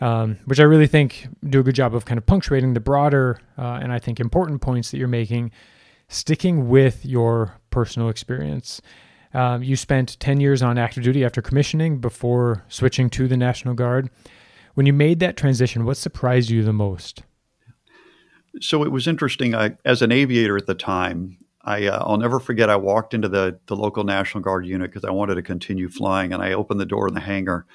um, 0.00 0.38
which 0.44 0.58
I 0.58 0.64
really 0.64 0.88
think 0.88 1.28
do 1.48 1.60
a 1.60 1.62
good 1.62 1.76
job 1.76 1.94
of 1.94 2.04
kind 2.04 2.18
of 2.18 2.26
punctuating 2.26 2.74
the 2.74 2.80
broader 2.80 3.40
uh, 3.56 3.78
and 3.80 3.92
I 3.92 4.00
think 4.00 4.18
important 4.18 4.60
points 4.60 4.90
that 4.90 4.98
you're 4.98 5.06
making, 5.06 5.52
sticking 6.08 6.68
with 6.68 7.06
your 7.06 7.54
personal 7.74 8.08
experience. 8.08 8.80
Um, 9.34 9.62
you 9.62 9.76
spent 9.76 10.18
10 10.20 10.40
years 10.40 10.62
on 10.62 10.78
active 10.78 11.02
duty 11.02 11.24
after 11.24 11.42
commissioning 11.42 11.98
before 11.98 12.64
switching 12.68 13.10
to 13.10 13.26
the 13.28 13.36
National 13.36 13.74
Guard. 13.74 14.08
When 14.74 14.86
you 14.86 14.92
made 14.92 15.20
that 15.20 15.36
transition, 15.36 15.84
what 15.84 15.96
surprised 15.96 16.50
you 16.50 16.62
the 16.62 16.72
most? 16.72 17.22
So 18.60 18.84
it 18.84 18.92
was 18.92 19.08
interesting. 19.08 19.54
I, 19.54 19.76
as 19.84 20.00
an 20.00 20.12
aviator 20.12 20.56
at 20.56 20.66
the 20.66 20.74
time, 20.74 21.36
I, 21.62 21.86
uh, 21.86 22.04
I'll 22.06 22.16
never 22.16 22.38
forget. 22.38 22.70
I 22.70 22.76
walked 22.76 23.12
into 23.12 23.28
the, 23.28 23.58
the 23.66 23.74
local 23.74 24.04
National 24.04 24.42
Guard 24.42 24.66
unit 24.66 24.90
because 24.90 25.04
I 25.04 25.10
wanted 25.10 25.34
to 25.34 25.42
continue 25.42 25.88
flying, 25.88 26.32
and 26.32 26.40
I 26.40 26.52
opened 26.52 26.78
the 26.78 26.86
door 26.86 27.08
in 27.08 27.14
the 27.14 27.20
hangar 27.20 27.66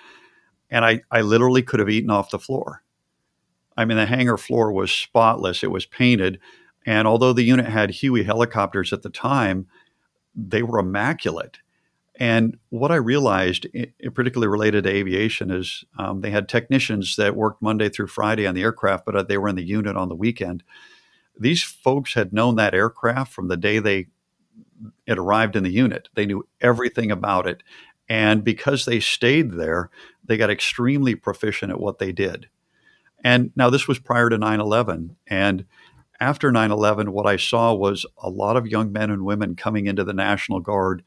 and 0.69 0.85
I, 0.85 1.01
I 1.11 1.21
literally 1.21 1.61
could 1.61 1.79
have 1.79 1.89
eaten 1.89 2.09
off 2.09 2.31
the 2.31 2.39
floor. 2.39 2.83
I 3.75 3.85
mean, 3.85 3.97
the 3.97 4.05
hangar 4.05 4.37
floor 4.37 4.71
was 4.71 4.91
spotless, 4.91 5.63
it 5.63 5.71
was 5.71 5.85
painted. 5.85 6.39
And 6.85 7.07
although 7.07 7.33
the 7.33 7.43
unit 7.43 7.65
had 7.65 7.89
Huey 7.89 8.23
helicopters 8.23 8.93
at 8.93 9.01
the 9.01 9.09
time, 9.09 9.67
they 10.35 10.63
were 10.63 10.79
immaculate. 10.79 11.59
And 12.15 12.57
what 12.69 12.91
I 12.91 12.95
realized, 12.95 13.65
particularly 14.13 14.49
related 14.49 14.83
to 14.83 14.89
aviation, 14.89 15.51
is 15.51 15.85
um, 15.97 16.19
they 16.19 16.31
had 16.31 16.49
technicians 16.49 17.15
that 17.15 17.35
worked 17.35 17.61
Monday 17.61 17.87
through 17.87 18.07
Friday 18.07 18.45
on 18.45 18.55
the 18.55 18.63
aircraft, 18.63 19.05
but 19.05 19.15
uh, 19.15 19.23
they 19.23 19.37
were 19.37 19.47
in 19.47 19.55
the 19.55 19.63
unit 19.63 19.95
on 19.95 20.09
the 20.09 20.15
weekend. 20.15 20.63
These 21.39 21.63
folks 21.63 22.15
had 22.15 22.33
known 22.33 22.57
that 22.57 22.73
aircraft 22.73 23.31
from 23.31 23.47
the 23.47 23.55
day 23.55 23.79
they 23.79 24.07
it 25.05 25.17
arrived 25.17 25.55
in 25.55 25.63
the 25.63 25.71
unit. 25.71 26.09
They 26.15 26.25
knew 26.25 26.47
everything 26.61 27.11
about 27.11 27.47
it. 27.47 27.63
And 28.07 28.43
because 28.43 28.85
they 28.85 28.99
stayed 28.99 29.51
there, 29.53 29.89
they 30.23 30.37
got 30.37 30.49
extremely 30.49 31.15
proficient 31.15 31.71
at 31.71 31.79
what 31.79 31.99
they 31.99 32.11
did. 32.11 32.47
And 33.23 33.51
now 33.55 33.69
this 33.69 33.87
was 33.87 33.99
prior 33.99 34.29
to 34.29 34.37
9 34.37 34.59
11. 34.59 35.15
And 35.27 35.65
after 36.19 36.51
9 36.51 36.71
11, 36.71 37.11
what 37.11 37.25
I 37.25 37.37
saw 37.37 37.73
was 37.73 38.05
a 38.17 38.29
lot 38.29 38.57
of 38.57 38.67
young 38.67 38.91
men 38.91 39.09
and 39.09 39.25
women 39.25 39.55
coming 39.55 39.87
into 39.87 40.03
the 40.03 40.13
National 40.13 40.59
Guard 40.59 41.03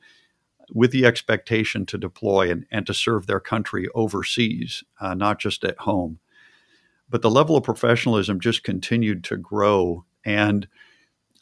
with 0.73 0.91
the 0.91 1.05
expectation 1.05 1.85
to 1.87 1.99
deploy 1.99 2.51
and, 2.51 2.67
and 2.71 2.87
to 2.87 2.95
serve 2.95 3.27
their 3.27 3.41
country 3.41 3.89
overseas, 3.95 4.83
uh, 5.01 5.15
not 5.15 5.39
just 5.39 5.65
at 5.65 5.79
home. 5.79 6.19
But 7.11 7.21
the 7.21 7.31
level 7.31 7.57
of 7.57 7.65
professionalism 7.65 8.41
just 8.41 8.65
continued 8.65 9.23
to 9.25 9.37
grow. 9.37 10.07
And 10.25 10.67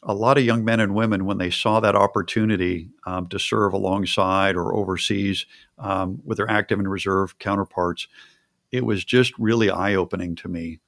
a 0.03 0.13
lot 0.13 0.37
of 0.37 0.43
young 0.43 0.65
men 0.65 0.81
and 0.81 0.93
women, 0.93 1.25
when 1.25 1.37
they 1.37 1.51
saw 1.51 1.79
that 1.79 1.95
opportunity 1.95 2.89
um, 3.05 3.27
to 3.29 3.39
serve 3.39 3.71
alongside 3.71 4.55
or 4.55 4.75
overseas 4.75 5.45
um, 5.77 6.19
with 6.25 6.37
their 6.37 6.49
active 6.49 6.79
and 6.79 6.91
reserve 6.91 7.39
counterparts, 7.39 8.07
it 8.71 8.85
was 8.85 9.05
just 9.05 9.37
really 9.37 9.69
eye 9.69 9.95
opening 9.95 10.35
to 10.35 10.49
me. 10.49 10.79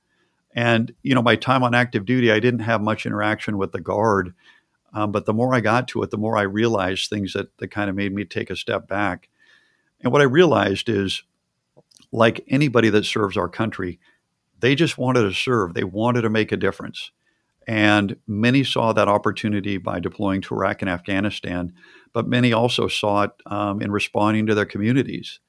And, 0.55 0.93
you 1.01 1.15
know, 1.15 1.21
my 1.21 1.35
time 1.35 1.63
on 1.63 1.73
active 1.73 2.05
duty, 2.05 2.31
I 2.31 2.39
didn't 2.39 2.61
have 2.61 2.81
much 2.81 3.05
interaction 3.05 3.57
with 3.57 3.71
the 3.71 3.81
Guard. 3.81 4.33
Um, 4.93 5.11
but 5.11 5.25
the 5.25 5.33
more 5.33 5.55
I 5.55 5.59
got 5.59 5.87
to 5.89 6.03
it, 6.03 6.11
the 6.11 6.17
more 6.17 6.37
I 6.37 6.43
realized 6.43 7.09
things 7.09 7.33
that, 7.33 7.57
that 7.57 7.69
kind 7.69 7.89
of 7.89 7.95
made 7.95 8.13
me 8.13 8.25
take 8.25 8.51
a 8.51 8.55
step 8.55 8.87
back. 8.87 9.29
And 10.01 10.11
what 10.11 10.21
I 10.21 10.25
realized 10.25 10.89
is 10.89 11.23
like 12.11 12.43
anybody 12.47 12.89
that 12.89 13.05
serves 13.05 13.35
our 13.35 13.49
country, 13.49 13.99
they 14.59 14.75
just 14.75 14.97
wanted 14.97 15.23
to 15.23 15.33
serve, 15.33 15.73
they 15.73 15.83
wanted 15.83 16.21
to 16.21 16.29
make 16.29 16.51
a 16.51 16.57
difference. 16.57 17.11
And 17.67 18.17
many 18.27 18.63
saw 18.63 18.93
that 18.93 19.07
opportunity 19.07 19.77
by 19.77 19.99
deploying 19.99 20.41
to 20.41 20.53
Iraq 20.53 20.81
and 20.81 20.89
Afghanistan, 20.89 21.73
but 22.11 22.27
many 22.27 22.53
also 22.53 22.87
saw 22.87 23.23
it 23.23 23.31
um, 23.45 23.81
in 23.81 23.91
responding 23.91 24.45
to 24.47 24.55
their 24.55 24.65
communities. 24.65 25.39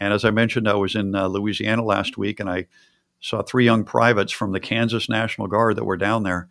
And 0.00 0.12
as 0.12 0.24
I 0.24 0.30
mentioned, 0.30 0.68
I 0.68 0.74
was 0.74 0.96
in 0.96 1.14
uh, 1.14 1.28
Louisiana 1.28 1.84
last 1.84 2.18
week 2.18 2.40
and 2.40 2.50
I 2.50 2.66
saw 3.22 3.40
three 3.40 3.64
young 3.64 3.84
privates 3.84 4.32
from 4.32 4.52
the 4.52 4.60
Kansas 4.60 5.08
National 5.08 5.46
Guard 5.46 5.76
that 5.76 5.84
were 5.84 5.96
down 5.96 6.24
there. 6.24 6.48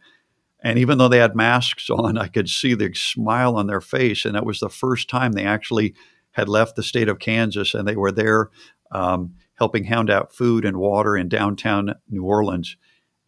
And 0.63 0.79
even 0.79 0.97
though 0.97 1.09
they 1.09 1.17
had 1.17 1.35
masks 1.35 1.89
on, 1.89 2.17
I 2.17 2.27
could 2.27 2.49
see 2.49 2.73
the 2.73 2.93
smile 2.93 3.55
on 3.57 3.67
their 3.67 3.81
face. 3.81 4.25
And 4.25 4.37
it 4.37 4.45
was 4.45 4.59
the 4.59 4.69
first 4.69 5.09
time 5.09 5.33
they 5.33 5.45
actually 5.45 5.93
had 6.31 6.47
left 6.47 6.75
the 6.75 6.83
state 6.83 7.09
of 7.09 7.19
Kansas 7.19 7.73
and 7.73 7.87
they 7.87 7.95
were 7.95 8.11
there 8.11 8.49
um, 8.91 9.35
helping 9.55 9.83
hound 9.83 10.09
out 10.09 10.33
food 10.33 10.63
and 10.63 10.77
water 10.77 11.17
in 11.17 11.27
downtown 11.29 11.95
New 12.09 12.23
Orleans. 12.23 12.77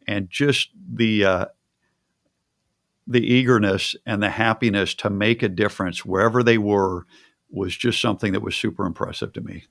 And 0.08 0.30
just 0.30 0.70
the 0.76 1.26
uh, 1.26 1.46
the 3.06 3.26
eagerness 3.26 3.96
and 4.06 4.24
the 4.24 4.30
happiness 4.30 4.94
to 4.96 5.10
make 5.10 5.44
a 5.44 5.50
difference 5.50 6.06
wherever 6.06 6.44
they 6.44 6.58
were 6.58 7.06
was 7.50 7.76
just 7.76 8.02
something 8.02 8.32
that 8.34 8.42
was 8.42 8.56
super 8.56 8.86
impressive 8.86 9.34
to 9.34 9.42
me. 9.42 9.66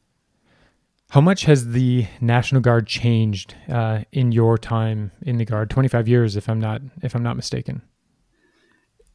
How 1.13 1.21
much 1.21 1.45
has 1.45 1.73
the 1.73 2.07
National 2.23 2.63
Guard 2.63 2.87
changed 2.87 3.55
uh, 3.69 4.05
in 4.13 4.33
your 4.33 4.57
time 4.57 5.13
in 5.21 5.37
the 5.37 5.45
Guard? 5.45 5.69
Twenty 5.69 5.87
five 5.87 6.09
years, 6.09 6.37
if 6.37 6.49
I'm 6.49 6.59
not 6.59 6.81
if 7.03 7.15
I'm 7.15 7.23
not 7.23 7.37
mistaken. 7.37 7.83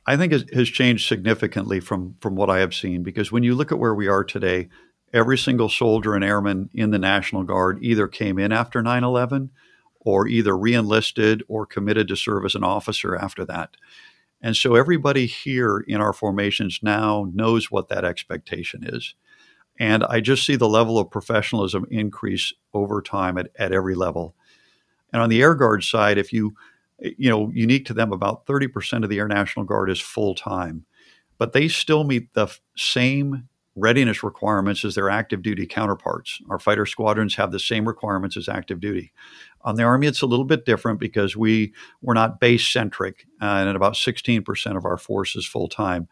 I 0.05 0.15
think 0.15 0.31
it 0.31 0.53
has 0.53 0.69
changed 0.69 1.07
significantly 1.07 1.79
from 1.79 2.13
from 2.21 2.35
what 2.35 2.51
I 2.51 2.59
have 2.59 2.75
seen 2.75 3.01
because 3.01 3.31
when 3.31 3.41
you 3.41 3.55
look 3.55 3.71
at 3.71 3.79
where 3.79 3.95
we 3.95 4.07
are 4.07 4.23
today, 4.23 4.69
every 5.11 5.39
single 5.39 5.69
soldier 5.69 6.13
and 6.13 6.23
airman 6.23 6.69
in 6.71 6.91
the 6.91 6.99
National 6.99 7.41
Guard 7.41 7.79
either 7.81 8.07
came 8.07 8.37
in 8.37 8.51
after 8.51 8.83
9/11 8.83 9.49
or 9.99 10.27
either 10.27 10.55
reenlisted 10.55 11.41
or 11.47 11.65
committed 11.65 12.07
to 12.09 12.15
serve 12.15 12.45
as 12.45 12.53
an 12.53 12.63
officer 12.63 13.15
after 13.15 13.43
that. 13.45 13.75
And 14.39 14.55
so 14.55 14.75
everybody 14.75 15.25
here 15.25 15.79
in 15.79 15.99
our 15.99 16.13
formations 16.13 16.81
now 16.83 17.27
knows 17.33 17.71
what 17.71 17.89
that 17.89 18.05
expectation 18.05 18.83
is. 18.83 19.15
And 19.79 20.03
I 20.03 20.19
just 20.19 20.45
see 20.45 20.55
the 20.55 20.67
level 20.67 20.97
of 20.97 21.11
professionalism 21.11 21.85
increase 21.91 22.53
over 22.73 23.01
time 23.01 23.37
at, 23.37 23.49
at 23.57 23.71
every 23.71 23.95
level. 23.95 24.35
And 25.13 25.21
on 25.21 25.29
the 25.29 25.41
Air 25.41 25.55
Guard 25.55 25.83
side, 25.83 26.17
if 26.17 26.33
you, 26.33 26.55
you 26.99 27.29
know, 27.29 27.51
unique 27.53 27.85
to 27.85 27.93
them, 27.93 28.11
about 28.11 28.45
30% 28.45 29.03
of 29.03 29.09
the 29.09 29.19
Air 29.19 29.27
National 29.27 29.65
Guard 29.65 29.89
is 29.89 29.99
full 29.99 30.35
time, 30.35 30.85
but 31.37 31.53
they 31.53 31.67
still 31.67 32.03
meet 32.03 32.33
the 32.33 32.47
same 32.75 33.47
readiness 33.77 34.23
requirements 34.23 34.83
as 34.83 34.95
their 34.95 35.09
active 35.09 35.43
duty 35.43 35.67
counterparts. 35.67 36.41
Our 36.49 36.57
fighter 36.57 36.85
squadrons 36.85 37.35
have 37.35 37.51
the 37.51 37.59
same 37.59 37.87
requirements 37.87 38.35
as 38.35 38.49
active 38.49 38.79
duty. 38.79 39.13
On 39.61 39.75
the 39.75 39.83
Army, 39.83 40.07
it's 40.07 40.23
a 40.23 40.27
little 40.27 40.45
bit 40.45 40.65
different 40.65 40.99
because 40.99 41.37
we 41.37 41.73
we're 42.01 42.15
not 42.15 42.39
base 42.39 42.67
centric, 42.67 43.27
uh, 43.41 43.45
and 43.45 43.75
about 43.75 43.93
16% 43.93 44.77
of 44.77 44.85
our 44.85 44.97
force 44.97 45.35
is 45.35 45.45
full 45.45 45.67
time. 45.67 46.07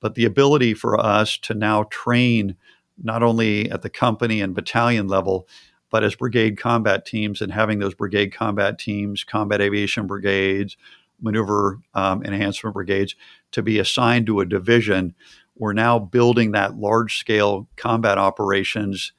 But 0.00 0.14
the 0.14 0.26
ability 0.26 0.74
for 0.74 0.98
us 1.00 1.38
to 1.38 1.54
now 1.54 1.84
train 1.84 2.56
not 3.02 3.22
only 3.22 3.70
at 3.70 3.82
the 3.82 3.90
company 3.90 4.40
and 4.40 4.54
battalion 4.54 5.08
level, 5.08 5.48
but 5.90 6.04
as 6.04 6.14
brigade 6.14 6.58
combat 6.58 7.06
teams 7.06 7.40
and 7.40 7.52
having 7.52 7.78
those 7.78 7.94
brigade 7.94 8.32
combat 8.32 8.78
teams, 8.78 9.24
combat 9.24 9.60
aviation 9.60 10.06
brigades, 10.06 10.76
maneuver 11.20 11.80
um, 11.94 12.22
enhancement 12.24 12.74
brigades 12.74 13.14
to 13.52 13.62
be 13.62 13.78
assigned 13.78 14.26
to 14.26 14.40
a 14.40 14.46
division, 14.46 15.14
we're 15.56 15.72
now 15.72 15.98
building 15.98 16.52
that 16.52 16.76
large 16.76 17.18
scale 17.18 17.68
combat 17.76 18.18
operations 18.18 19.12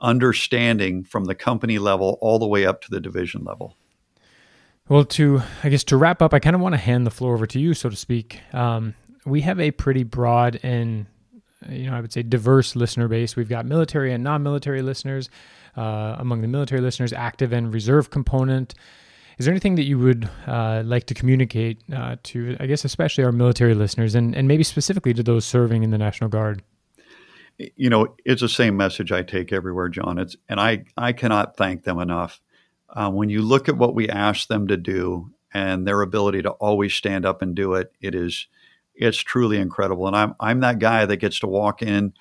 understanding 0.00 1.02
from 1.04 1.24
the 1.24 1.34
company 1.34 1.78
level 1.78 2.18
all 2.20 2.38
the 2.38 2.46
way 2.46 2.66
up 2.66 2.82
to 2.82 2.90
the 2.90 3.00
division 3.00 3.44
level. 3.44 3.74
Well, 4.88 5.04
to 5.04 5.42
I 5.62 5.68
guess 5.68 5.84
to 5.84 5.96
wrap 5.96 6.22
up, 6.22 6.32
I 6.32 6.38
kind 6.38 6.56
of 6.56 6.62
want 6.62 6.74
to 6.74 6.78
hand 6.78 7.06
the 7.06 7.10
floor 7.10 7.34
over 7.34 7.46
to 7.46 7.58
you, 7.58 7.74
so 7.74 7.90
to 7.90 7.96
speak. 7.96 8.40
Um, 8.54 8.94
we 9.26 9.42
have 9.42 9.60
a 9.60 9.70
pretty 9.70 10.02
broad 10.02 10.58
and 10.62 11.06
you 11.68 11.90
know 11.90 11.96
I 11.96 12.00
would 12.00 12.12
say 12.12 12.22
diverse 12.22 12.76
listener 12.76 13.08
base. 13.08 13.36
We've 13.36 13.48
got 13.48 13.66
military 13.66 14.12
and 14.12 14.24
non-military 14.24 14.82
listeners. 14.82 15.30
Uh, 15.76 16.16
among 16.18 16.40
the 16.40 16.48
military 16.48 16.80
listeners, 16.80 17.12
active 17.12 17.52
and 17.52 17.72
reserve 17.72 18.10
component. 18.10 18.74
Is 19.38 19.46
there 19.46 19.52
anything 19.52 19.76
that 19.76 19.84
you 19.84 19.96
would 19.96 20.28
uh, 20.48 20.82
like 20.84 21.04
to 21.06 21.14
communicate 21.14 21.78
uh, 21.94 22.16
to, 22.24 22.56
I 22.58 22.66
guess, 22.66 22.84
especially 22.84 23.22
our 23.22 23.30
military 23.30 23.74
listeners, 23.74 24.16
and, 24.16 24.34
and 24.34 24.48
maybe 24.48 24.64
specifically 24.64 25.14
to 25.14 25.22
those 25.22 25.44
serving 25.44 25.84
in 25.84 25.90
the 25.90 25.98
National 25.98 26.28
Guard? 26.28 26.64
You 27.58 27.90
know, 27.90 28.16
it's 28.24 28.40
the 28.40 28.48
same 28.48 28.76
message 28.76 29.12
I 29.12 29.22
take 29.22 29.52
everywhere, 29.52 29.88
John. 29.88 30.18
It's 30.18 30.36
and 30.48 30.58
I 30.58 30.84
I 30.96 31.12
cannot 31.12 31.56
thank 31.56 31.84
them 31.84 32.00
enough. 32.00 32.40
Uh, 32.88 33.10
when 33.10 33.30
you 33.30 33.42
look 33.42 33.68
at 33.68 33.76
what 33.76 33.94
we 33.94 34.08
ask 34.08 34.48
them 34.48 34.66
to 34.68 34.76
do 34.76 35.30
and 35.54 35.86
their 35.86 36.02
ability 36.02 36.42
to 36.42 36.50
always 36.50 36.94
stand 36.94 37.24
up 37.24 37.40
and 37.40 37.54
do 37.54 37.74
it, 37.74 37.92
it 38.00 38.16
is 38.16 38.48
it's 38.98 39.18
truly 39.18 39.58
incredible. 39.58 40.06
And 40.06 40.16
I'm 40.16 40.34
I'm 40.40 40.60
that 40.60 40.78
guy 40.78 41.06
that 41.06 41.16
gets 41.16 41.40
to 41.40 41.46
walk 41.46 41.82
in 41.82 42.12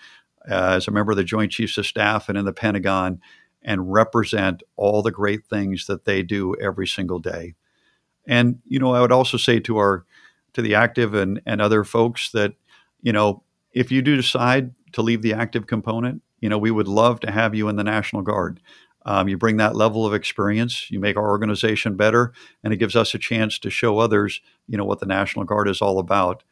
uh, 0.50 0.76
as 0.76 0.88
a 0.88 0.92
member 0.92 1.12
of 1.12 1.18
the 1.18 1.24
Joint 1.24 1.52
Chiefs 1.52 1.78
of 1.78 1.86
Staff 1.86 2.30
and 2.30 2.38
in 2.38 2.46
the 2.46 2.54
Pentagon 2.54 3.20
and 3.64 3.92
represent 3.92 4.64
all 4.76 5.02
the 5.02 5.12
great 5.12 5.46
things 5.46 5.88
that 5.88 6.06
they 6.06 6.24
do 6.24 6.56
every 6.62 6.88
single 6.88 7.20
day. 7.20 7.56
And 8.28 8.60
you 8.66 8.80
know, 8.80 8.94
I 8.94 9.02
would 9.02 9.12
also 9.12 9.38
say 9.38 9.60
to 9.62 9.78
our 9.78 10.06
to 10.54 10.62
the 10.62 10.76
active 10.76 11.14
and, 11.14 11.42
and 11.46 11.62
other 11.62 11.84
folks 11.84 12.32
that, 12.32 12.54
you 13.02 13.12
know, 13.12 13.44
if 13.74 13.92
you 13.92 14.02
do 14.02 14.16
decide 14.16 14.74
to 14.94 15.02
leave 15.02 15.22
the 15.22 15.34
active 15.34 15.68
component, 15.68 16.22
you 16.40 16.50
know, 16.50 16.58
we 16.58 16.72
would 16.72 16.88
love 16.88 17.20
to 17.22 17.32
have 17.32 17.54
you 17.54 17.68
in 17.68 17.76
the 17.76 17.84
National 17.84 18.22
Guard. 18.22 18.60
Um, 19.08 19.30
you 19.30 19.38
bring 19.38 19.56
that 19.58 19.74
level 19.74 20.06
of 20.06 20.14
experience, 20.14 20.92
you 20.92 21.00
make 21.00 21.16
our 21.16 21.30
organization 21.30 21.96
better, 21.96 22.34
and 22.62 22.74
it 22.74 22.78
gives 22.78 22.96
us 22.96 23.16
a 23.16 23.18
chance 23.18 23.58
to 23.60 23.70
show 23.70 24.00
others, 24.00 24.42
you 24.68 24.78
know, 24.78 24.84
what 24.84 25.00
the 25.00 25.06
National 25.06 25.46
Guard 25.46 25.70
is 25.70 25.82
all 25.82 25.98
about. 25.98 26.44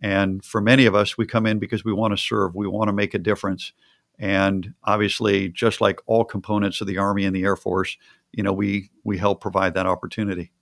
And 0.00 0.42
for 0.42 0.62
many 0.62 0.86
of 0.86 0.94
us, 0.94 1.18
we 1.18 1.26
come 1.26 1.44
in 1.44 1.58
because 1.58 1.84
we 1.84 1.92
want 1.92 2.12
to 2.12 2.16
serve, 2.16 2.54
we 2.54 2.66
want 2.66 2.88
to 2.88 2.94
make 2.94 3.12
a 3.12 3.18
difference, 3.18 3.74
and 4.18 4.72
obviously, 4.84 5.50
just 5.50 5.82
like 5.82 6.00
all 6.06 6.24
components 6.24 6.80
of 6.80 6.86
the 6.86 6.96
Army 6.96 7.26
and 7.26 7.36
the 7.36 7.44
Air 7.44 7.56
Force, 7.56 7.98
you 8.32 8.42
know, 8.42 8.52
we 8.52 8.90
we 9.04 9.18
help 9.18 9.42
provide 9.42 9.74
that 9.74 9.86
opportunity. 9.86 10.52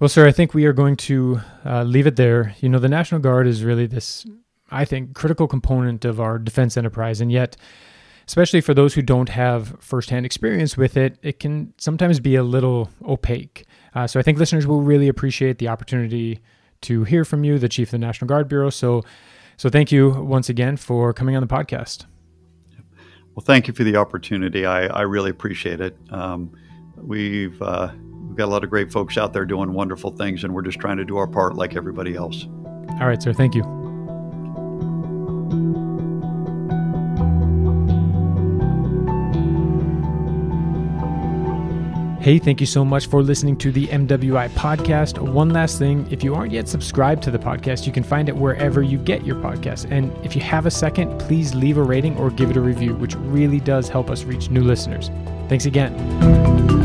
Well, 0.00 0.08
sir, 0.08 0.26
I 0.26 0.32
think 0.32 0.52
we 0.52 0.64
are 0.64 0.72
going 0.72 0.96
to 0.96 1.42
uh, 1.64 1.84
leave 1.84 2.08
it 2.08 2.16
there. 2.16 2.56
You 2.60 2.68
know, 2.68 2.80
the 2.80 2.88
National 2.88 3.20
Guard 3.20 3.46
is 3.46 3.62
really 3.62 3.86
this, 3.86 4.26
I 4.70 4.84
think, 4.84 5.14
critical 5.14 5.46
component 5.46 6.04
of 6.04 6.20
our 6.20 6.38
defense 6.38 6.76
enterprise, 6.76 7.20
and 7.20 7.30
yet, 7.30 7.56
especially 8.30 8.60
for 8.60 8.74
those 8.74 8.94
who 8.94 9.02
don't 9.02 9.28
have 9.28 9.74
firsthand 9.80 10.24
experience 10.24 10.76
with 10.76 10.96
it, 10.96 11.18
it 11.20 11.40
can 11.40 11.74
sometimes 11.78 12.20
be 12.20 12.36
a 12.36 12.44
little 12.44 12.88
opaque. 13.04 13.64
Uh, 13.92 14.06
so 14.06 14.20
I 14.20 14.22
think 14.22 14.38
listeners 14.38 14.68
will 14.68 14.82
really 14.82 15.08
appreciate 15.08 15.58
the 15.58 15.66
opportunity 15.66 16.38
to 16.82 17.02
hear 17.02 17.24
from 17.24 17.42
you, 17.42 17.58
the 17.58 17.68
Chief 17.68 17.88
of 17.88 17.90
the 17.90 17.98
National 17.98 18.28
Guard 18.28 18.46
Bureau. 18.46 18.70
So 18.70 19.02
so 19.56 19.68
thank 19.68 19.90
you 19.90 20.10
once 20.10 20.48
again 20.48 20.76
for 20.76 21.12
coming 21.12 21.34
on 21.34 21.42
the 21.42 21.48
podcast. 21.48 22.06
Well, 23.34 23.44
thank 23.44 23.66
you 23.66 23.74
for 23.74 23.82
the 23.82 23.96
opportunity. 23.96 24.64
I, 24.64 24.86
I 24.86 25.00
really 25.00 25.30
appreciate 25.30 25.80
it. 25.80 25.96
Um, 26.10 26.56
we've, 26.96 27.60
uh, 27.60 27.90
we've 28.28 28.36
got 28.36 28.44
a 28.44 28.52
lot 28.52 28.62
of 28.62 28.70
great 28.70 28.92
folks 28.92 29.18
out 29.18 29.32
there 29.32 29.44
doing 29.44 29.72
wonderful 29.72 30.12
things, 30.12 30.44
and 30.44 30.54
we're 30.54 30.62
just 30.62 30.78
trying 30.78 30.98
to 30.98 31.04
do 31.04 31.16
our 31.16 31.26
part 31.26 31.56
like 31.56 31.74
everybody 31.74 32.14
else. 32.14 32.46
All 33.00 33.08
right, 33.08 33.20
sir. 33.20 33.32
Thank 33.32 33.56
you. 33.56 33.64
Hey, 42.20 42.38
thank 42.38 42.60
you 42.60 42.66
so 42.66 42.84
much 42.84 43.06
for 43.06 43.22
listening 43.22 43.56
to 43.56 43.72
the 43.72 43.86
MWI 43.86 44.50
podcast. 44.50 45.18
One 45.18 45.48
last 45.48 45.78
thing 45.78 46.06
if 46.10 46.22
you 46.22 46.34
aren't 46.34 46.52
yet 46.52 46.68
subscribed 46.68 47.22
to 47.22 47.30
the 47.30 47.38
podcast, 47.38 47.86
you 47.86 47.92
can 47.92 48.02
find 48.02 48.28
it 48.28 48.36
wherever 48.36 48.82
you 48.82 48.98
get 48.98 49.24
your 49.24 49.36
podcast. 49.36 49.90
And 49.90 50.14
if 50.22 50.36
you 50.36 50.42
have 50.42 50.66
a 50.66 50.70
second, 50.70 51.18
please 51.18 51.54
leave 51.54 51.78
a 51.78 51.82
rating 51.82 52.18
or 52.18 52.30
give 52.30 52.50
it 52.50 52.58
a 52.58 52.60
review, 52.60 52.94
which 52.94 53.14
really 53.14 53.58
does 53.58 53.88
help 53.88 54.10
us 54.10 54.24
reach 54.24 54.50
new 54.50 54.62
listeners. 54.62 55.10
Thanks 55.48 55.64
again. 55.64 56.79